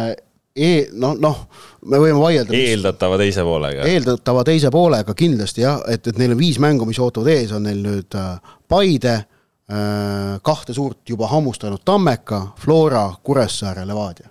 e-, 0.60 0.88
noh, 1.00 1.16
noh, 1.20 1.42
me 1.90 2.00
võime 2.02 2.20
vaielda. 2.20 2.56
eeldatava 2.56 3.20
teise 3.22 3.44
poolega. 3.48 3.88
eeldatava 3.88 4.46
teise 4.48 4.72
poolega 4.74 5.16
kindlasti 5.18 5.64
jah, 5.66 5.82
et, 5.92 6.08
et 6.08 6.20
neil 6.20 6.36
on 6.36 6.42
viis 6.42 6.60
mängu, 6.62 6.88
mis 6.90 7.00
ootavad 7.02 7.32
ees, 7.34 7.54
on 7.56 7.68
neil 7.68 7.82
nüüd 7.86 8.18
äh, 8.20 8.56
Paide 8.70 9.16
äh,, 9.16 10.36
kahte 10.46 10.76
suurt 10.76 11.10
juba 11.10 11.30
hammustanud 11.32 11.84
Tammeka, 11.86 12.42
Flora, 12.60 13.08
Kuressaare, 13.24 13.88
Levadia. 13.88 14.30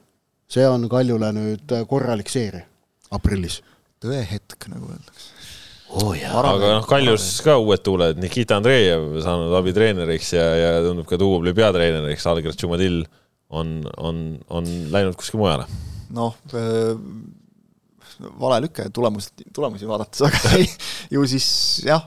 see 0.48 0.68
on 0.68 0.88
Kaljule 0.88 1.32
nüüd 1.36 1.76
äh, 1.76 1.86
korralik 1.88 2.30
seeria 2.32 2.66
aprillis. 3.14 3.62
tõehetk, 4.04 4.68
nagu 4.70 4.92
öeldakse 4.92 5.32
oh,. 5.88 6.12
aga 6.14 6.74
noh, 6.76 6.86
Kaljus 6.88 7.30
ka 7.44 7.56
uued 7.58 7.82
tuuled, 7.84 8.20
Nikita 8.20 8.60
Andreev 8.60 9.18
saanud 9.24 9.56
abitreeneriks 9.58 10.34
ja, 10.36 10.48
ja 10.62 10.72
tundub 10.84 11.08
ka 11.08 11.18
Tuubli 11.20 11.56
peatreeneriks, 11.56 12.28
Algir 12.30 12.54
Tšumadil 12.54 13.02
on, 13.48 13.78
on, 13.96 14.24
on 14.52 14.68
läinud 14.92 15.16
kuskile 15.16 15.42
mujale 15.42 15.68
noh, 16.16 16.36
vale 18.40 18.62
lüke 18.64 18.88
tulemus, 18.94 19.32
tulemusi 19.54 19.88
vaadates, 19.88 20.22
aga 20.28 20.54
ei, 20.58 20.68
ju 21.14 21.26
siis 21.28 21.48
jah, 21.86 22.06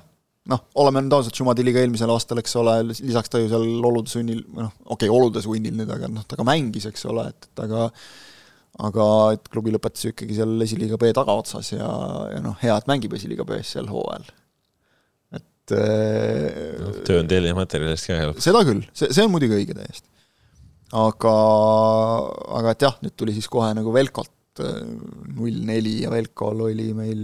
noh, 0.52 0.66
oleme 0.82 1.04
nüüd 1.06 1.16
ausad, 1.16 1.36
Šumadiliga 1.38 1.84
eelmisel 1.84 2.12
aastal, 2.14 2.42
eks 2.42 2.58
ole, 2.60 2.76
lisaks 2.90 3.32
ta 3.32 3.42
ju 3.42 3.50
seal 3.52 3.88
olude 3.92 4.12
sunnil, 4.12 4.44
noh, 4.58 4.74
okei 4.88 5.08
okay,, 5.08 5.14
olude 5.14 5.44
sunnil 5.46 5.78
nüüd, 5.78 5.92
aga 5.94 6.10
noh, 6.12 6.26
ta 6.28 6.40
ka 6.40 6.48
mängis, 6.48 6.88
eks 6.90 7.08
ole, 7.12 7.30
et, 7.32 7.50
et 7.52 7.66
aga 7.68 7.88
aga 8.82 9.06
et 9.36 9.50
klubi 9.52 9.74
lõpetas 9.74 10.06
ju 10.06 10.14
ikkagi 10.14 10.38
seal 10.38 10.54
esiliiga 10.64 10.98
B 11.00 11.10
tagaotsas 11.14 11.74
ja, 11.74 11.90
ja 12.32 12.40
noh, 12.44 12.56
hea, 12.62 12.78
et 12.80 12.88
mängib 12.90 13.14
esiliiga 13.18 13.44
B-s 13.46 13.76
sel 13.76 13.90
hooajal. 13.92 14.30
et 15.38 15.74
no, 16.80 16.94
töö 17.06 17.20
on 17.22 17.30
tellimaterjalist 17.30 18.08
ka 18.10 18.18
hea. 18.18 18.32
seda 18.42 18.64
küll, 18.68 18.82
see, 18.96 19.12
see 19.12 19.28
on 19.28 19.34
muidugi 19.34 19.60
õige 19.60 19.76
täiesti 19.78 20.08
aga, 20.98 21.34
aga 22.60 22.74
et 22.74 22.86
jah, 22.86 22.98
nüüd 23.04 23.16
tuli 23.20 23.36
siis 23.36 23.48
kohe 23.52 23.70
nagu 23.78 23.94
Velkolt 23.96 24.64
äh, 24.64 24.82
null 25.38 25.62
neli 25.68 26.02
ja 26.04 26.12
Velkol 26.12 26.66
oli 26.68 26.90
meil 26.98 27.24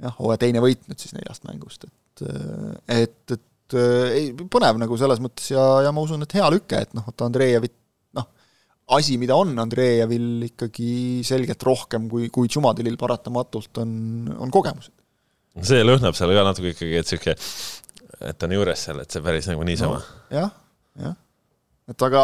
jah, 0.00 0.14
hooaja 0.16 0.44
teine 0.46 0.62
võit 0.64 0.86
nüüd 0.88 1.02
siis 1.02 1.14
neljast 1.16 1.44
mängust, 1.48 1.84
et 1.88 2.24
äh, 2.24 3.02
et, 3.04 3.36
et 3.36 3.76
äh, 3.76 4.14
ei, 4.14 4.30
põnev 4.38 4.80
nagu 4.80 5.00
selles 5.00 5.20
mõttes 5.24 5.50
ja, 5.52 5.66
ja 5.84 5.92
ma 5.92 6.04
usun, 6.04 6.24
et 6.24 6.38
hea 6.38 6.48
lüke, 6.54 6.80
et 6.86 6.96
noh, 6.96 7.08
et 7.10 7.26
Andreevit 7.26 7.76
noh, 8.16 8.30
asi, 8.96 9.18
mida 9.20 9.36
on 9.36 9.52
Andreevil 9.60 10.48
ikkagi 10.48 11.20
selgelt 11.28 11.68
rohkem 11.68 12.08
kui, 12.08 12.30
kui 12.32 12.48
Tšumadilil 12.48 12.96
paratamatult, 13.00 13.84
on, 13.84 13.92
on 14.38 14.54
kogemused. 14.54 14.94
see 15.60 15.84
lõhnab 15.84 16.16
seal 16.16 16.32
ka 16.32 16.48
natuke 16.48 16.72
ikkagi, 16.72 16.96
et 16.96 17.12
niisugune, 17.12 17.36
et 18.32 18.40
ta 18.40 18.48
on 18.48 18.56
juures 18.56 18.88
seal, 18.88 19.04
et 19.04 19.12
see 19.12 19.24
päris 19.24 19.52
nagu 19.52 19.68
niisama 19.68 20.00
no,. 20.00 20.20
jah, 20.32 20.54
jah 20.96 21.16
et 21.88 22.04
aga 22.08 22.22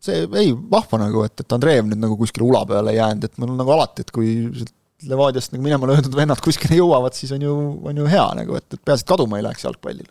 see, 0.00 0.26
ei, 0.40 0.52
vahva 0.72 1.00
nagu, 1.04 1.24
et, 1.26 1.42
et 1.42 1.56
Andreev 1.56 1.88
nüüd 1.88 2.00
nagu 2.02 2.16
kuskile 2.20 2.46
ula 2.46 2.62
peale 2.68 2.94
jäänud, 2.96 3.26
et 3.26 3.40
mul 3.40 3.54
on 3.54 3.60
nagu 3.60 3.74
alati, 3.76 4.06
et 4.06 4.14
kui 4.14 4.30
Levadiast 5.08 5.54
nagu 5.54 5.64
minema 5.64 5.88
löödud 5.88 6.12
vennad 6.16 6.42
kuskile 6.44 6.76
jõuavad, 6.76 7.14
siis 7.16 7.30
on 7.32 7.44
ju, 7.44 7.52
on 7.88 8.00
ju 8.02 8.08
hea 8.10 8.26
nagu, 8.36 8.56
et, 8.58 8.66
et 8.68 8.82
peaasi, 8.84 9.06
et 9.06 9.08
kaduma 9.08 9.38
ei 9.38 9.46
läheks 9.46 9.64
jalgpallil. 9.64 10.10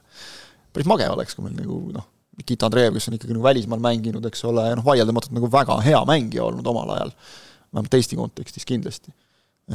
päris 0.73 0.89
mage 0.89 1.09
oleks, 1.09 1.35
kui 1.37 1.45
meil 1.45 1.59
nagu 1.59 1.77
noh, 1.93 2.07
Nikita 2.39 2.69
Andreev, 2.69 2.95
kes 2.95 3.09
on 3.11 3.17
ikkagi 3.17 3.35
nagu 3.35 3.45
välismaal 3.45 3.81
mänginud, 3.83 4.25
eks 4.29 4.41
ole, 4.49 4.63
ja 4.71 4.77
noh, 4.79 4.85
vaieldamatult 4.85 5.35
nagu 5.35 5.49
väga 5.51 5.77
hea 5.85 5.99
mängija 6.09 6.47
olnud 6.47 6.67
omal 6.71 6.95
ajal, 6.95 7.13
vähemalt 7.69 7.97
Eesti 7.99 8.17
kontekstis 8.17 8.65
kindlasti. 8.65 9.13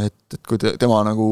et, 0.03 0.17
et 0.35 0.43
kui 0.49 0.59
te, 0.59 0.75
tema 0.81 0.99
nagu 1.07 1.29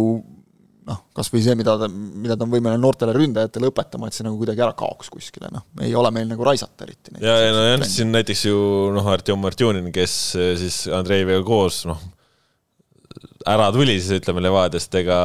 noh, 0.89 1.03
kas 1.17 1.31
või 1.33 1.43
see, 1.45 1.55
mida 1.59 1.75
ta, 1.79 1.89
mida 1.89 2.37
ta 2.39 2.47
on 2.47 2.53
võimeline 2.53 2.81
noortele 2.83 3.15
ründajatele 3.17 3.71
õpetama, 3.71 4.09
et 4.09 4.17
see 4.17 4.27
nagu 4.27 4.39
kuidagi 4.41 4.65
ära 4.65 4.75
kaoks 4.79 5.13
kuskile, 5.13 5.51
noh, 5.55 5.67
ei 5.85 5.95
ole 5.99 6.11
meil 6.15 6.27
nagu 6.31 6.47
raisata 6.47 6.87
eriti. 6.87 7.15
ja, 7.23 7.37
ja 7.39 7.53
no 7.55 7.63
jah, 7.69 7.87
siin 7.89 8.11
näiteks 8.15 8.47
ju 8.49 8.59
noh, 8.97 9.13
Artjom 9.13 9.47
Artjunin, 9.51 9.93
kes 9.95 10.17
eh, 10.41 10.53
siis 10.61 10.83
Andreiviga 10.93 11.45
koos 11.47 11.83
noh, 11.91 12.03
ära 13.49 13.69
tuli 13.75 13.99
siis 14.01 14.23
ütleme 14.23 14.43
Levadiast, 14.45 14.95
ega 14.99 15.19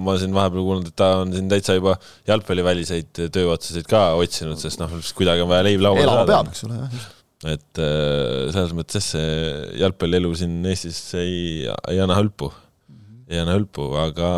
ma 0.00 0.16
siin 0.20 0.34
vahepeal 0.36 0.64
kuulnud, 0.66 0.92
et 0.92 0.98
ta 0.98 1.14
on 1.22 1.32
siin 1.36 1.48
täitsa 1.52 1.78
juba 1.78 1.96
jalgpalliväliseid 2.28 3.28
tööotsasid 3.34 3.88
ka 3.88 4.10
otsinud, 4.20 4.60
sest 4.60 4.82
noh, 4.82 4.92
kuidagi 5.16 5.44
on 5.44 5.52
vaja 5.52 5.68
leib 5.68 5.84
lauale 5.84 6.04
elama 6.04 6.24
saada. 6.24 6.34
peab, 6.34 6.52
eks 6.52 6.68
ole, 6.68 6.82
jah 6.84 7.14
et 7.46 7.78
eh, 7.78 8.48
selles 8.50 8.72
mõttes 8.74 9.12
see 9.12 9.34
jalgpallielu 9.78 10.32
siin 10.34 10.56
Eestis 10.66 10.98
ei, 11.14 11.68
ei 11.86 12.00
anna 12.02 12.16
hõlpu 12.18 12.48
ei 13.28 13.40
anna 13.42 13.54
hõlpu, 13.58 13.86
aga 14.00 14.28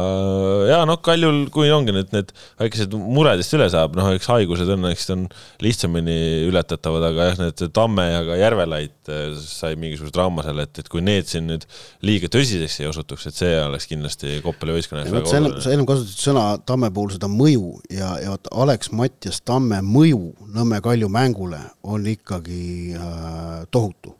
ja 0.66 0.80
noh, 0.88 0.98
Kaljul, 1.04 1.44
kui 1.54 1.70
ongi 1.70 1.94
nüüd 1.94 2.10
need 2.14 2.32
väikesed 2.58 2.94
muredest 2.98 3.54
üle 3.54 3.68
saab, 3.70 3.94
noh, 3.98 4.08
eks 4.16 4.26
haigused 4.32 4.70
õnneks 4.74 5.06
on 5.14 5.26
lihtsamini 5.62 6.16
ületatavad, 6.48 7.06
aga 7.10 7.28
jah, 7.30 7.38
need 7.44 7.64
Tamme 7.76 8.06
ja 8.08 8.20
ka 8.26 8.38
Järvelaid 8.40 9.12
eh, 9.14 9.24
sai 9.38 9.78
mingisuguse 9.78 10.14
trauma 10.16 10.42
seal, 10.46 10.58
et, 10.64 10.82
et 10.82 10.90
kui 10.90 11.04
need 11.06 11.30
siin 11.30 11.46
nüüd 11.52 11.66
liiga 12.06 12.30
tõsiseks 12.32 12.80
ei 12.82 12.90
osutuks, 12.90 13.28
et 13.30 13.38
see 13.38 13.54
oleks 13.62 13.86
kindlasti 13.90 14.40
Koppeli 14.44 14.74
võistkonna 14.74 15.04
jaoks 15.04 15.14
väga 15.14 15.38
oluline. 15.38 15.62
sa 15.62 15.74
ennem 15.74 15.88
kasutasid 15.88 16.26
sõna 16.26 16.46
Tamme 16.66 16.90
puhul 16.94 17.14
seda 17.14 17.30
mõju 17.30 17.76
ja, 17.94 18.16
ja 18.24 18.34
vot 18.34 18.50
Alex 18.66 18.90
Mattias 18.96 19.38
Tamme 19.46 19.82
mõju 19.86 20.34
Nõmme 20.50 20.82
Kalju 20.82 21.10
mängule 21.12 21.62
on 21.86 22.10
ikkagi 22.10 22.96
äh, 22.98 23.68
tohutu 23.70 24.16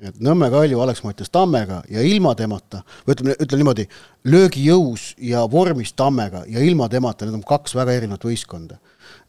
et 0.00 0.20
Nõmme 0.24 0.48
Kalju 0.52 0.80
Alex 0.80 1.02
Mattias 1.04 1.32
Tammega 1.32 1.82
ja 1.92 2.02
ilma 2.06 2.32
temata, 2.38 2.82
või 3.04 3.16
ütleme, 3.16 3.36
ütleme 3.36 3.60
niimoodi, 3.60 3.86
löögijõus 4.32 5.10
ja 5.30 5.44
vormis 5.50 5.92
Tammega 5.92 6.44
ja 6.48 6.62
ilma 6.64 6.88
temata, 6.92 7.26
need 7.26 7.40
on 7.40 7.46
kaks 7.46 7.76
väga 7.76 7.98
erinevat 7.98 8.24
võistkonda. 8.24 8.80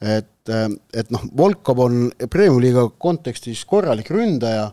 et, 0.01 0.49
et 0.93 1.11
noh, 1.13 1.23
Volkov 1.37 1.79
on 1.79 1.97
Premium-liiga 2.29 2.87
kontekstis 2.97 3.65
korralik 3.65 4.09
ründaja, 4.09 4.71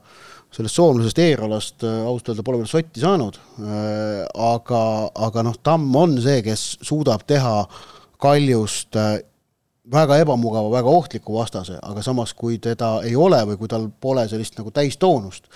sellest 0.55 0.78
soomlasest 0.78 1.18
Eerolast 1.20 1.84
äh, 1.84 2.05
ausalt 2.07 2.32
öelda 2.32 2.44
pole 2.46 2.62
veel 2.62 2.70
sotti 2.70 3.03
saanud, 3.03 3.36
äh, 3.61 4.22
aga, 4.32 4.82
aga 5.28 5.44
noh, 5.44 5.59
Tamm 5.62 5.96
on 5.96 6.16
see, 6.24 6.40
kes 6.46 6.78
suudab 6.86 7.26
teha 7.28 7.66
Kaljust 8.22 8.96
äh, 8.96 9.18
väga 9.92 10.18
ebamugava, 10.22 10.70
väga 10.72 10.92
ohtliku 10.92 11.36
vastase, 11.38 11.78
aga 11.82 12.03
samas, 12.05 12.32
kui 12.36 12.59
teda 12.62 12.99
ei 13.07 13.16
ole 13.16 13.40
või 13.51 13.61
kui 13.61 13.70
tal 13.70 13.88
pole 14.01 14.24
sellist 14.28 14.59
nagu 14.61 14.72
täistoonust, 14.74 15.49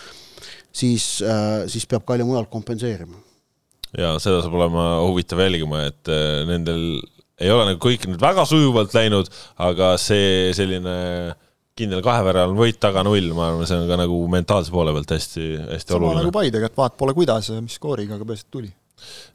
siis, 0.72 1.06
äh, 1.24 1.64
siis 1.70 1.86
peab 1.88 2.06
Kalju 2.08 2.26
mujalt 2.28 2.50
kompenseerima. 2.52 3.20
ja 3.98 4.14
seda 4.22 4.40
saab 4.40 4.54
olema 4.56 4.84
huvitav 5.04 5.42
jälgima, 5.44 5.84
et 5.90 6.08
äh, 6.08 6.42
nendel 6.48 7.02
ei 7.42 7.50
ole 7.52 7.66
nagu 7.68 7.80
kõik 7.82 8.06
nüüd 8.08 8.22
väga 8.22 8.44
sujuvalt 8.48 8.94
läinud, 8.96 9.28
aga 9.60 9.94
see 10.00 10.52
selline 10.56 10.94
kindel 11.78 12.02
kaheväraline 12.04 12.56
võit 12.56 12.78
taga 12.80 13.02
null, 13.06 13.32
ma 13.36 13.48
arvan, 13.48 13.66
see 13.68 13.78
on 13.80 13.88
ka 13.88 13.98
nagu 14.00 14.18
mentaalse 14.32 14.72
poole 14.72 14.92
pealt 14.96 15.14
hästi, 15.16 15.48
hästi 15.72 15.94
sama 15.94 16.06
oluline. 16.06 16.22
nagu 16.22 16.34
Paidega, 16.36 16.68
et 16.68 16.78
vaat 16.78 16.96
pole 17.00 17.16
kuidas 17.16 17.48
ja 17.48 17.60
mis 17.64 17.76
skooriga, 17.80 18.18
aga 18.18 18.28
peaasi, 18.28 18.46
et 18.46 18.56
tuli. 18.58 18.72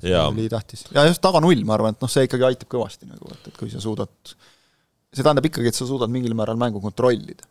see 0.01 0.15
oli 0.21 0.47
tähtis. 0.49 0.85
ja 0.93 1.05
just 1.09 1.21
taga 1.21 1.41
null, 1.43 1.65
ma 1.67 1.75
arvan, 1.77 1.97
et 1.97 2.05
noh, 2.05 2.11
see 2.11 2.25
ikkagi 2.29 2.45
aitab 2.51 2.69
kõvasti 2.71 3.09
nagu, 3.09 3.29
et, 3.33 3.51
et 3.51 3.57
kui 3.57 3.73
sa 3.73 3.81
suudad, 3.83 4.13
see 5.11 5.25
tähendab 5.25 5.49
ikkagi, 5.49 5.73
et 5.73 5.77
sa 5.77 5.89
suudad 5.89 6.13
mingil 6.13 6.37
määral 6.37 6.59
mängu 6.61 6.81
kontrollida 6.83 7.49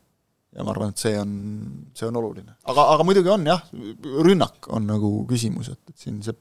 ja 0.57 0.65
ma 0.65 0.73
arvan, 0.73 0.95
et 0.95 1.03
see 1.03 1.15
on, 1.21 1.33
see 1.97 2.09
on 2.09 2.19
oluline. 2.21 2.57
aga, 2.65 2.89
aga 2.95 3.07
muidugi 3.07 3.33
on 3.33 3.47
jah, 3.49 3.63
rünnak 4.27 4.69
on 4.73 4.89
nagu 4.89 5.13
küsimus, 5.29 5.71
et, 5.75 5.83
et 5.93 6.07
siin 6.07 6.23
see 6.25 6.37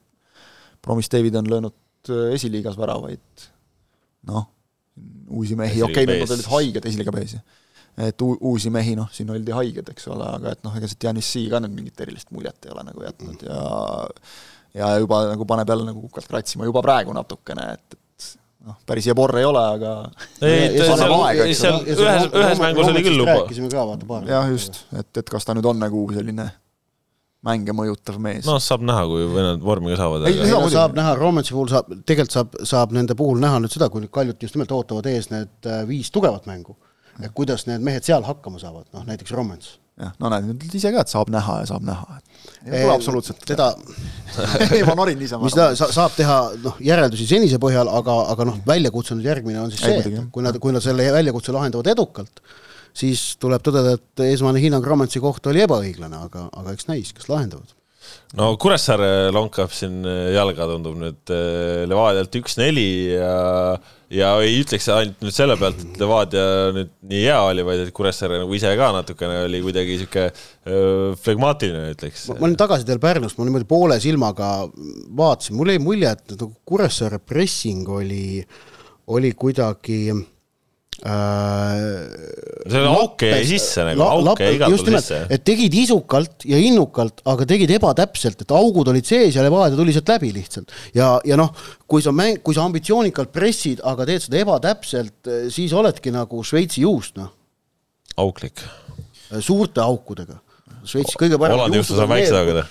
Promis 0.86 1.10
David 1.10 1.34
on 1.40 1.48
löönud 1.50 2.12
esiliigas 2.32 2.76
väravaid, 2.78 3.46
noh, 4.30 4.44
uusi 5.34 5.56
mehi, 5.58 5.82
okei 5.82 6.06
okay,, 6.06 6.20
nad 6.22 6.34
olid 6.36 6.50
haiged 6.52 6.88
esiliiga 6.90 7.14
mees, 7.16 7.36
et 8.06 8.22
u-, 8.22 8.36
uusi 8.52 8.70
mehi, 8.72 8.94
noh, 8.98 9.10
siin 9.12 9.32
oldi 9.34 9.54
haiged, 9.56 9.90
eks 9.92 10.08
ole, 10.14 10.28
aga 10.38 10.54
et 10.54 10.62
noh, 10.64 10.76
ega 10.78 10.88
see 10.90 11.00
Dianissi 11.02 11.46
ka 11.52 11.60
nüüd 11.64 11.74
mingit 11.74 12.04
erilist 12.06 12.30
muljet 12.36 12.68
ei 12.68 12.74
ole 12.76 12.86
nagu 12.86 13.04
jätnud 13.04 13.46
ja 13.48 13.60
ja 14.76 14.90
juba 15.00 15.22
nagu 15.30 15.46
paneb 15.48 15.68
jälle 15.72 15.86
nagu 15.88 16.02
kukalt 16.06 16.28
kratsima 16.28 16.68
juba 16.68 16.82
praegu 16.84 17.14
natukene, 17.16 17.68
et, 17.76 17.96
et 17.96 18.00
noh, 18.66 18.76
päris 18.88 19.06
Jebor 19.08 19.34
ei 19.38 19.46
ole, 19.46 19.62
aga 19.76 19.94
ei, 20.42 20.76
seal, 20.82 21.56
seal 21.56 21.80
ühes, 21.94 22.28
ühes 22.30 22.62
mängus 22.62 22.90
oli 22.90 23.02
küll 23.06 23.20
luba. 23.20 23.40
rääkisime 23.40 23.70
ka, 23.72 23.84
vaata 23.88 24.08
paar. 24.08 24.28
jah, 24.30 24.48
just, 24.52 24.82
et, 24.96 25.10
et 25.22 25.30
kas 25.30 25.46
ta 25.46 25.56
nüüd 25.56 25.68
on 25.70 25.78
nagu 25.82 26.02
selline 26.16 26.48
mänge 27.46 27.74
mõjutav 27.76 28.18
mees. 28.22 28.46
noh, 28.48 28.58
saab 28.62 28.84
näha, 28.86 29.06
kui 29.10 29.26
vennad 29.30 29.62
vormi 29.64 29.94
ka 29.94 30.00
saavad. 30.02 30.26
ei, 30.30 30.42
no, 30.50 30.64
saab 30.72 30.98
näha, 30.98 31.14
Romansi 31.18 31.54
puhul 31.54 31.70
saab, 31.72 31.92
tegelikult 32.08 32.36
saab, 32.36 32.60
saab 32.74 32.94
nende 32.96 33.16
puhul 33.18 33.40
näha 33.42 33.62
nüüd 33.62 33.74
seda, 33.74 33.90
kui 33.92 34.02
nüüd 34.02 34.14
Kaljut 34.14 34.42
just 34.42 34.58
nimelt 34.58 34.74
ootavad 34.74 35.08
ees 35.12 35.30
need 35.32 35.70
äh, 35.70 35.84
viis 35.88 36.10
tugevat 36.14 36.48
mängu, 36.50 36.76
et 37.22 37.32
kuidas 37.36 37.68
need 37.70 37.84
mehed 37.86 38.06
seal 38.06 38.26
hakkama 38.26 38.62
saavad, 38.62 38.88
noh 38.96 39.06
näiteks 39.08 39.34
Romans. 39.36 39.76
Jah, 40.00 40.12
no 40.20 40.30
näed, 40.32 40.48
nüüd 40.50 40.76
ise 40.78 40.92
ka, 40.94 41.04
et 41.04 41.12
saab 41.12 41.30
näha 41.32 41.60
ja 41.62 41.68
saab 41.70 41.86
näha, 41.86 42.18
et 42.18 42.26
ei 42.66 42.84
ole 42.84 42.96
absoluutselt 42.96 43.42
teda 43.48 43.70
ei, 44.76 44.82
ma 44.86 44.96
norin 44.98 45.18
niisama. 45.20 45.46
mis 45.46 45.56
ta 45.56 45.70
sa, 45.78 45.88
saab 45.94 46.14
teha, 46.18 46.38
noh, 46.64 46.76
järeldusi 46.84 47.28
senise 47.30 47.60
põhjal, 47.62 47.90
aga, 48.00 48.18
aga 48.34 48.48
noh, 48.50 48.60
väljakutse 48.66 49.16
nüüd 49.16 49.30
järgmine 49.30 49.62
on 49.62 49.72
siis 49.72 49.84
see, 49.86 49.98
et 50.02 50.30
kui 50.34 50.44
nad, 50.46 50.58
kui 50.62 50.74
nad 50.76 50.84
selle 50.84 51.08
väljakutse 51.16 51.54
lahendavad 51.56 51.88
edukalt, 51.94 52.42
siis 52.96 53.32
tuleb 53.42 53.64
tõdeda, 53.64 53.96
et 53.96 54.26
esmane 54.28 54.60
hinnang 54.62 54.84
Romansi 54.86 55.22
kohta 55.22 55.52
oli 55.52 55.64
ebaõiglane, 55.64 56.20
aga, 56.28 56.48
aga 56.52 56.76
eks 56.76 56.88
näis, 56.90 57.12
kas 57.16 57.30
lahendavad 57.32 57.72
no 58.36 58.52
Kuressaare 58.60 59.30
lonkab 59.34 59.72
siin 59.74 60.04
jalga, 60.34 60.66
tundub 60.70 60.98
nüüd 61.00 61.32
eh, 61.34 61.84
Levadialt 61.88 62.36
üks-neli 62.40 62.86
ja, 63.14 63.32
ja 64.12 64.34
ei 64.44 64.60
ütleks 64.60 64.90
ainult 64.92 65.24
nüüd 65.24 65.36
selle 65.36 65.56
pealt, 65.60 65.80
et 65.82 65.98
Levadia 66.02 66.44
nüüd 66.76 66.92
nii 67.08 67.24
hea 67.24 67.40
oli, 67.48 67.64
vaid 67.66 67.86
et 67.86 67.94
Kuressaare 67.96 68.42
nagu 68.42 68.56
ise 68.58 68.74
ka 68.78 68.92
natukene 68.98 69.42
oli 69.48 69.62
kuidagi 69.64 69.98
sihuke 70.02 70.28
flegmaatiline, 71.24 71.90
ütleks. 71.96 72.28
ma 72.34 72.48
olin 72.48 72.60
tagasi 72.60 72.88
teil 72.88 73.02
Pärnust, 73.02 73.40
ma 73.40 73.48
niimoodi 73.48 73.68
poole 73.70 73.98
silmaga 74.04 74.54
vaatasin, 75.16 75.56
mul 75.58 75.74
jäi 75.74 75.82
mulje, 75.82 76.14
et 76.14 76.36
nagu 76.36 76.52
Kuressaare 76.68 77.22
pressing 77.24 77.88
oli, 78.00 78.40
oli 79.16 79.32
kuidagi 79.38 80.00
Äh, 80.10 80.35
see 80.96 82.84
auke 82.88 83.28
jäi 83.28 83.44
sisse 83.50 83.84
nagu 83.84 84.06
auke 84.06 84.46
jäi 84.46 84.54
igal 84.56 84.72
pool 84.72 84.96
sisse. 84.96 85.18
et 85.28 85.42
tegid 85.44 85.74
isukalt 85.76 86.46
ja 86.48 86.56
innukalt, 86.56 87.20
aga 87.28 87.46
tegid 87.48 87.74
ebatäpselt, 87.76 88.40
et 88.46 88.54
augud 88.56 88.88
olid 88.92 89.04
sees 89.04 89.36
ja 89.36 89.44
Levadia 89.44 89.76
tuli 89.76 89.92
sealt 89.92 90.08
läbi 90.14 90.32
lihtsalt. 90.34 90.72
ja, 90.96 91.20
ja 91.28 91.36
noh, 91.36 91.52
kui 91.86 92.04
sa 92.04 92.14
mäng, 92.16 92.40
kui 92.42 92.56
sa 92.56 92.64
ambitsioonikalt 92.64 93.32
pressid, 93.34 93.84
aga 93.84 94.08
teed 94.08 94.24
seda 94.24 94.40
ebatäpselt, 94.40 95.20
siis 95.52 95.76
oledki 95.76 96.14
nagu 96.14 96.40
Šveitsi 96.46 96.86
juust, 96.86 97.20
noh. 97.20 97.30
auklik. 98.16 98.64
suurte 99.40 99.84
aukudega. 99.84 100.40
Šveitsi 100.86 101.18
kõige 101.18 101.36
paremad 101.42 101.74
juustud 101.76 101.98
on 102.00 102.14
need, 102.14 102.62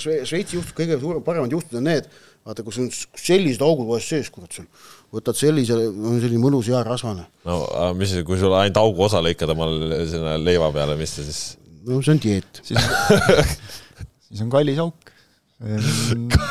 Šveitsi 0.00 0.56
juustud 0.56 0.76
kõige 0.78 0.96
suurem, 1.02 1.24
paremad 1.26 1.52
juustud 1.52 1.82
on 1.82 1.90
need, 1.90 2.08
vaata, 2.46 2.64
kus 2.64 2.80
on 2.80 2.88
sellised 2.92 3.60
augud 3.66 3.88
vahest 3.92 4.14
sees, 4.14 4.30
kurat, 4.32 4.56
sul 4.56 4.68
võtad 5.14 5.38
sellise, 5.38 5.76
on 5.78 6.18
selline 6.22 6.42
mõnus 6.42 6.68
hea 6.70 6.80
rasvane. 6.86 7.26
no 7.46 7.60
aga 7.68 7.92
mis, 7.98 8.14
kui 8.26 8.38
sul 8.40 8.54
ainult 8.58 8.80
augu 8.80 9.06
osa 9.06 9.22
lõikad 9.24 9.52
omal 9.54 9.76
sinna 10.10 10.36
leiva 10.40 10.70
peale, 10.74 10.96
mis 11.00 11.14
see 11.16 11.26
siis? 11.28 11.42
no 11.86 12.00
see 12.04 12.14
on 12.14 12.22
dieet. 12.22 12.62
siis 12.64 14.44
on 14.44 14.52
kallis 14.54 14.80
auk. 14.82 15.12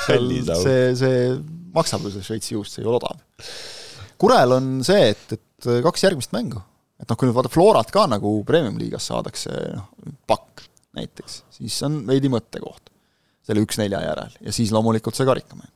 kallis 0.07 0.51
auk. 0.53 0.63
see, 0.65 0.83
see 0.99 1.23
maksab 1.75 2.05
ju 2.07 2.13
see 2.13 2.27
Šveitsi 2.29 2.55
juust, 2.55 2.75
see 2.75 2.85
ei 2.85 2.89
ole 2.89 3.01
odav. 3.01 3.19
Kurel 4.21 4.55
on 4.55 4.69
see, 4.85 5.09
et, 5.11 5.35
et 5.35 5.69
kaks 5.83 6.05
järgmist 6.05 6.35
mängu, 6.35 6.61
et 7.01 7.09
noh, 7.09 7.17
kui 7.19 7.27
nüüd 7.27 7.35
vaata 7.35 7.51
Florat 7.51 7.91
ka 7.91 8.05
nagu 8.11 8.35
premium-liigas 8.47 9.09
saadakse 9.11 9.51
noh, 9.73 9.89
pakk 10.29 10.67
näiteks, 10.93 11.41
siis 11.57 11.75
on 11.87 12.03
veidi 12.07 12.29
mõttekoht 12.31 12.91
selle 13.43 13.63
üks-nelja 13.65 13.99
järel 14.05 14.35
ja 14.45 14.53
siis 14.55 14.71
loomulikult 14.71 15.17
see 15.17 15.27
karikamäng 15.27 15.71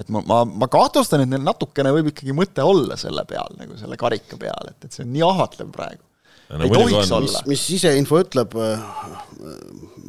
et 0.00 0.10
ma, 0.10 0.22
ma, 0.26 0.40
ma 0.44 0.68
kahtlustan, 0.70 1.22
et 1.24 1.30
neil 1.30 1.44
natukene 1.44 1.92
võib 1.94 2.10
ikkagi 2.10 2.34
mõte 2.36 2.64
olla 2.66 2.98
selle 3.00 3.24
peal, 3.28 3.54
nagu 3.60 3.78
selle 3.78 3.98
karika 4.00 4.38
peal, 4.40 4.72
et, 4.72 4.80
et 4.86 4.96
see 4.96 5.04
on 5.06 5.12
nii 5.14 5.26
ahvatlev 5.26 5.70
praegu 5.74 6.02
no,. 6.02 6.64
ei 6.64 6.72
tohiks 6.72 7.12
on. 7.12 7.20
olla. 7.20 7.44
mis 7.50 7.62
siseinfo 7.68 8.22
ütleb 8.24 8.56
äh,, 8.58 8.88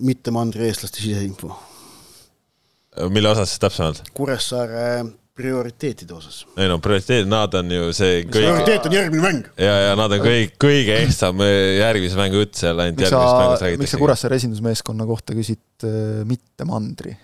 mitte 0.05 0.33
mandri-eestlaste 0.35 1.03
siseinfo? 1.03 1.53
mille 3.11 3.29
osas 3.29 3.53
siis 3.53 3.61
täpsemalt? 3.61 4.01
Kuressaare 4.15 4.87
prioriteetide 5.35 6.15
osas. 6.15 6.45
ei 6.57 6.69
no 6.71 6.79
prioriteet, 6.83 7.27
nad 7.27 7.53
on 7.59 7.71
ju 7.75 7.91
see 7.95 8.23
kõige... 8.23 8.39
prioriteet 8.39 8.89
on 8.89 8.95
järgmine 8.95 9.25
mäng. 9.25 9.49
ja, 9.59 9.75
ja 9.89 9.93
nad 9.99 10.15
on 10.15 10.23
kõige, 10.23 10.49
kõige 10.61 10.97
ehtsam 11.03 11.43
järgmise 11.43 12.19
mängu 12.19 12.41
jutt 12.43 12.61
seal 12.61 12.79
ainult 12.79 13.03
järgmisest 13.03 13.39
mängust 13.41 13.65
räägitakse. 13.67 13.83
miks 13.83 13.95
sa 13.97 14.01
Kuressaare 14.01 14.41
esindusmeeskonna 14.41 15.07
kohta 15.09 15.35
küsid 15.37 15.87
äh, 15.87 16.23
mitte 16.27 16.67
mandri? 16.69 17.17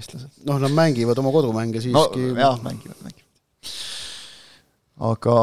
Eestlased. 0.00 0.32
noh, 0.48 0.60
nad 0.62 0.74
mängivad 0.74 1.18
oma 1.22 1.32
kodumänge 1.34 1.82
siiski 1.84 2.30
no,. 2.30 2.40
jah, 2.40 2.58
mängivad, 2.64 2.98
mängivad. 3.04 3.74
aga 5.10 5.36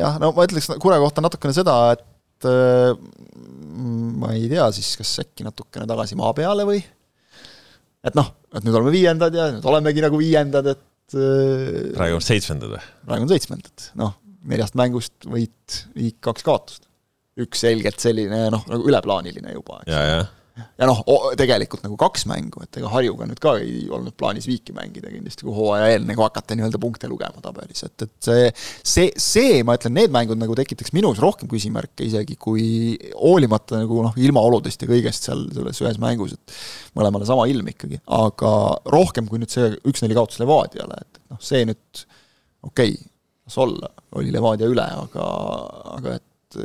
jah, 0.00 0.18
no 0.22 0.32
ma 0.36 0.48
ütleks 0.48 0.70
Kure 0.82 0.98
kohta 1.02 1.24
natukene 1.24 1.56
seda, 1.56 1.76
et 1.96 2.48
äh, 2.48 2.94
ma 4.22 4.34
ei 4.36 4.48
tea 4.52 4.68
siis, 4.76 4.94
kas 5.00 5.14
äkki 5.24 5.46
natukene 5.46 5.88
tagasi 5.88 6.18
maa 6.18 6.32
peale 6.36 6.66
või 6.68 6.80
et 8.02 8.16
noh, 8.18 8.32
et 8.52 8.64
nüüd 8.66 8.76
oleme 8.78 8.94
viiendad 8.94 9.36
ja 9.36 9.48
nüüd 9.54 9.66
olemegi 9.68 10.04
nagu 10.04 10.18
viiendad, 10.20 10.72
et 10.74 11.16
äh, 11.16 11.92
praegu 11.96 12.18
on 12.18 12.24
seitsmendad 12.24 12.74
või? 12.74 12.84
praegu 13.08 13.26
on 13.26 13.32
seitsmendad, 13.32 13.88
noh, 14.00 14.16
neljast 14.50 14.78
mängust 14.78 15.28
võit, 15.28 15.82
viik, 15.96 16.18
kaks 16.24 16.46
kaotust. 16.46 16.88
üks 17.40 17.62
selgelt 17.64 18.02
selline 18.02 18.44
noh, 18.52 18.64
nagu 18.68 18.88
üleplaaniline 18.90 19.54
juba, 19.54 19.82
eks. 19.86 20.38
Ja, 20.56 20.86
noh, 20.88 21.00
tegelikult 21.38 21.84
nagu 21.84 21.96
kaks 22.00 22.24
mängu, 22.30 22.62
et 22.64 22.78
ega 22.80 22.90
Harjuga 22.92 23.26
nüüd 23.28 23.40
ka 23.42 23.54
ei 23.62 23.86
olnud 23.92 24.14
plaanis 24.18 24.46
viiki 24.48 24.74
mängida 24.76 25.10
kindlasti, 25.12 25.46
kui 25.46 25.54
hooaja 25.56 25.90
eel 25.94 26.06
nagu 26.08 26.24
hakata 26.24 26.56
nii-öelda 26.58 26.80
punkte 26.82 27.10
lugema 27.10 27.42
tabelis, 27.44 27.84
et, 27.86 28.06
et 28.06 28.28
see, 28.28 28.48
see, 28.94 29.08
see, 29.16 29.60
ma 29.66 29.76
ütlen, 29.78 29.96
need 29.98 30.14
mängud 30.14 30.40
nagu 30.40 30.56
tekitaks 30.58 30.94
minus 30.96 31.22
rohkem 31.22 31.50
küsimärke 31.50 32.06
isegi, 32.08 32.36
kui 32.40 32.96
hoolimata 33.16 33.82
nagu 33.82 34.02
noh, 34.06 34.16
ilmaoludest 34.20 34.84
ja 34.84 34.90
kõigest 34.90 35.28
seal 35.28 35.46
selles 35.56 35.82
ühes 35.84 36.00
mängus, 36.02 36.36
et 36.36 36.58
mõlemale 36.98 37.28
sama 37.28 37.48
ilm 37.50 37.72
ikkagi, 37.72 38.02
aga 38.12 38.54
rohkem 38.92 39.30
kui 39.30 39.40
nüüd 39.42 39.52
see 39.52 39.72
üks-neli 39.88 40.18
kaotus 40.18 40.42
Levadiale, 40.42 41.00
et 41.00 41.22
noh, 41.32 41.40
see 41.42 41.64
nüüd 41.68 42.04
okei 42.62 42.92
okay,, 42.92 42.98
las 43.46 43.58
olla, 43.58 43.88
oli 44.18 44.32
Levadia 44.34 44.68
üle, 44.70 44.84
aga, 45.06 45.28
aga 45.96 46.18
et 46.20 46.60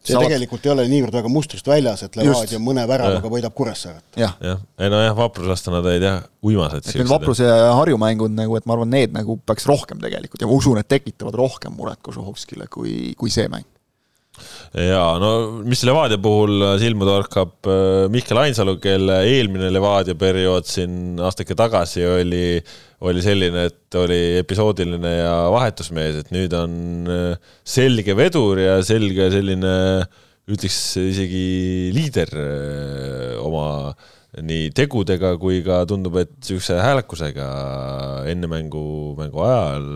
see 0.00 0.14
saavad... 0.14 0.30
tegelikult 0.30 0.66
ei 0.66 0.72
ole 0.72 0.86
niivõrd 0.90 1.16
väga 1.18 1.32
mustrist 1.32 1.66
väljas, 1.68 2.04
et 2.06 2.16
Levadia 2.18 2.60
mõne 2.62 2.86
väravaga 2.88 3.32
võidab 3.32 3.56
Kuressaaret. 3.56 4.06
jah 4.20 4.36
ja., 4.44 4.56
ei 4.80 4.92
nojah, 4.92 5.16
vaprusest 5.18 5.68
nad 5.72 5.88
ei 5.92 6.00
tea, 6.02 6.14
uimased. 6.46 6.86
et 6.86 7.02
need 7.02 7.10
Vapruse 7.10 7.48
ja 7.48 7.74
Harju 7.76 8.00
mängud 8.00 8.32
nagu, 8.36 8.56
et 8.56 8.68
ma 8.68 8.78
arvan, 8.78 8.92
need 8.96 9.12
nagu 9.16 9.36
peaks 9.46 9.68
rohkem 9.68 10.00
tegelikult 10.02 10.40
ja 10.40 10.48
ma 10.48 10.56
usun, 10.56 10.80
et 10.80 10.88
tekitavad 10.88 11.36
rohkem 11.40 11.76
muret 11.76 12.00
Kožuhovskile 12.06 12.70
kui, 12.72 13.12
kui 13.20 13.32
see 13.32 13.48
mäng 13.52 13.68
jaa, 14.72 15.18
no 15.20 15.30
mis 15.66 15.82
Levadia 15.84 16.20
puhul 16.22 16.64
silma 16.80 17.08
torkab, 17.08 17.56
äh, 17.66 18.04
Mihkel 18.12 18.40
Ainsalu, 18.40 18.76
kelle 18.82 19.20
eelmine 19.28 19.68
Levadia 19.72 20.16
periood 20.18 20.68
siin 20.70 21.20
aastake 21.20 21.56
tagasi 21.58 22.06
oli, 22.06 22.44
oli 23.00 23.22
selline, 23.24 23.66
et 23.70 23.96
oli 23.96 24.20
episoodiline 24.42 25.12
ja 25.22 25.34
vahetusmees, 25.52 26.20
et 26.20 26.32
nüüd 26.34 26.54
on 26.56 26.72
äh, 27.08 27.52
selge 27.64 28.16
vedur 28.18 28.60
ja 28.60 28.80
selge 28.84 29.30
selline 29.32 29.74
ütleks 30.50 30.80
isegi 31.00 31.44
liider 31.96 32.32
äh, 32.36 33.36
oma 33.40 33.94
nii 34.38 34.68
tegudega 34.76 35.32
kui 35.42 35.58
ka 35.66 35.80
tundub, 35.90 36.20
et 36.20 36.30
niisuguse 36.36 36.76
häälekusega 36.78 37.46
enne 38.30 38.50
mängu, 38.50 38.82
mängu 39.18 39.42
ajal 39.42 39.88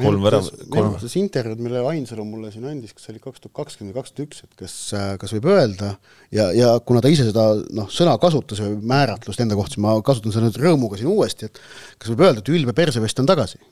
kolm 0.00 0.24
värav-. 0.24 0.48
meenutas 0.74 1.14
intervjuud, 1.18 1.62
mille 1.62 1.84
Ainsalu 1.92 2.24
mulle 2.26 2.50
siin 2.50 2.66
andis, 2.70 2.94
kas 2.96 3.06
see 3.06 3.14
oli 3.14 3.22
kaks 3.22 3.44
tuhat 3.44 3.54
kakskümmend 3.60 3.94
või 3.94 4.00
kaks 4.00 4.14
tuhat 4.14 4.26
üks, 4.26 4.42
et 4.46 4.58
kas, 4.58 4.76
kas 5.22 5.34
võib 5.36 5.48
öelda 5.54 5.92
ja, 6.34 6.50
ja 6.56 6.72
kuna 6.86 7.02
ta 7.04 7.12
ise 7.14 7.28
seda 7.30 7.46
noh, 7.76 7.90
sõna 7.94 8.16
kasutas 8.22 8.62
või 8.64 8.78
määratlust 8.90 9.42
enda 9.46 9.58
kohta, 9.58 9.76
siis 9.76 9.86
ma 9.86 9.94
kasutan 10.06 10.34
seda 10.34 10.48
nüüd 10.48 10.60
rõõmuga 10.62 10.98
siin 10.98 11.10
uuesti, 11.14 11.50
et 11.50 11.62
kas 11.98 12.10
võib 12.10 12.26
öelda, 12.26 12.42
et 12.42 12.54
Ülbe 12.54 12.74
Persevest 12.74 13.22
on 13.22 13.30
tagasi? 13.30 13.62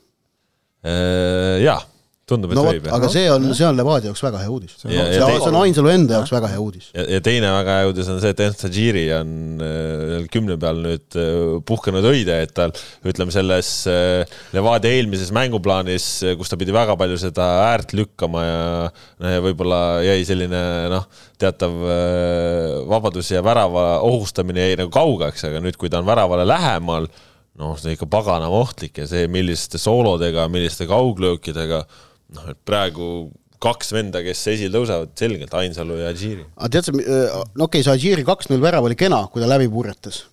Äh, 0.87 1.59
jaa, 1.65 1.81
tundub, 2.29 2.53
et 2.53 2.59
no 2.59 2.65
võib 2.69 2.87
aga 2.93 3.09
see 3.13 3.25
on, 3.33 3.47
see 3.57 3.67
on 3.67 3.77
Levadia 3.79 4.11
jaoks 4.11 4.23
väga 4.27 4.43
hea 4.43 4.51
uudis. 4.53 4.75
See 4.81 4.89
on- 4.89 4.95
Ja- 4.95 5.05
see 5.09 5.19
ja 5.21 5.29
see 5.41 5.49
on 5.51 5.59
Ainsalu 5.63 5.93
enda 5.95 6.19
jaoks 6.19 6.33
väga 6.35 6.51
hea 6.53 6.61
uudis. 6.63 6.91
ja, 6.95 7.21
teine 7.25 7.51
väga 7.57 7.79
hea 7.81 7.89
uudis 7.91 8.11
on 8.13 8.21
see, 8.23 8.31
et 8.37 8.43
Ernst 8.47 8.63
Tajiri 8.67 9.05
on 9.19 9.31
äh, 9.65 10.27
kümne 10.33 10.59
peal 10.61 10.83
nüüd 10.85 11.19
äh, 11.19 11.31
puhkenud 11.69 12.05
õide, 12.13 12.37
et 12.45 12.53
tal 12.57 12.75
ütleme 13.09 13.33
selles 13.35 13.71
äh, 13.91 14.25
Levadia 14.57 14.93
eelmises 14.99 15.33
mänguplaanis, 15.37 16.09
kus 16.39 16.53
ta 16.53 16.59
pidi 16.61 16.75
väga 16.77 16.97
palju 17.01 17.17
seda 17.21 17.49
äärt 17.71 17.93
lükkama 17.97 18.45
ja 18.45 18.61
no 19.25 19.33
ja 19.37 19.41
võib-olla 19.45 19.81
jäi 20.07 20.21
selline 20.29 20.61
noh, 20.93 21.09
teatav 21.39 21.73
vabadus 22.89 23.31
ja 23.33 23.43
värava 23.45 23.99
ohustamine 24.07 24.69
jäi 24.69 24.77
nagu 24.81 24.93
kaugeks, 24.95 25.45
aga 25.49 25.61
nüüd, 25.65 25.77
kui 25.81 25.91
ta 25.93 26.01
on 26.03 26.07
väravale 26.09 26.45
lähemal, 26.49 27.09
noh, 27.59 27.75
see 27.79 27.91
on 27.93 27.97
ikka 27.97 28.09
paganama 28.11 28.61
ohtlik 28.63 28.99
ja 29.03 29.07
see, 29.11 29.27
milliste 29.33 29.81
soolodega, 29.83 30.47
milliste 30.53 30.87
kauglöökidega, 30.91 31.83
noh, 32.37 32.49
et 32.53 32.59
praegu 32.69 33.11
kaks 33.63 33.93
venda, 33.95 34.23
kes 34.23 34.41
esile 34.53 34.73
tõusevad, 34.75 35.15
selgelt 35.19 35.55
Ainsalu 35.59 36.01
ja 36.03 36.15
Džiri. 36.15 36.45
aga 36.57 36.73
tead 36.77 36.89
sa, 36.89 36.95
no 36.95 37.67
okei 37.67 37.81
okay,, 37.81 37.85
see 37.85 37.95
Alžeeri 37.95 38.27
kaks-null 38.27 38.63
värav 38.63 38.87
oli 38.87 38.99
kena, 38.99 39.25
kui 39.33 39.43
ta 39.43 39.49
läbi 39.51 39.71
purjetas. 39.73 40.27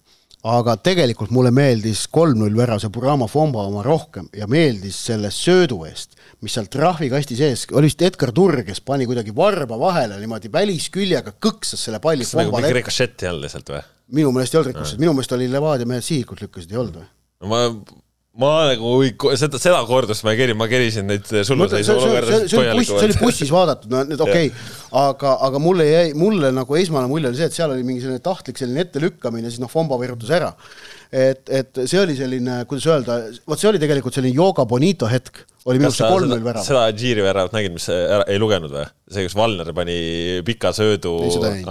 aga 0.46 0.76
tegelikult 0.78 1.32
mulle 1.34 1.50
meeldis 1.56 2.04
kolm-null 2.14 2.54
värav, 2.58 2.78
see 2.84 2.94
Burama 2.94 3.26
Fomba 3.30 3.64
oma 3.66 3.82
rohkem 3.86 4.28
ja 4.38 4.46
meeldis 4.46 5.00
selle 5.08 5.32
söödu 5.34 5.80
eest, 5.90 6.14
mis 6.46 6.54
seal 6.54 6.70
trahvikasti 6.70 7.38
sees, 7.40 7.66
oli 7.74 7.90
vist 7.90 8.06
Edgar 8.06 8.34
Turr, 8.36 8.62
kes 8.68 8.84
pani 8.86 9.10
kuidagi 9.10 9.34
varba 9.36 9.80
vahele 9.82 10.22
niimoodi 10.22 10.54
välisküljega 10.54 11.34
kõksas 11.42 11.88
selle 11.88 12.02
palli 12.04 12.28
kas 12.28 12.38
nagu 12.38 12.52
Fombale 12.52 12.70
mingi 12.70 12.82
rikošett 12.84 13.26
olnud 13.32 13.48
lihtsalt 13.48 13.74
või? 13.74 13.84
minu 14.22 14.32
meelest 14.36 14.54
ei 14.54 14.62
olnud 14.62 14.74
rikkusid, 14.74 15.02
minu 15.02 15.18
meelest 15.18 15.34
oli 15.34 15.50
Levadia 15.50 15.90
mehed 15.90 16.06
sihikut 16.06 16.46
lükkasid, 16.46 16.76
ei 16.76 16.84
olnud 16.84 17.02
või? 17.02 17.08
no 17.42 17.50
ma, 17.50 17.64
ma 18.40 18.52
nagu 18.68 18.98
seda, 19.40 19.60
seda 19.62 19.80
kordust 19.88 20.26
ma 20.28 20.34
ei 20.34 20.40
keri, 20.42 20.56
ma 20.58 20.68
kerisin 20.68 21.08
neid 21.08 21.24
see, 21.30 21.44
suluseisu 21.48 21.96
see, 21.96 22.60
oli 22.60 22.82
buss, 22.82 22.92
see 22.92 23.08
oli 23.08 23.18
bussis 23.22 23.54
vaadatud, 23.54 23.92
no 23.94 24.04
nüüd 24.10 24.24
okei 24.28 24.50
okay., 24.50 24.74
aga, 25.00 25.38
aga 25.48 25.62
mulle 25.64 25.88
jäi, 25.88 26.10
mulle 26.20 26.52
nagu 26.56 26.80
esmane 26.80 27.08
mulje 27.12 27.32
oli 27.32 27.40
see, 27.40 27.48
et 27.48 27.56
seal 27.56 27.72
oli 27.72 27.88
mingi 27.88 28.04
selline 28.04 28.24
tahtlik 28.26 28.60
selline 28.60 28.84
ettelükkamine, 28.84 29.48
siis 29.52 29.64
noh, 29.64 29.72
Fomba 29.72 30.00
virutas 30.02 30.34
ära. 30.36 30.52
et, 31.12 31.48
et 31.48 31.84
see 31.86 32.02
oli 32.02 32.18
selline, 32.20 32.62
kuidas 32.68 32.90
öelda, 32.92 33.20
vot 33.48 33.62
see 33.62 33.72
oli 33.72 33.80
tegelikult 33.82 34.18
selline 34.18 34.36
Yoga 34.36 34.68
Bonito 34.68 35.08
hetk, 35.08 35.46
oli 35.66 35.80
minu 35.82 35.90
arust 35.90 36.02
see 36.02 36.10
kolm-null 36.14 36.44
värav. 36.46 36.66
seda 36.66 36.84
Džiri 36.94 37.24
väravat 37.26 37.56
nägid, 37.56 37.74
mis 37.74 37.88
ära, 37.90 38.26
ei 38.30 38.38
lugenud 38.42 38.74
või? 38.74 38.86
see, 39.10 39.26
kus 39.26 39.36
Valner 39.38 39.72
pani 39.78 39.96
pika 40.46 40.72
söödu 40.76 41.14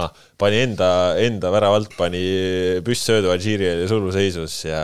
ah,, 0.01 0.11
pani 0.39 0.59
enda, 0.65 0.89
enda 1.23 1.51
värava 1.53 1.79
alt, 1.79 1.95
pani 1.99 2.23
püstsöödu, 2.85 3.31
Džiri 3.39 3.69
oli 3.71 3.87
suluseisus 3.91 4.57
ja 4.67 4.81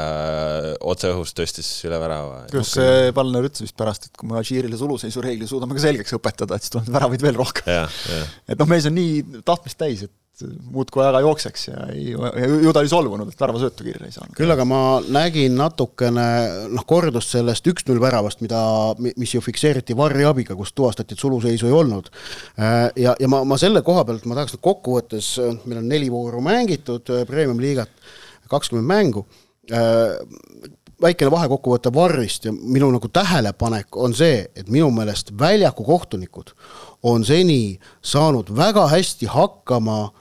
otse 0.94 1.12
õhust 1.12 1.36
tõstis 1.40 1.70
üle 1.88 2.00
värava. 2.02 2.46
kuidas 2.52 2.72
see 2.78 3.12
Valner 3.18 3.50
ütles 3.50 3.68
vist 3.68 3.78
pärast, 3.80 4.08
et 4.08 4.16
kui 4.16 4.32
me 4.32 4.40
Alžiirile 4.40 4.80
suluseisu 4.80 5.24
reegli 5.26 5.50
suudame 5.50 5.76
ka 5.76 5.84
selgeks 5.84 6.16
õpetada, 6.16 6.56
et 6.56 6.68
siis 6.68 6.78
tuleb 6.78 6.92
väravaid 6.96 7.28
veel 7.28 7.40
rohkem. 7.40 7.92
et 8.48 8.58
noh, 8.58 8.72
mees 8.72 8.88
on 8.88 8.96
nii 8.96 9.44
tahtmist 9.44 9.80
täis, 9.82 10.08
et 10.08 10.16
muudkui 10.72 11.04
väga 11.04 11.22
jookseks 11.26 11.68
ja 11.68 11.86
ei, 11.92 12.12
ju 12.14 12.74
ta 12.74 12.82
oli 12.82 12.92
solvunud, 12.92 13.30
et 13.30 13.42
väravasöötu 13.42 13.86
kirja 13.86 14.08
ei 14.08 14.14
saanud. 14.16 14.36
küll 14.38 14.54
aga 14.54 14.66
ma 14.68 14.80
nägin 15.14 15.56
natukene 15.60 16.26
noh, 16.72 16.86
kordust 16.88 17.36
sellest 17.36 17.68
üks-null 17.72 18.02
väravast, 18.02 18.42
mida, 18.46 18.62
mis 19.02 19.36
ju 19.36 19.42
fikseeriti 19.44 19.98
varri 19.98 20.26
abiga, 20.28 20.56
kus 20.56 20.74
tuvastati, 20.78 21.16
et 21.16 21.24
suluseisu 21.24 21.70
ei 21.70 21.76
olnud. 21.76 22.10
ja, 22.96 23.16
ja 23.20 23.32
ma, 23.32 23.44
ma 23.48 23.58
selle 23.62 23.82
koha 23.86 24.06
pealt 24.08 24.28
ma 24.30 24.38
tahaks 24.38 24.56
nüüd 24.56 24.66
kokkuvõttes, 24.68 25.32
meil 25.66 25.82
on 25.82 25.90
neli 25.90 26.12
vooru 26.12 26.42
mängitud 26.46 27.10
premium-liigat, 27.30 27.92
kakskümmend 28.52 28.88
mängu 28.88 29.26
väikene 31.02 31.32
vahekokkuvõte 31.34 31.92
Varrist 31.94 32.46
ja 32.46 32.54
minu 32.54 32.92
nagu 32.94 33.10
tähelepanek 33.10 33.98
on 33.98 34.14
see, 34.18 34.44
et 34.56 34.70
minu 34.70 34.92
meelest 34.94 35.32
väljaku 35.40 35.86
kohtunikud 35.88 36.54
on 37.08 37.26
seni 37.26 37.80
saanud 38.06 38.52
väga 38.58 38.88
hästi 38.92 39.30
hakkama 39.32 40.02
äh, 40.04 40.21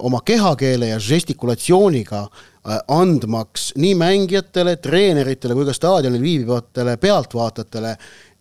oma 0.00 0.20
kehakeele 0.24 0.88
ja 0.88 0.98
žestikulatsiooniga 0.98 2.20
äh, 2.22 2.78
andmaks 2.88 3.72
nii 3.76 3.94
mängijatele, 3.94 4.76
treeneritele 4.76 5.54
kui 5.54 5.66
ka 5.68 5.76
staadionil 5.76 6.22
viibivatele 6.22 6.96
pealtvaatajatele 6.96 7.94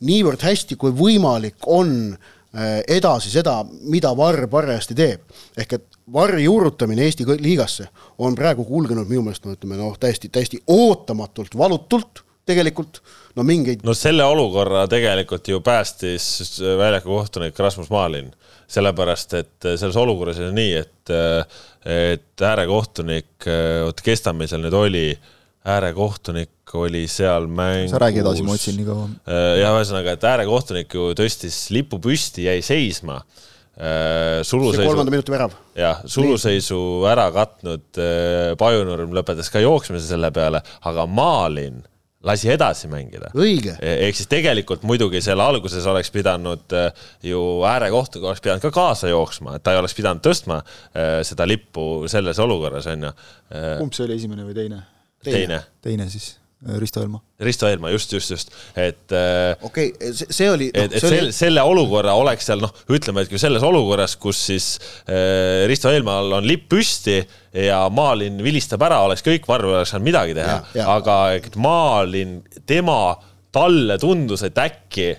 niivõrd 0.07 0.45
hästi 0.47 0.77
kui 0.79 0.93
võimalik 0.95 1.67
on 1.67 1.91
äh, 2.13 2.79
edasi 2.87 3.33
seda, 3.33 3.59
mida 3.91 4.13
Varr 4.17 4.47
parajasti 4.51 4.95
teeb. 4.95 5.21
ehk 5.57 5.73
et 5.73 5.85
Varri 6.13 6.45
juurutamine 6.45 7.03
Eesti 7.03 7.25
liigasse 7.41 7.89
on 8.23 8.35
praegu 8.35 8.63
kulgenud 8.63 9.09
minu 9.09 9.25
meelest 9.25 9.43
no 9.43 9.57
ütleme 9.57 9.75
noh, 9.75 9.97
täiesti, 9.99 10.29
täiesti 10.31 10.61
ootamatult, 10.71 11.57
valutult 11.57 12.23
tegelikult, 12.47 13.01
no 13.35 13.43
mingeid 13.43 13.83
no 13.83 13.95
selle 13.97 14.23
olukorra 14.23 14.85
tegelikult 14.87 15.47
ju 15.51 15.59
päästis 15.59 16.61
väljaku 16.79 17.11
kohtunik 17.11 17.59
Rasmus 17.59 17.89
Maalin, 17.91 18.31
sellepärast 18.67 19.33
et 19.39 19.67
selles 19.79 19.95
olukorras 19.99 20.39
oli 20.43 20.53
nii, 20.57 20.75
et, 20.81 21.11
et 21.87 22.43
äärekohtunik, 22.43 23.47
oot, 23.87 24.03
kes 24.03 24.25
ta 24.25 24.33
meil 24.35 24.51
seal 24.51 24.63
nüüd 24.65 24.75
oli, 24.75 25.07
äärekohtunik 25.67 26.75
oli 26.79 27.05
seal 27.11 27.47
mängus. 27.47 27.91
sa 27.91 27.99
räägi 28.03 28.23
edasi, 28.23 28.43
ma 28.43 28.55
otsin 28.55 28.77
nii 28.79 28.87
kaua. 28.87 29.07
jah, 29.59 29.75
ühesõnaga, 29.75 30.15
et 30.15 30.25
äärekohtunik 30.31 30.95
ju 30.99 31.11
tõstis 31.17 31.67
lipu 31.75 31.99
püsti, 32.03 32.47
jäi 32.47 32.61
seisma. 32.65 33.21
suluseisu 34.47 34.89
kolmanda, 34.89 35.13
minuti 35.13 35.31
värav. 35.31 35.55
jah, 35.77 36.01
suluseisu 36.05 36.79
ära 37.07 37.27
katnud 37.31 37.99
äh, 38.01 38.55
Pajunurm 38.59 39.13
lõpetas 39.15 39.51
ka 39.53 39.61
jooksmise 39.63 40.07
selle 40.07 40.31
peale, 40.35 40.63
aga 40.89 41.05
Maalin 41.05 41.83
lasi 42.23 42.49
edasi 42.49 42.89
mängida. 42.89 43.29
õige, 43.37 43.75
ehk 43.81 44.17
siis 44.17 44.29
tegelikult 44.31 44.83
muidugi 44.87 45.21
seal 45.21 45.41
alguses 45.43 45.85
oleks 45.89 46.09
pidanud 46.13 46.73
äh, 46.75 47.05
ju 47.23 47.41
äärekohtunik 47.67 48.25
oleks 48.31 48.43
pidanud 48.43 48.65
ka 48.65 48.71
kaasa 48.73 49.11
jooksma, 49.11 49.57
et 49.57 49.65
ta 49.65 49.75
ei 49.75 49.81
oleks 49.81 49.95
pidanud 49.97 50.23
tõstma 50.25 50.61
äh, 50.63 51.19
seda 51.27 51.47
lippu 51.49 52.07
selles 52.11 52.39
olukorras, 52.43 52.89
on 52.93 53.09
ju. 53.09 53.13
kumb 53.83 53.95
see 53.95 54.07
oli, 54.07 54.17
esimene 54.17 54.47
või 54.47 54.57
teine? 54.57 54.83
teine, 55.23 55.61
teine 55.83 56.09
siis, 56.09 56.35
Risto 56.65 57.03
Elma. 57.03 57.19
Risto 57.39 57.67
Eelmaa, 57.69 57.91
just, 57.93 58.13
just, 58.13 58.31
just, 58.33 58.53
et 58.73 59.13
äh, 59.13 59.53
okei 59.61 59.91
okay,, 59.93 60.13
see, 60.17 60.47
oli 60.49 60.71
et, 60.73 60.89
et 60.89 60.95
see 60.97 61.11
selle, 61.11 61.33
selle 61.35 61.61
olukorra 61.61 62.15
oleks 62.17 62.49
seal 62.49 62.63
noh, 62.63 62.73
ütleme, 62.89 63.21
et 63.21 63.29
kui 63.29 63.37
selles 63.41 63.61
olukorras, 63.61 64.15
kus 64.17 64.39
siis 64.49 64.71
äh, 65.05 65.67
Risto 65.69 65.93
Eelmaal 65.93 66.39
on 66.39 66.47
lipp 66.49 66.65
püsti 66.73 67.19
ja 67.67 67.83
Maalin 67.93 68.41
vilistab 68.41 68.81
ära, 68.89 69.03
oleks 69.05 69.21
kõik, 69.25 69.45
Varro 69.49 69.69
ei 69.69 69.79
oleks 69.79 69.93
saanud 69.93 70.09
midagi 70.09 70.33
teha. 70.37 70.57
Aga 70.97 71.19
et 71.37 71.55
Maalin, 71.61 72.39
tema, 72.69 72.99
talle 73.53 74.01
tundus, 74.01 74.41
et 74.49 74.57
äkki 74.61 75.11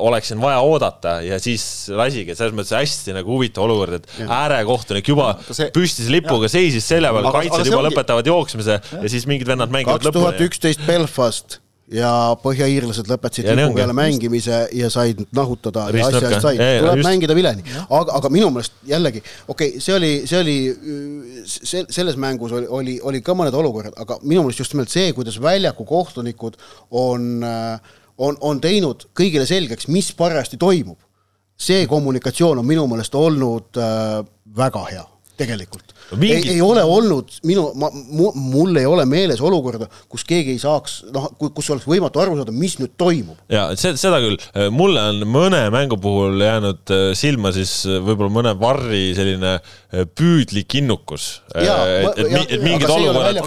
oleks 0.00 0.30
siin 0.32 0.40
vaja 0.42 0.60
oodata 0.64 1.18
ja 1.26 1.38
siis 1.42 1.62
lasigi, 1.94 2.32
et 2.32 2.38
selles 2.40 2.54
mõttes 2.56 2.74
hästi 2.76 3.14
nagu 3.18 3.34
huvitav 3.36 3.66
olukord, 3.66 3.98
et 4.00 4.08
äärekohtunik 4.24 5.08
juba 5.12 5.30
Aga 5.36 5.54
see- 5.56 5.70
püstis 5.74 6.08
lipuga, 6.12 6.48
seisis 6.52 6.86
selja 6.88 7.12
peal, 7.14 7.30
kaitsjad 7.34 7.66
juba 7.66 7.82
ongi- 7.82 7.92
lõpetavad 7.92 8.26
jooksmise 8.32 8.80
ja 9.02 9.08
siis 9.12 9.26
mingid 9.30 9.48
vennad 9.50 9.70
mängivad 9.74 10.00
kaks 10.02 10.12
tuhat 10.14 10.36
lõpuni. 10.38 10.48
üksteist 10.50 10.86
Belfast 10.86 11.58
ja 11.88 12.10
põhjaiirlased 12.42 13.06
lõpetasid 13.08 13.46
Ja 13.48 13.54
lipu 13.56 13.72
peale 13.78 13.94
mängimise 13.96 14.58
ja 14.76 14.90
said 14.92 15.22
nahutada 15.32 15.86
ja 15.86 15.94
Riist 15.96 16.16
asja 16.18 16.28
eest 16.34 16.44
said, 16.44 16.58
Ja, 16.60 16.66
ja, 16.74 16.80
tuleb 16.82 16.98
just. 17.00 17.08
mängida 17.08 17.34
vileni. 17.38 17.62
aga, 17.88 18.12
aga 18.18 18.28
minu 18.28 18.50
meelest 18.52 18.74
jällegi, 18.90 19.22
okei 19.48 19.70
okay,, 19.70 19.80
see 19.80 19.94
oli, 19.96 20.10
see 20.28 20.38
oli, 20.42 20.56
see, 21.48 21.86
selles 21.88 22.18
mängus 22.20 22.52
oli, 22.52 22.66
oli, 22.68 22.98
oli 23.08 23.22
ka 23.24 23.32
mõned 23.32 23.56
olukorrad, 23.56 23.96
aga 24.04 24.18
minu 24.22 24.42
meelest 24.44 24.60
just 24.66 24.74
nimelt 24.76 24.92
see, 24.92 25.14
kuidas 25.16 25.40
väljaku 25.40 25.86
kohtunikud 25.88 26.60
on, 26.90 27.40
on, 28.18 28.38
on 28.40 28.60
teinud 28.60 29.08
kõigile 29.16 29.46
selgeks, 29.46 29.88
mis 29.88 30.10
parajasti 30.16 30.56
toimub. 30.56 30.98
see 31.58 31.86
kommunikatsioon 31.90 32.58
on 32.58 32.66
minu 32.66 32.86
meelest 32.86 33.14
olnud 33.18 33.78
äh, 33.82 34.24
väga 34.56 34.84
hea, 34.90 35.06
tegelikult 35.36 35.97
Mingid- 36.16 36.48
ei, 36.48 36.54
ei 36.56 36.60
ole 36.64 36.82
olnud 36.84 37.34
minu, 37.44 37.66
ma, 37.76 37.90
mul 38.34 38.76
ei 38.80 38.86
ole 38.88 39.04
meeles 39.08 39.40
olukorda, 39.44 39.88
kus 40.08 40.24
keegi 40.28 40.54
ei 40.56 40.60
saaks, 40.62 41.02
noh, 41.12 41.28
kus 41.38 41.68
oleks 41.74 41.84
võimatu 41.88 42.22
aru 42.22 42.36
saada, 42.38 42.52
mis 42.54 42.78
nüüd 42.80 42.94
toimub. 43.00 43.36
ja 43.52 43.68
see, 43.76 43.92
seda 44.00 44.20
küll, 44.24 44.38
mulle 44.74 45.02
on 45.12 45.22
mõne 45.28 45.60
mängu 45.74 45.98
puhul 46.00 46.40
jäänud 46.40 46.92
äh, 46.94 47.04
silma 47.18 47.52
siis 47.56 47.72
äh, 47.88 47.98
võib-olla 48.04 48.32
mõne 48.38 48.54
varri 48.60 49.02
selline 49.16 49.54
äh, 49.58 50.06
püüdlik 50.16 50.78
innukus. 50.80 51.28
Et, 51.54 51.68
et, 51.68 52.54
et 52.56 52.62
mingid 52.64 52.88
olukorrad. 52.88 53.40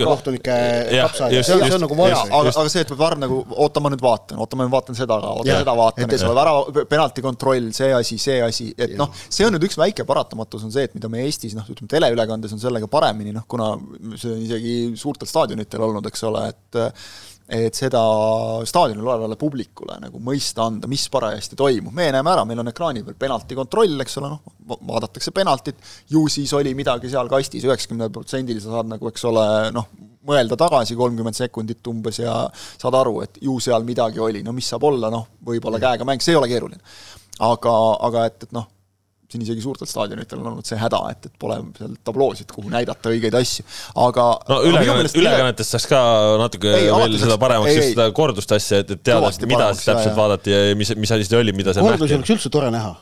Jah, 0.92 1.10
kapsaaed, 1.10 1.38
see 1.46 1.56
on, 1.58 1.66
see 1.66 1.78
on 1.78 1.84
nagu 1.86 1.98
vara. 1.98 2.22
aga, 2.28 2.54
aga 2.54 2.68
see, 2.72 2.84
et 2.86 2.94
Varr 3.02 3.18
nagu, 3.22 3.42
oota 3.64 3.82
ma 3.84 3.92
nüüd 3.94 4.04
vaatan, 4.04 4.40
oota 4.42 4.60
ma 4.60 4.68
nüüd 4.68 4.74
vaatan 4.76 4.98
seda 4.98 5.18
oota 5.32 5.58
seda 5.64 5.76
vaatan, 5.78 6.06
Et- 6.06 6.16
eks 6.18 6.26
ole, 6.28 6.36
värava, 6.38 6.86
penalti 6.92 7.24
kontroll, 7.26 7.72
see 7.76 7.92
asi, 7.98 8.18
see 8.22 8.40
asi, 8.46 8.70
et 8.78 8.96
noh, 9.00 9.10
see 9.30 9.48
on 9.48 9.56
nüüd 9.56 9.66
üks 9.68 9.78
väike 9.80 10.06
paratamatus 10.08 10.66
on 10.68 10.74
see, 10.74 10.86
et 10.90 10.96
mida 10.98 11.10
me 11.12 11.24
Eestis 11.26 11.56
noh, 11.58 11.66
ütleme 11.72 11.90
teleülekandes 11.92 12.51
on 12.56 12.62
sellega 12.62 12.88
paremini 12.92 13.34
noh, 13.36 13.48
kuna 13.50 13.74
see 14.16 14.32
on 14.36 14.46
isegi 14.46 14.74
suurtel 15.00 15.30
staadionitel 15.30 15.86
olnud, 15.88 16.08
eks 16.12 16.26
ole, 16.30 16.48
et 16.52 16.82
et 17.52 17.76
seda 17.76 18.00
staadionil 18.68 19.04
olevale 19.04 19.36
publikule 19.40 19.98
nagu 20.00 20.22
mõista 20.24 20.64
anda, 20.70 20.88
mis 20.88 21.04
parajasti 21.12 21.58
toimub, 21.60 21.92
me 21.96 22.08
näeme 22.16 22.32
ära, 22.32 22.46
meil 22.48 22.62
on 22.64 22.72
ekraani 22.72 23.04
peal 23.04 23.18
penalti 23.20 23.58
kontroll, 23.60 23.98
eks 24.06 24.16
ole, 24.22 24.30
noh, 24.32 24.78
vaadatakse 24.88 25.34
penaltit, 25.36 25.82
ju 26.14 26.24
siis 26.32 26.54
oli 26.56 26.72
midagi 26.78 27.12
seal 27.12 27.28
kastis, 27.32 27.66
üheksakümnel 27.68 28.14
protsendil 28.16 28.62
sa 28.64 28.78
saad 28.78 28.94
nagu, 28.94 29.10
eks 29.12 29.28
ole, 29.28 29.46
noh, 29.76 29.90
mõelda 30.28 30.56
tagasi 30.60 30.96
kolmkümmend 30.96 31.36
sekundit 31.36 31.88
umbes 31.92 32.22
ja 32.22 32.36
saad 32.54 32.96
aru, 33.02 33.18
et 33.26 33.42
ju 33.44 33.58
seal 33.64 33.84
midagi 33.88 34.22
oli, 34.24 34.46
no 34.46 34.56
mis 34.56 34.70
saab 34.72 34.86
olla, 34.88 35.12
noh, 35.12 35.28
võib-olla 35.44 35.82
käega 35.82 36.08
mäng, 36.08 36.24
see 36.24 36.36
ei 36.36 36.40
ole 36.40 36.48
keeruline. 36.52 36.80
aga, 37.42 37.76
aga 38.08 38.26
et, 38.30 38.44
et 38.48 38.56
noh, 38.56 38.70
siin 39.32 39.46
isegi 39.46 39.64
suurtel 39.64 39.90
staadionitel 39.90 40.42
on 40.42 40.52
olnud 40.54 40.68
see 40.68 40.80
häda, 40.80 41.00
et, 41.14 41.30
et 41.30 41.38
pole 41.42 41.58
seal 41.78 41.94
tabloosid, 42.08 42.52
kuhu 42.52 42.72
näidata 42.74 43.14
õigeid 43.14 43.38
asju, 43.40 43.66
aga 44.06 44.28
no 44.52 44.60
ülekannet, 44.68 45.16
ülekannetest 45.22 45.76
saaks 45.78 45.88
ka 45.92 46.02
natuke 46.42 46.74
ei, 46.78 46.90
veel 46.92 47.18
seda 47.22 47.38
paremaks, 47.42 47.78
just 47.78 47.94
seda 47.96 48.10
kordust 48.16 48.56
asja, 48.58 48.82
et, 48.84 48.94
et 48.98 49.06
teada, 49.12 49.32
mida 49.48 49.72
siis 49.76 49.88
täpselt 49.90 50.12
ja, 50.12 50.18
vaadati 50.18 50.56
ja 50.56 50.76
mis, 50.80 50.94
mis 51.00 51.16
asi 51.16 51.30
see 51.30 51.40
oli, 51.40 51.56
mida 51.58 51.76
seal 51.76 51.88
nähti. 51.88 52.04
kordusi 52.04 52.20
oleks 52.20 52.36
üldse 52.38 52.54
tore 52.54 52.72
näha. 52.74 52.94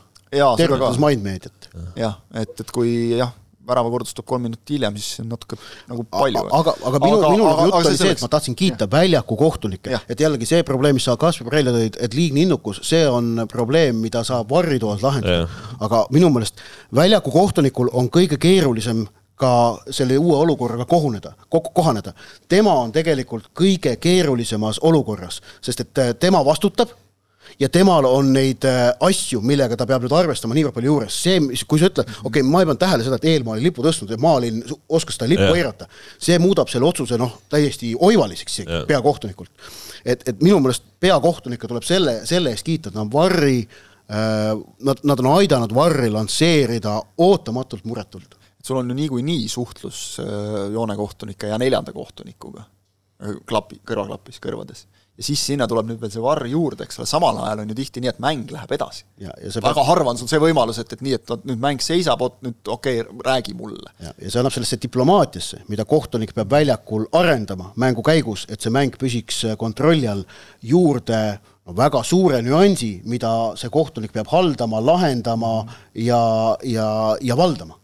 tervitas 0.60 1.00
Mindmediat. 1.02 1.70
jah, 1.98 2.18
et, 2.42 2.54
et 2.62 2.74
kui 2.74 2.94
jah, 3.18 3.34
väravakordus 3.70 4.16
tuleb 4.16 4.28
kolm 4.30 4.46
minutit 4.48 4.74
hiljem, 4.74 4.96
siis 4.98 5.16
see 5.16 5.24
on 5.24 5.30
natuke 5.34 5.58
nagu 5.90 6.06
palju. 6.10 6.44
aga, 6.60 6.74
aga 6.90 7.02
minu, 7.04 7.20
minu 7.36 7.46
aga, 7.50 7.68
jutt 7.68 7.78
oli 7.92 8.00
see, 8.00 8.14
et 8.16 8.24
ma 8.24 8.30
tahtsin 8.34 8.58
kiita 8.58 8.88
ja. 8.88 8.92
väljaku 8.96 9.38
kohtunikke, 9.40 10.02
et 10.10 10.24
jällegi 10.26 10.48
see 10.50 10.66
probleem, 10.66 10.98
mis 10.98 11.08
sa 11.08 11.16
Kaspar 11.20 11.54
välja 11.54 11.74
tõid, 11.76 11.98
et 12.00 12.16
liigne 12.16 12.44
innukus, 12.44 12.82
see 12.86 13.02
on 13.08 13.46
probleem, 13.50 14.00
mida 14.02 14.24
saab 14.26 14.50
varritoas 14.52 15.04
lahendada. 15.06 15.48
aga 15.80 16.04
minu 16.14 16.30
meelest 16.34 16.60
väljaku 16.94 17.32
kohtunikul 17.34 17.92
on 17.96 18.10
kõige 18.12 18.38
keerulisem 18.40 19.06
ka 19.40 19.52
selle 19.90 20.18
uue 20.20 20.36
olukorraga 20.36 20.84
kohuneda, 20.84 21.32
kohaneda. 21.74 22.12
tema 22.48 22.74
on 22.82 22.92
tegelikult 22.92 23.48
kõige 23.56 23.96
keerulisemas 23.96 24.82
olukorras, 24.84 25.40
sest 25.64 25.80
et 25.80 26.02
tema 26.20 26.44
vastutab 26.44 26.92
ja 27.58 27.68
temal 27.72 28.06
on 28.08 28.32
neid 28.34 28.64
äh, 28.68 28.90
asju, 29.06 29.40
millega 29.46 29.76
ta 29.78 29.86
peab 29.88 30.04
nüüd 30.04 30.14
arvestama 30.16 30.56
niivõrd 30.56 30.76
palju 30.76 30.92
juures, 30.92 31.18
see, 31.24 31.40
kui 31.68 31.80
sa 31.80 31.90
ütled, 31.90 32.08
okei 32.20 32.40
okay,, 32.40 32.46
ma 32.46 32.62
ei 32.62 32.68
pannud 32.68 32.80
tähele 32.82 33.06
seda, 33.06 33.18
et 33.20 33.28
eelmaa 33.32 33.56
oli 33.56 33.66
lipu 33.68 33.84
tõstnud 33.84 34.14
ja 34.14 34.18
maa 34.20 34.38
oli, 34.40 34.52
oskas 34.88 35.18
seda 35.18 35.30
lippu 35.30 35.50
eirata, 35.56 35.88
see 36.22 36.38
muudab 36.42 36.70
selle 36.72 36.88
otsuse 36.88 37.18
noh, 37.20 37.36
täiesti 37.52 37.92
oivaliseks 37.98 38.58
isegi 38.58 38.82
peakohtunikult. 38.88 39.70
et, 40.04 40.26
et 40.28 40.42
minu 40.42 40.60
meelest 40.62 40.86
peakohtunikke 41.00 41.70
tuleb 41.70 41.86
selle, 41.86 42.20
selle 42.28 42.54
eest 42.54 42.66
kiita, 42.66 42.90
et 42.90 42.98
nad 42.98 43.06
on 43.06 43.14
varri 43.14 43.58
äh,, 43.64 44.52
nad, 44.86 45.02
nad 45.04 45.24
on 45.24 45.32
aidanud 45.36 45.74
varri 45.74 46.12
lansseerida 46.12 46.98
ootamatult 47.26 47.88
muretult. 47.88 48.38
et 48.60 48.66
sul 48.66 48.80
on 48.82 48.92
ju 48.92 49.00
niikuinii 49.02 49.48
suhtlus 49.48 50.20
äh, 50.22 50.70
joonekohtunike 50.72 51.52
ja 51.52 51.58
neljanda 51.58 51.92
kohtunikuga. 51.96 52.68
Klapi, 53.20 53.82
kõrvaklapis, 53.84 54.38
kõrvades 54.40 54.86
ja 55.20 55.24
siis 55.26 55.42
sinna 55.50 55.66
tuleb 55.68 55.90
nüüd 55.90 56.00
veel 56.00 56.12
see 56.14 56.22
varr 56.24 56.46
juurde, 56.48 56.86
eks 56.86 56.96
ole, 57.00 57.06
samal 57.08 57.36
ajal 57.44 57.60
on 57.60 57.72
ju 57.72 57.76
tihti 57.76 58.00
nii, 58.00 58.12
et 58.14 58.20
mäng 58.24 58.48
läheb 58.54 58.72
edasi. 58.72 59.04
väga 59.20 59.60
peab... 59.60 59.80
harva 59.90 60.14
on 60.14 60.20
sul 60.20 60.30
see 60.30 60.40
võimalus, 60.40 60.80
et, 60.80 60.94
et 60.96 61.02
nii, 61.04 61.18
et 61.18 61.32
nüüd 61.44 61.60
mäng 61.60 61.84
seisab, 61.84 62.22
vot 62.24 62.38
nüüd 62.46 62.70
okei 62.72 63.02
okay,, 63.02 63.18
räägi 63.26 63.54
mulle. 63.58 63.92
ja, 64.00 64.14
ja 64.16 64.32
see 64.32 64.40
annab 64.40 64.56
sellesse 64.56 64.80
diplomaatiasse, 64.80 65.64
mida 65.68 65.84
kohtunik 65.88 66.32
peab 66.36 66.54
väljakul 66.56 67.04
arendama 67.20 67.74
mängu 67.76 68.04
käigus, 68.06 68.46
et 68.48 68.64
see 68.64 68.72
mäng 68.72 68.96
püsiks 69.00 69.42
kontrolli 69.60 70.08
all, 70.08 70.24
juurde 70.64 71.20
no 71.66 71.76
väga 71.76 72.00
suure 72.06 72.40
nüansi, 72.46 72.94
mida 73.04 73.34
see 73.60 73.68
kohtunik 73.72 74.16
peab 74.16 74.32
haldama, 74.32 74.80
lahendama 74.80 75.52
ja, 75.92 76.22
ja, 76.64 76.88
ja 77.20 77.36
valdama 77.36 77.76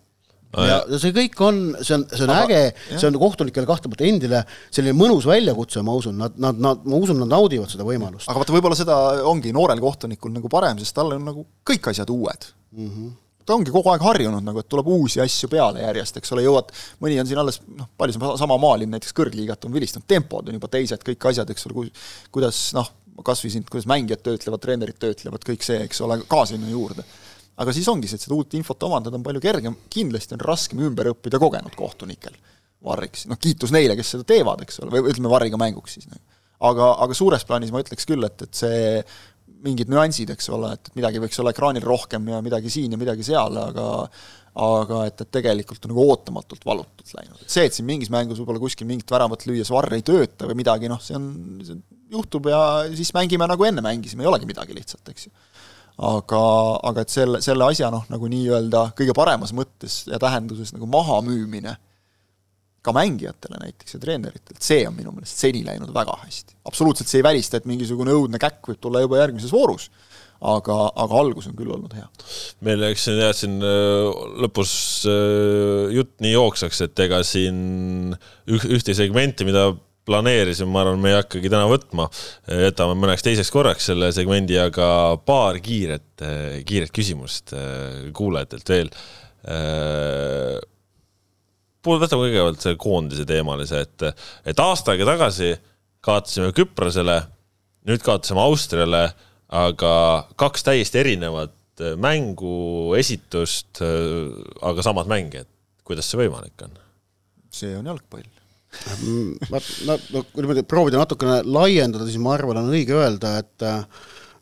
ja, 0.65 0.79
ja 0.91 1.01
see 1.03 1.13
kõik 1.17 1.43
on, 1.45 1.61
see 1.81 1.97
on, 1.99 2.07
see 2.13 2.25
on 2.25 2.33
aga, 2.33 2.47
äge, 2.47 2.95
see 2.95 3.11
on 3.11 3.19
kohtunikele 3.21 3.69
kahtlemata 3.69 4.07
endile 4.09 4.43
selline 4.71 4.97
mõnus 4.97 5.29
väljakutse, 5.29 5.83
ma 5.87 5.97
usun, 5.99 6.17
nad, 6.23 6.39
nad, 6.41 6.59
nad, 6.63 6.87
ma 6.89 7.03
usun, 7.03 7.21
nad 7.23 7.33
naudivad 7.33 7.73
seda 7.73 7.87
võimalust. 7.87 8.29
aga 8.31 8.43
vaata, 8.43 8.57
võib-olla 8.57 8.79
seda 8.79 8.97
ongi 9.29 9.53
noorel 9.57 9.83
kohtunikul 9.83 10.35
nagu 10.35 10.51
parem, 10.53 10.81
sest 10.81 10.97
tal 10.97 11.15
on 11.17 11.29
nagu 11.29 11.47
kõik 11.67 11.93
asjad 11.93 12.11
uued. 12.15 12.51
Mm. 12.77 12.91
-hmm 12.91 13.15
ta 13.47 13.55
ongi 13.55 13.71
kogu 13.71 13.93
aeg 13.93 14.03
harjunud 14.03 14.43
nagu, 14.43 14.59
et 14.59 14.67
tuleb 14.67 14.89
uusi 14.91 15.21
asju 15.23 15.47
peale 15.47 15.85
järjest, 15.85 16.17
eks 16.19 16.33
ole, 16.35 16.43
jõuad, 16.43 16.73
mõni 16.99 17.21
on 17.23 17.29
siin 17.29 17.39
alles 17.39 17.61
noh, 17.63 17.87
palju 17.95 18.17
see 18.17 18.31
sama 18.41 18.57
maalin 18.59 18.91
näiteks 18.91 19.15
kõrgliigat 19.15 19.69
on 19.69 19.77
vilistanud, 19.77 20.07
tempod 20.11 20.51
on 20.51 20.59
juba 20.59 20.71
teised, 20.73 21.05
kõik 21.07 21.29
asjad, 21.31 21.53
eks 21.55 21.69
ole, 21.71 21.87
kuidas 22.35 22.63
noh, 22.75 22.91
kas 23.23 23.45
või 23.45 23.53
siin, 23.55 23.63
kuidas 23.71 23.87
mängijad 23.87 24.25
töötlevad, 24.27 24.65
treenerid 24.65 24.99
töötlevad, 24.99 25.47
kõik 25.47 25.63
see, 25.63 25.79
eks 25.87 26.03
ole, 26.03 26.19
ka 26.27 26.43
sinna 26.51 26.73
juurde 26.73 27.07
aga 27.63 27.75
siis 27.75 27.89
ongi 27.93 28.11
see, 28.11 28.21
et 28.21 28.27
seda 28.27 28.37
uut 28.37 28.57
infot 28.59 28.87
omandada 28.89 29.19
on 29.19 29.25
palju 29.27 29.43
kergem, 29.45 29.77
kindlasti 29.93 30.37
on 30.37 30.45
raskem 30.45 30.83
ümber 30.89 31.13
õppida 31.15 31.41
kogenud 31.43 31.77
kohtunikel 31.79 32.37
varriks, 32.87 33.25
noh 33.31 33.39
kiitus 33.41 33.73
neile, 33.75 33.97
kes 33.99 34.15
seda 34.15 34.27
teevad, 34.29 34.63
eks 34.67 34.83
ole, 34.83 34.93
või 34.95 35.13
ütleme 35.13 35.33
varriga 35.33 35.61
mänguks 35.61 35.97
siis. 35.97 36.11
Noh. 36.11 36.21
aga, 36.69 36.93
aga 37.07 37.17
suures 37.17 37.47
plaanis 37.49 37.73
ma 37.75 37.83
ütleks 37.83 38.09
küll, 38.09 38.25
et, 38.29 38.47
et 38.47 38.61
see 38.61 38.81
mingid 39.67 39.91
nüansid, 39.91 40.31
eks 40.35 40.51
ole, 40.53 40.75
et 40.77 40.91
midagi 40.99 41.21
võiks 41.23 41.41
olla 41.43 41.55
ekraanil 41.55 41.85
rohkem 41.87 42.29
ja 42.31 42.43
midagi 42.45 42.71
siin 42.71 42.93
ja 42.93 43.01
midagi 43.01 43.25
seal, 43.27 43.57
aga 43.63 43.87
aga 44.57 45.03
et, 45.05 45.21
et 45.21 45.29
tegelikult 45.37 45.85
on 45.85 45.93
nagu 45.93 46.05
ootamatult 46.07 46.63
valutult 46.65 47.11
läinud, 47.13 47.43
et 47.43 47.53
see, 47.53 47.67
et 47.69 47.77
siin 47.77 47.85
mingis 47.89 48.09
mängus 48.13 48.39
võib-olla 48.41 48.63
kuskil 48.63 48.89
mingit 48.89 49.11
väravat 49.13 49.45
lüües 49.45 49.69
varr 49.73 49.93
ei 49.93 50.05
tööta 50.07 50.49
või 50.49 50.57
midagi, 50.63 50.89
noh, 50.89 51.03
see 51.05 51.17
on, 51.19 51.27
see 51.61 51.77
juhtub 52.15 52.49
ja 52.49 52.61
siis 52.97 53.13
mängime 53.13 53.49
nagu 53.51 53.67
enne 53.69 53.85
mängisime, 53.85 54.25
ei 54.25 54.31
olegi 54.31 54.49
midagi 54.49 54.77
lihtsalt, 54.79 55.13
eks 55.13 55.29
ju 55.29 55.35
aga, 55.97 56.43
aga 56.91 57.05
et 57.05 57.13
selle, 57.13 57.41
selle 57.45 57.71
asja 57.71 57.89
noh, 57.93 58.05
nagu 58.13 58.29
nii-öelda 58.29 58.91
kõige 58.99 59.15
paremas 59.17 59.55
mõttes 59.57 60.03
ja 60.11 60.21
tähenduses 60.21 60.75
nagu 60.77 60.89
mahamüümine 60.93 61.77
ka 62.87 62.93
mängijatele 62.95 63.59
näiteks 63.65 63.97
ja 63.97 64.03
treeneritelt, 64.03 64.61
see 64.63 64.85
on 64.87 64.95
minu 64.95 65.15
meelest 65.15 65.41
seni 65.43 65.65
läinud 65.67 65.91
väga 65.95 66.19
hästi. 66.23 66.55
absoluutselt 66.69 67.11
see 67.11 67.23
ei 67.23 67.27
välista, 67.27 67.59
et 67.59 67.67
mingisugune 67.67 68.15
õudne 68.15 68.39
käkk 68.43 68.71
võib 68.71 68.83
tulla 68.83 69.03
juba 69.03 69.19
järgmises 69.25 69.51
voorus, 69.55 69.89
aga, 70.39 70.77
aga 70.95 71.19
algus 71.23 71.49
on 71.51 71.57
küll 71.59 71.73
olnud 71.75 71.97
hea. 71.97 72.07
meil 72.69 72.79
läks 72.85 73.09
jah, 73.11 73.33
siin 73.35 73.57
äh, 73.65 74.21
lõpus 74.45 74.77
äh, 75.11 75.97
jutt 75.97 76.15
nii 76.23 76.37
jooksvaks, 76.37 76.85
et 76.87 77.05
ega 77.09 77.25
siin 77.27 78.15
ühte 78.47 78.95
segmenti, 78.95 79.49
mida 79.49 79.73
planeerisin, 80.07 80.69
ma 80.71 80.85
arvan, 80.85 81.01
me 81.03 81.11
ei 81.13 81.19
hakkagi 81.19 81.51
täna 81.51 81.67
võtma, 81.71 82.07
jätame 82.67 82.95
mõneks 82.99 83.25
teiseks 83.27 83.51
korraks 83.55 83.89
selle 83.91 84.13
segmendi, 84.15 84.59
aga 84.61 84.89
paar 85.27 85.59
kiiret, 85.63 86.23
kiiret 86.67 86.95
küsimust 86.95 87.55
äh, 87.57 88.07
kuulajatelt 88.17 88.73
veel. 88.73 88.93
Äh, 89.51 90.57
võtame 91.87 92.27
kõigepealt 92.27 92.63
selle 92.63 92.79
koondise 92.83 93.27
teemalise, 93.29 93.83
et, 93.87 94.07
et 94.47 94.63
aasta 94.63 94.95
aega 94.95 95.11
tagasi 95.13 95.53
kaotasime 96.07 96.53
Küprosele, 96.55 97.21
nüüd 97.91 98.03
kaotasime 98.07 98.43
Austriale, 98.43 99.05
aga 99.55 99.93
kaks 100.39 100.67
täiesti 100.67 101.03
erinevat 101.03 101.55
mängu, 102.01 102.95
esitust, 102.99 103.83
aga 103.83 104.87
samad 104.87 105.11
mängijad. 105.11 105.51
kuidas 105.87 106.09
see 106.11 106.19
võimalik 106.19 106.65
on? 106.67 106.73
see 107.55 107.77
on 107.79 107.87
jalgpall 107.87 108.36
ma, 109.53 109.63
no, 109.89 109.97
no 110.15 110.23
kui 110.33 110.45
niimoodi 110.45 110.67
proovida 110.69 111.01
natukene 111.01 111.41
laiendada, 111.45 112.07
siis 112.09 112.21
ma 112.23 112.35
arvan, 112.37 112.63
on 112.63 112.75
õige 112.75 112.97
öelda, 112.97 113.37
et 113.43 113.67
äh, 113.67 113.83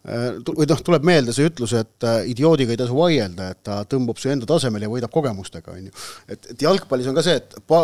või 0.04 0.66
noh, 0.68 0.80
tuleb 0.84 1.06
meelde 1.08 1.32
see 1.32 1.48
ütlus, 1.48 1.72
et 1.78 2.04
äh, 2.04 2.26
idioodiga 2.28 2.74
ei 2.74 2.80
tasu 2.80 2.96
vaielda, 2.98 3.48
et 3.54 3.62
ta 3.64 3.78
tõmbub 3.88 4.20
su 4.20 4.28
enda 4.32 4.48
tasemel 4.48 4.84
ja 4.84 4.90
võidab 4.92 5.12
kogemustega, 5.14 5.72
on 5.72 5.86
ju. 5.88 5.94
et, 6.28 6.50
et 6.52 6.66
jalgpallis 6.66 7.08
on 7.08 7.16
ka 7.16 7.24
see, 7.24 7.38
et 7.40 7.56
pa, 7.68 7.80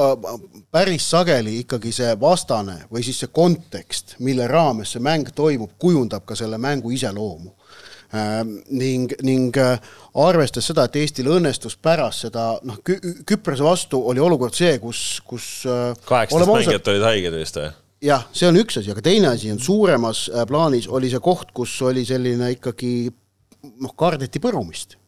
päris 0.72 1.09
sageli 1.14 1.61
ikkagi 1.62 1.94
see 1.96 2.12
vastane 2.20 2.82
või 2.92 3.07
siis 3.07 3.22
see 3.22 3.32
kontekst, 3.32 4.18
mille 4.20 4.48
raames 4.51 4.92
see 4.92 5.05
mäng 5.05 5.32
toimub, 5.36 5.72
kujundab 5.80 6.28
ka 6.28 6.36
selle 6.36 6.61
mängu 6.61 6.92
iseloomu 6.92 7.55
ning, 8.12 9.12
ning 9.22 9.56
äh, 9.61 9.78
arvestades 10.18 10.66
seda, 10.70 10.86
et 10.88 10.96
Eestil 10.98 11.30
õnnestus 11.30 11.76
pärast 11.78 12.26
seda 12.26 12.52
noh, 12.66 12.80
Küprose 12.82 13.62
vastu 13.62 14.00
oli 14.11 14.22
olukord 14.22 14.56
see, 14.56 14.78
kus, 14.82 15.20
kus 15.26 15.50
äh, 15.70 15.92
kaheksateist 16.08 16.50
mängijat 16.50 16.90
olid 16.90 17.06
haiged 17.06 17.38
vist 17.38 17.61
või? 17.61 17.70
jah, 18.11 18.26
see 18.34 18.48
on 18.50 18.58
üks 18.58 18.80
asi, 18.80 18.90
aga 18.90 19.04
teine 19.06 19.30
asi 19.30 19.52
on 19.54 19.62
suuremas 19.62 20.24
äh, 20.32 20.46
plaanis 20.48 20.88
oli 20.90 21.12
see 21.12 21.22
koht, 21.22 21.52
kus 21.54 21.76
oli 21.86 22.02
selline 22.08 22.54
ikkagi 22.56 22.94
noh, 23.78 23.94
kardeti 23.94 24.42
põrumist 24.42 24.99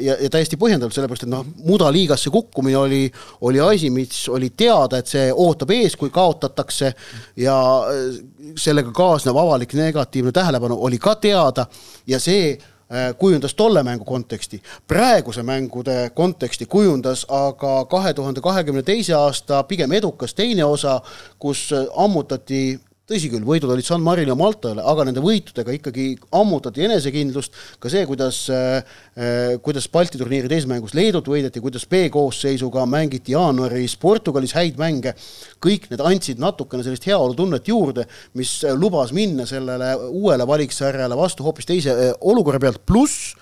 ja, 0.00 0.16
ja 0.20 0.30
täiesti 0.30 0.58
põhjendatult, 0.58 0.96
sellepärast 0.96 1.26
et 1.26 1.30
noh, 1.30 1.44
mudaliigasse 1.66 2.30
kukkumine 2.34 2.76
oli, 2.78 3.04
oli 3.46 3.60
asi, 3.62 3.90
mis 3.94 4.24
oli 4.28 4.50
teada, 4.56 4.98
et 4.98 5.10
see 5.10 5.28
ootab 5.30 5.70
ees, 5.76 5.94
kui 5.96 6.10
kaotatakse 6.10 6.92
ja 7.38 7.56
äh, 7.86 8.18
sellega 8.58 8.92
kaasnev 8.96 9.38
avalik 9.38 9.74
negatiivne 9.78 10.32
tähelepanu 10.34 10.80
oli 10.88 10.98
ka 10.98 11.14
teada 11.22 11.66
ja 12.06 12.18
see 12.20 12.56
äh, 12.56 13.14
kujundas 13.18 13.54
tolle 13.54 13.82
mängu 13.86 14.04
konteksti. 14.04 14.62
praeguse 14.88 15.42
mängude 15.42 16.10
konteksti 16.14 16.66
kujundas 16.66 17.26
aga 17.28 17.84
kahe 17.84 18.14
tuhande 18.14 18.40
kahekümne 18.40 18.82
teise 18.82 19.14
aasta 19.14 19.62
pigem 19.62 19.92
edukas 19.92 20.34
teine 20.34 20.64
osa, 20.64 21.00
kus 21.38 21.70
ammutati 21.96 22.80
tõsi 23.10 23.30
küll, 23.32 23.46
võidud 23.46 23.72
olid 23.74 23.86
San 23.86 24.04
Marino 24.06 24.36
Maltale, 24.38 24.82
aga 24.86 25.06
nende 25.08 25.22
võitudega 25.24 25.74
ikkagi 25.74 26.12
ammutati 26.36 26.84
enesekindlust, 26.86 27.56
ka 27.82 27.90
see, 27.90 28.04
kuidas 28.06 28.44
äh, 28.54 28.92
äh, 29.16 29.56
kuidas 29.64 29.88
Balti 29.90 30.20
turniiri 30.20 30.50
teises 30.50 30.68
mängus 30.70 30.94
Leedut 30.94 31.26
võideti, 31.30 31.62
kuidas 31.62 31.88
B-koosseisuga 31.90 32.86
mängiti 32.90 33.34
jaanuaris 33.34 33.96
Portugalis 34.00 34.54
häid 34.54 34.78
mänge, 34.80 35.16
kõik 35.62 35.88
need 35.90 36.04
andsid 36.06 36.42
natukene 36.42 36.86
sellist 36.86 37.08
heaolutunnet 37.10 37.66
juurde, 37.70 38.06
mis 38.38 38.60
lubas 38.78 39.14
minna 39.16 39.48
sellele 39.48 39.96
uuele 40.10 40.46
valiksarjale 40.46 41.18
vastu 41.18 41.46
hoopis 41.46 41.68
teise 41.68 41.96
äh, 41.96 42.14
olukorra 42.20 42.62
pealt, 42.62 42.84
pluss 42.86 43.34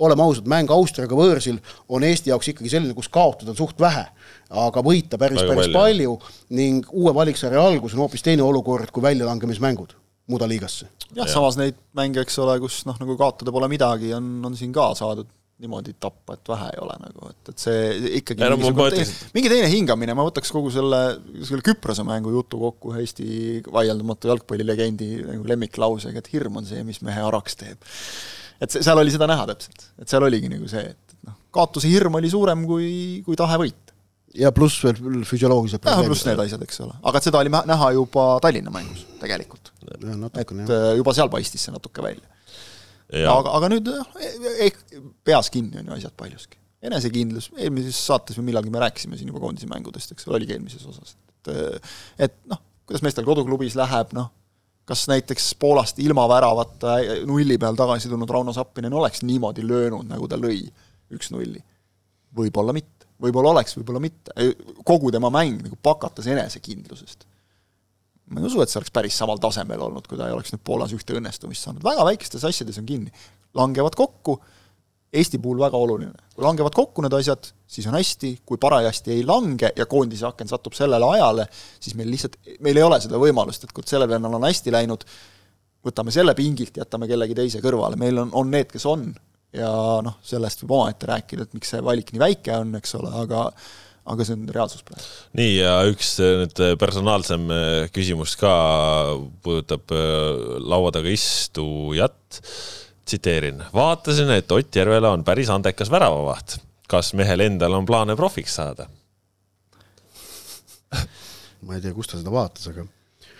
oleme 0.00 0.24
ausad, 0.24 0.48
mäng 0.50 0.70
Austriaga 0.74 1.16
võõrsil 1.16 1.58
on 1.92 2.04
Eesti 2.06 2.32
jaoks 2.32 2.52
ikkagi 2.52 2.72
selline, 2.72 2.96
kus 2.96 3.10
kaotada 3.12 3.52
on 3.52 3.58
suht 3.58 3.80
vähe, 3.80 4.06
aga 4.50 4.84
võita 4.84 5.20
päris, 5.20 5.42
päris 5.42 5.70
palju, 5.70 5.76
palju 5.76 6.16
ning 6.56 6.88
uue 6.92 7.14
valiksarja 7.16 7.62
algus 7.62 7.96
on 7.96 8.04
hoopis 8.04 8.24
teine 8.26 8.46
olukord 8.46 8.92
kui 8.94 9.04
väljalangemismängud 9.04 9.96
Muda 10.30 10.46
liigasse. 10.46 10.86
jah 11.10 11.26
ja., 11.26 11.32
samas 11.32 11.56
neid 11.58 11.74
mänge, 11.96 12.22
eks 12.22 12.36
ole, 12.38 12.54
kus 12.62 12.84
noh, 12.86 12.94
nagu 13.00 13.16
kaotada 13.18 13.50
pole 13.50 13.66
midagi, 13.72 14.12
on, 14.14 14.36
on 14.46 14.54
siin 14.56 14.70
ka 14.74 14.92
saadud 14.98 15.26
niimoodi 15.60 15.92
tappa, 16.00 16.36
et 16.38 16.48
vähe 16.48 16.68
ei 16.72 16.78
ole 16.80 16.94
nagu, 17.02 17.30
et, 17.32 17.50
et 17.52 17.60
see 17.60 17.80
ikkagi 18.20 18.44
ja, 18.44 18.48
no, 18.52 18.70
teine, 18.94 19.04
mingi 19.34 19.50
teine 19.52 19.68
hingamine, 19.68 20.14
ma 20.16 20.24
võtaks 20.24 20.52
kogu 20.54 20.70
selle, 20.72 21.00
selle 21.44 21.64
Küprose 21.66 22.04
mängu 22.06 22.32
jutu 22.32 22.60
kokku 22.62 22.94
Eesti 22.96 23.60
vaieldamatu 23.68 24.30
jalgpallilegendi 24.30 25.10
nagu 25.26 25.50
lemmiklausega, 25.50 26.22
et 26.22 26.30
hirm 26.32 26.62
on 26.62 26.68
see, 26.68 26.80
mis 26.86 27.02
mehe 27.04 27.26
araks 27.26 27.58
teeb 27.60 27.90
et 28.60 28.76
seal 28.76 29.00
oli 29.00 29.12
seda 29.12 29.28
näha 29.30 29.46
täpselt, 29.50 29.86
et 30.00 30.10
seal 30.10 30.26
oligi 30.26 30.50
nagu 30.52 30.68
see, 30.70 30.82
et 30.92 31.16
noh, 31.26 31.36
kaotuse 31.54 31.90
hirm 31.90 32.18
oli 32.20 32.30
suurem 32.32 32.66
kui, 32.68 32.90
kui 33.26 33.38
tahe 33.38 33.58
võita. 33.62 33.96
ja 34.40 34.52
pluss 34.54 34.84
veel 34.84 35.24
füsioloogilised 35.26 35.82
probleemid. 35.82 36.12
pluss 36.12 36.26
need 36.28 36.42
asjad, 36.44 36.62
eks 36.66 36.82
ole, 36.84 36.94
aga 37.02 37.20
et 37.20 37.28
seda 37.28 37.42
oli 37.42 37.52
näha 37.52 37.90
juba 37.96 38.26
Tallinna 38.44 38.72
mängus 38.74 39.06
tegelikult. 39.22 39.72
et 39.88 40.06
jah. 40.06 40.70
Äh, 40.76 40.92
juba 41.00 41.16
seal 41.16 41.32
paistis 41.32 41.66
see 41.66 41.74
natuke 41.74 42.04
välja. 42.04 42.26
aga, 43.10 43.56
aga 43.58 43.72
nüüd 43.72 43.90
eh, 43.90 44.80
peas 45.26 45.50
kinni 45.50 45.80
on 45.82 45.90
ju 45.90 45.98
asjad 45.98 46.16
paljuski. 46.16 46.60
enesekindlus, 46.90 47.50
eelmises 47.60 47.98
saates 48.08 48.38
või 48.38 48.50
millalgi 48.50 48.72
me 48.72 48.80
rääkisime 48.80 49.18
siin 49.18 49.32
juba 49.32 49.42
koondise 49.42 49.68
mängudest, 49.68 50.14
eks 50.14 50.28
ole, 50.28 50.38
oligi 50.38 50.56
eelmises 50.56 50.86
osas, 50.88 51.16
et 51.40 52.28
et 52.28 52.36
noh, 52.48 52.60
kuidas 52.88 53.04
meestel 53.04 53.26
koduklubis 53.26 53.76
läheb, 53.78 54.14
noh, 54.16 54.30
kas 54.90 55.06
näiteks 55.06 55.52
Poolast 55.58 55.98
ilma 56.02 56.26
väravata 56.28 56.96
nulli 57.26 57.58
peal 57.62 57.76
tagasi 57.78 58.10
tulnud 58.10 58.30
Rauno 58.30 58.52
Sappinen 58.52 58.94
oleks 58.98 59.22
niimoodi 59.22 59.62
löönud, 59.66 60.08
nagu 60.10 60.26
ta 60.28 60.38
lõi 60.40 60.64
üks-nulli? 61.14 61.62
võib-olla 62.34 62.74
mitte, 62.74 63.06
võib-olla 63.22 63.52
oleks, 63.54 63.76
võib-olla 63.78 64.02
mitte, 64.02 64.34
kogu 64.86 65.10
tema 65.14 65.30
mäng 65.34 65.62
nagu 65.64 65.78
pakatas 65.82 66.26
enesekindlusest. 66.30 67.26
ma 68.30 68.42
ei 68.42 68.46
usu, 68.46 68.62
et 68.62 68.70
see 68.70 68.78
oleks 68.78 68.94
päris 68.94 69.18
samal 69.18 69.38
tasemel 69.42 69.82
olnud, 69.86 70.06
kui 70.06 70.18
ta 70.18 70.28
ei 70.28 70.34
oleks 70.34 70.54
nüüd 70.54 70.62
Poolas 70.66 70.94
ühte 70.94 71.14
õnnestumist 71.18 71.66
saanud, 71.66 71.86
väga 71.86 72.06
väikestes 72.06 72.46
asjades 72.46 72.78
on 72.82 72.86
kinni. 72.86 73.14
langevad 73.54 73.98
kokku 73.98 74.40
Eesti 75.10 75.40
puhul 75.42 75.58
väga 75.58 75.74
oluline. 75.74 76.14
kui 76.34 76.44
langevad 76.44 76.74
kokku 76.74 77.02
need 77.02 77.14
asjad, 77.18 77.48
siis 77.66 77.86
on 77.90 77.96
hästi, 77.98 78.36
kui 78.46 78.60
parajasti 78.62 79.16
ei 79.16 79.24
lange 79.26 79.72
ja 79.76 79.86
koondise 79.90 80.28
aken 80.28 80.48
satub 80.48 80.76
sellele 80.78 81.08
ajale, 81.16 81.48
siis 81.82 81.96
meil 81.98 82.12
lihtsalt, 82.12 82.38
meil 82.62 82.78
ei 82.78 82.86
ole 82.86 83.00
seda 83.02 83.18
võimalust, 83.18 83.66
et 83.66 83.74
kui 83.74 83.86
sellel 83.90 84.10
vennal 84.10 84.38
on 84.38 84.46
hästi 84.46 84.74
läinud, 84.74 85.02
võtame 85.86 86.14
selle 86.14 86.36
pingilt, 86.38 86.78
jätame 86.78 87.10
kellegi 87.10 87.34
teise 87.34 87.62
kõrvale, 87.64 87.98
meil 87.98 88.22
on, 88.22 88.30
on 88.38 88.50
need, 88.54 88.70
kes 88.70 88.86
on. 88.86 89.10
ja 89.56 89.70
noh, 90.06 90.20
sellest 90.22 90.62
võib 90.62 90.76
omaette 90.78 91.10
rääkida, 91.10 91.48
et 91.48 91.54
miks 91.58 91.72
see 91.74 91.82
valik 91.82 92.12
nii 92.14 92.22
väike 92.22 92.54
on, 92.62 92.76
eks 92.78 92.94
ole, 93.00 93.10
aga 93.24 93.48
aga 94.10 94.24
see 94.26 94.36
on 94.38 94.44
reaalsus 94.54 94.84
praegu. 94.86 95.08
nii, 95.38 95.56
ja 95.58 95.72
üks 95.90 96.12
nüüd 96.22 96.62
personaalsem 96.78 97.50
küsimus 97.94 98.36
ka 98.38 98.52
puudutab 99.42 99.90
laua 100.62 100.94
taga 100.94 101.10
istujat 101.10 102.40
tsiteerin, 103.10 103.64
vaatasin, 103.74 104.30
et 104.30 104.52
Ott 104.52 104.76
Järvela 104.76 105.10
on 105.16 105.24
päris 105.26 105.50
andekas 105.50 105.90
väravavaht. 105.90 106.60
kas 106.90 107.12
mehel 107.14 107.40
endal 107.40 107.72
on 107.78 107.86
plaane 107.86 108.16
profiks 108.18 108.54
saada? 108.58 108.88
ma 111.66 111.76
ei 111.76 111.82
tea, 111.84 111.94
kus 111.94 112.10
ta 112.10 112.18
seda 112.18 112.32
vaatas, 112.34 112.66
aga 112.72 112.86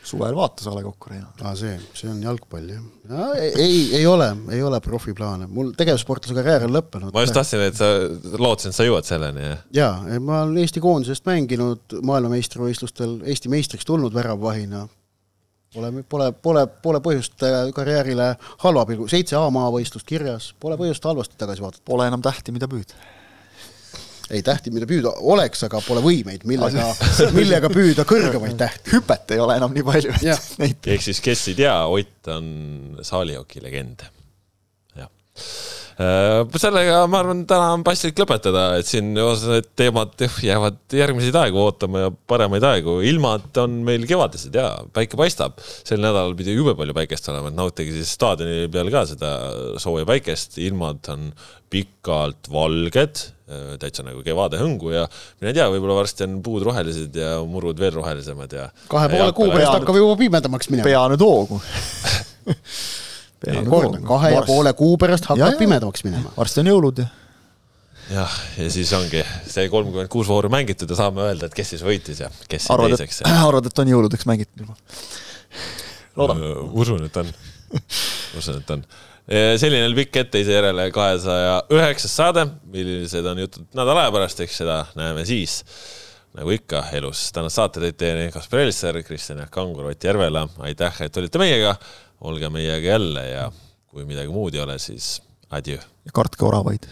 suvel 0.07 0.37
vaatas 0.39 0.69
A 0.71 0.75
Le 0.75 0.85
Coq 0.85 1.09
Arena. 1.09 1.33
aa, 1.43 1.55
see, 1.59 1.73
see 1.95 2.11
on 2.11 2.21
jalgpall, 2.23 2.69
jah 2.71 2.83
ja,. 3.11 3.27
ei, 3.41 3.81
ei 3.99 4.07
ole, 4.07 4.29
ei 4.55 4.63
ole 4.63 4.81
profiplaane, 4.85 5.49
mul 5.51 5.73
tegevsportlase 5.79 6.37
karjäär 6.39 6.69
on 6.69 6.77
lõppenud. 6.79 7.15
ma 7.15 7.25
just 7.27 7.37
tahtsin, 7.37 7.67
et 7.67 7.79
sa, 7.79 7.91
lootsin, 8.39 8.71
et 8.71 8.79
sa 8.79 8.87
jõuad 8.87 9.09
selleni, 9.09 9.45
jah? 9.51 9.67
jaa, 9.83 10.21
ma 10.23 10.45
olen 10.45 10.63
Eesti 10.63 10.83
koondisest 10.85 11.27
mänginud 11.31 12.01
maailmameistrivõistlustel 12.07 13.21
Eesti 13.31 13.53
meistriks 13.53 13.89
tulnud 13.89 14.15
väravvahina 14.15 14.87
Pole, 15.71 16.03
pole, 16.03 16.33
pole, 16.43 16.65
pole 16.83 16.99
põhjust 17.05 17.45
äh, 17.47 17.69
karjäärile 17.75 18.33
halva 18.65 18.83
pilgu, 18.89 19.07
seitse 19.11 19.37
A-maavõistlust 19.39 20.07
kirjas, 20.09 20.49
pole 20.59 20.75
põhjust 20.81 21.05
halvasti 21.07 21.39
tagasi 21.39 21.63
vaadata. 21.63 21.85
Pole 21.87 22.09
enam 22.11 22.23
tähti, 22.27 22.51
mida 22.51 22.67
püüda. 22.71 22.99
ei, 24.31 24.43
tähti, 24.47 24.73
mida 24.75 24.87
püüda 24.91 25.13
oleks, 25.31 25.63
aga 25.67 25.79
pole 25.87 26.03
võimeid, 26.03 26.43
millega 26.51 26.89
millega 27.39 27.71
püüda 27.71 28.03
kõrgemaid 28.07 28.59
tähti. 28.59 28.97
hüpet 28.97 29.37
ei 29.37 29.43
ole 29.43 29.61
enam 29.63 29.75
nii 29.75 29.87
palju, 29.87 30.17
et 30.19 30.59
neid 30.59 30.91
ehk 30.95 31.07
siis, 31.07 31.23
kes 31.23 31.47
ei 31.53 31.61
tea, 31.63 31.77
Ott 31.87 32.31
on 32.35 32.51
saalihoki 33.07 33.63
legend. 33.63 34.03
jah 34.99 35.11
sellega 36.01 37.03
ma 37.11 37.21
arvan, 37.21 37.43
täna 37.49 37.75
on 37.75 37.83
paslik 37.85 38.19
lõpetada, 38.21 38.79
et 38.81 38.89
siin 38.89 39.11
osa 39.21 39.57
need 39.57 39.69
teemad 39.77 40.15
jäävad 40.47 40.79
järgmiseid 40.97 41.37
aegu 41.43 41.61
ootama 41.61 42.07
ja 42.07 42.13
paremaid 42.33 42.65
aegu. 42.65 43.01
ilmad 43.05 43.59
on 43.61 43.81
meil 43.85 44.07
kevadised 44.09 44.55
ja 44.57 44.71
päike 44.95 45.19
paistab. 45.21 45.59
sel 45.61 46.01
nädalal 46.01 46.33
pidi 46.39 46.55
jube 46.57 46.75
palju 46.79 46.97
päikest 46.97 47.29
olema, 47.33 47.51
et 47.51 47.59
nautige 47.59 47.93
siis 47.93 48.15
staadioni 48.17 48.71
peal 48.73 48.93
ka 48.93 49.05
seda 49.13 49.33
sooja 49.83 50.07
päikest. 50.09 50.57
ilmad 50.65 51.11
on 51.13 51.29
pikalt 51.71 52.49
valged, 52.51 53.21
äh, 53.51 53.77
täitsa 53.83 54.07
nagu 54.07 54.25
kevade 54.27 54.59
hõngu 54.63 54.95
ja 54.95 55.05
mine 55.43 55.53
tea, 55.53 55.69
võib-olla 55.75 56.01
varsti 56.01 56.25
on 56.27 56.41
puud 56.47 56.65
rohelised 56.67 57.21
ja 57.21 57.37
murud 57.45 57.79
veel 57.79 57.93
rohelisemad 57.99 58.57
ja. 58.57 58.71
kahe 58.89 59.13
poole 59.13 59.37
kuu 59.37 59.53
pärast 59.53 59.77
hakkab 59.77 60.01
juba 60.01 60.17
pimedamaks 60.23 60.73
minema. 60.73 60.89
pea 60.89 61.05
nüüd 61.13 61.29
hoogu 61.29 61.61
kordan, 63.71 64.03
kahe 64.05 64.35
ja 64.35 64.45
poole 64.47 64.73
kuu 64.79 64.99
pärast 65.01 65.31
hakkab 65.31 65.59
pimedamaks 65.59 66.05
minema. 66.05 66.33
varsti 66.37 66.65
on 66.65 66.73
jõulud 66.73 67.03
ja 67.03 67.09
jah, 68.11 68.39
ja 68.59 68.71
siis 68.73 68.91
ongi 68.97 69.23
see 69.49 69.69
kolmkümmend 69.73 70.11
kuus 70.13 70.29
vooru 70.31 70.51
mängitud 70.53 70.91
ja 70.91 70.99
saame 70.99 71.25
öelda, 71.29 71.51
et 71.51 71.57
kes 71.57 71.75
siis 71.75 71.85
võitis 71.87 72.23
ja 72.25 72.31
kes 72.51 72.67
arvad, 72.75 72.95
teiseks. 72.95 73.23
arvad, 73.49 73.71
et 73.71 73.83
on 73.83 73.93
jõuludeks 73.95 74.27
mängitud 74.31 74.65
juba? 74.65 74.77
loodame. 76.19 76.51
usun, 76.83 77.07
et 77.07 77.17
on. 77.23 77.31
usun, 78.39 78.61
et 78.61 78.75
on. 78.75 78.85
selline 79.63 79.87
oli 79.87 80.03
pikk 80.03 80.23
etteise 80.25 80.57
järele 80.57 80.91
kahesaja 80.95 81.57
üheksas 81.77 82.19
saade, 82.23 82.47
millised 82.73 83.27
on 83.31 83.43
jutud 83.47 83.67
nädala 83.79 84.07
aja 84.07 84.15
pärast, 84.19 84.45
eks 84.45 84.63
seda 84.63 84.83
näeme 84.99 85.25
siis. 85.29 85.61
nagu 86.37 86.53
ikka 86.55 86.85
elus, 86.99 87.29
tänast 87.35 87.59
saate 87.59 87.83
tõid 87.83 87.99
teieni 87.99 88.31
Kaspar 88.35 88.63
Elisser, 88.63 89.01
Kristjan 89.03 89.43
Jaak 89.43 89.51
Kangur, 89.55 89.89
Ott 89.91 90.05
Järvela, 90.05 90.47
aitäh, 90.67 91.03
et 91.07 91.17
olite 91.19 91.43
meiega 91.43 91.75
olge 92.21 92.51
meiega 92.51 92.87
jälle 92.87 93.27
ja 93.29 93.51
kui 93.91 94.05
midagi 94.05 94.33
muud 94.33 94.55
ei 94.55 94.61
ole, 94.61 94.79
siis 94.79 95.23
adjöö. 95.51 95.81
ja 96.05 96.13
kartke 96.13 96.45
oravaid 96.45 96.89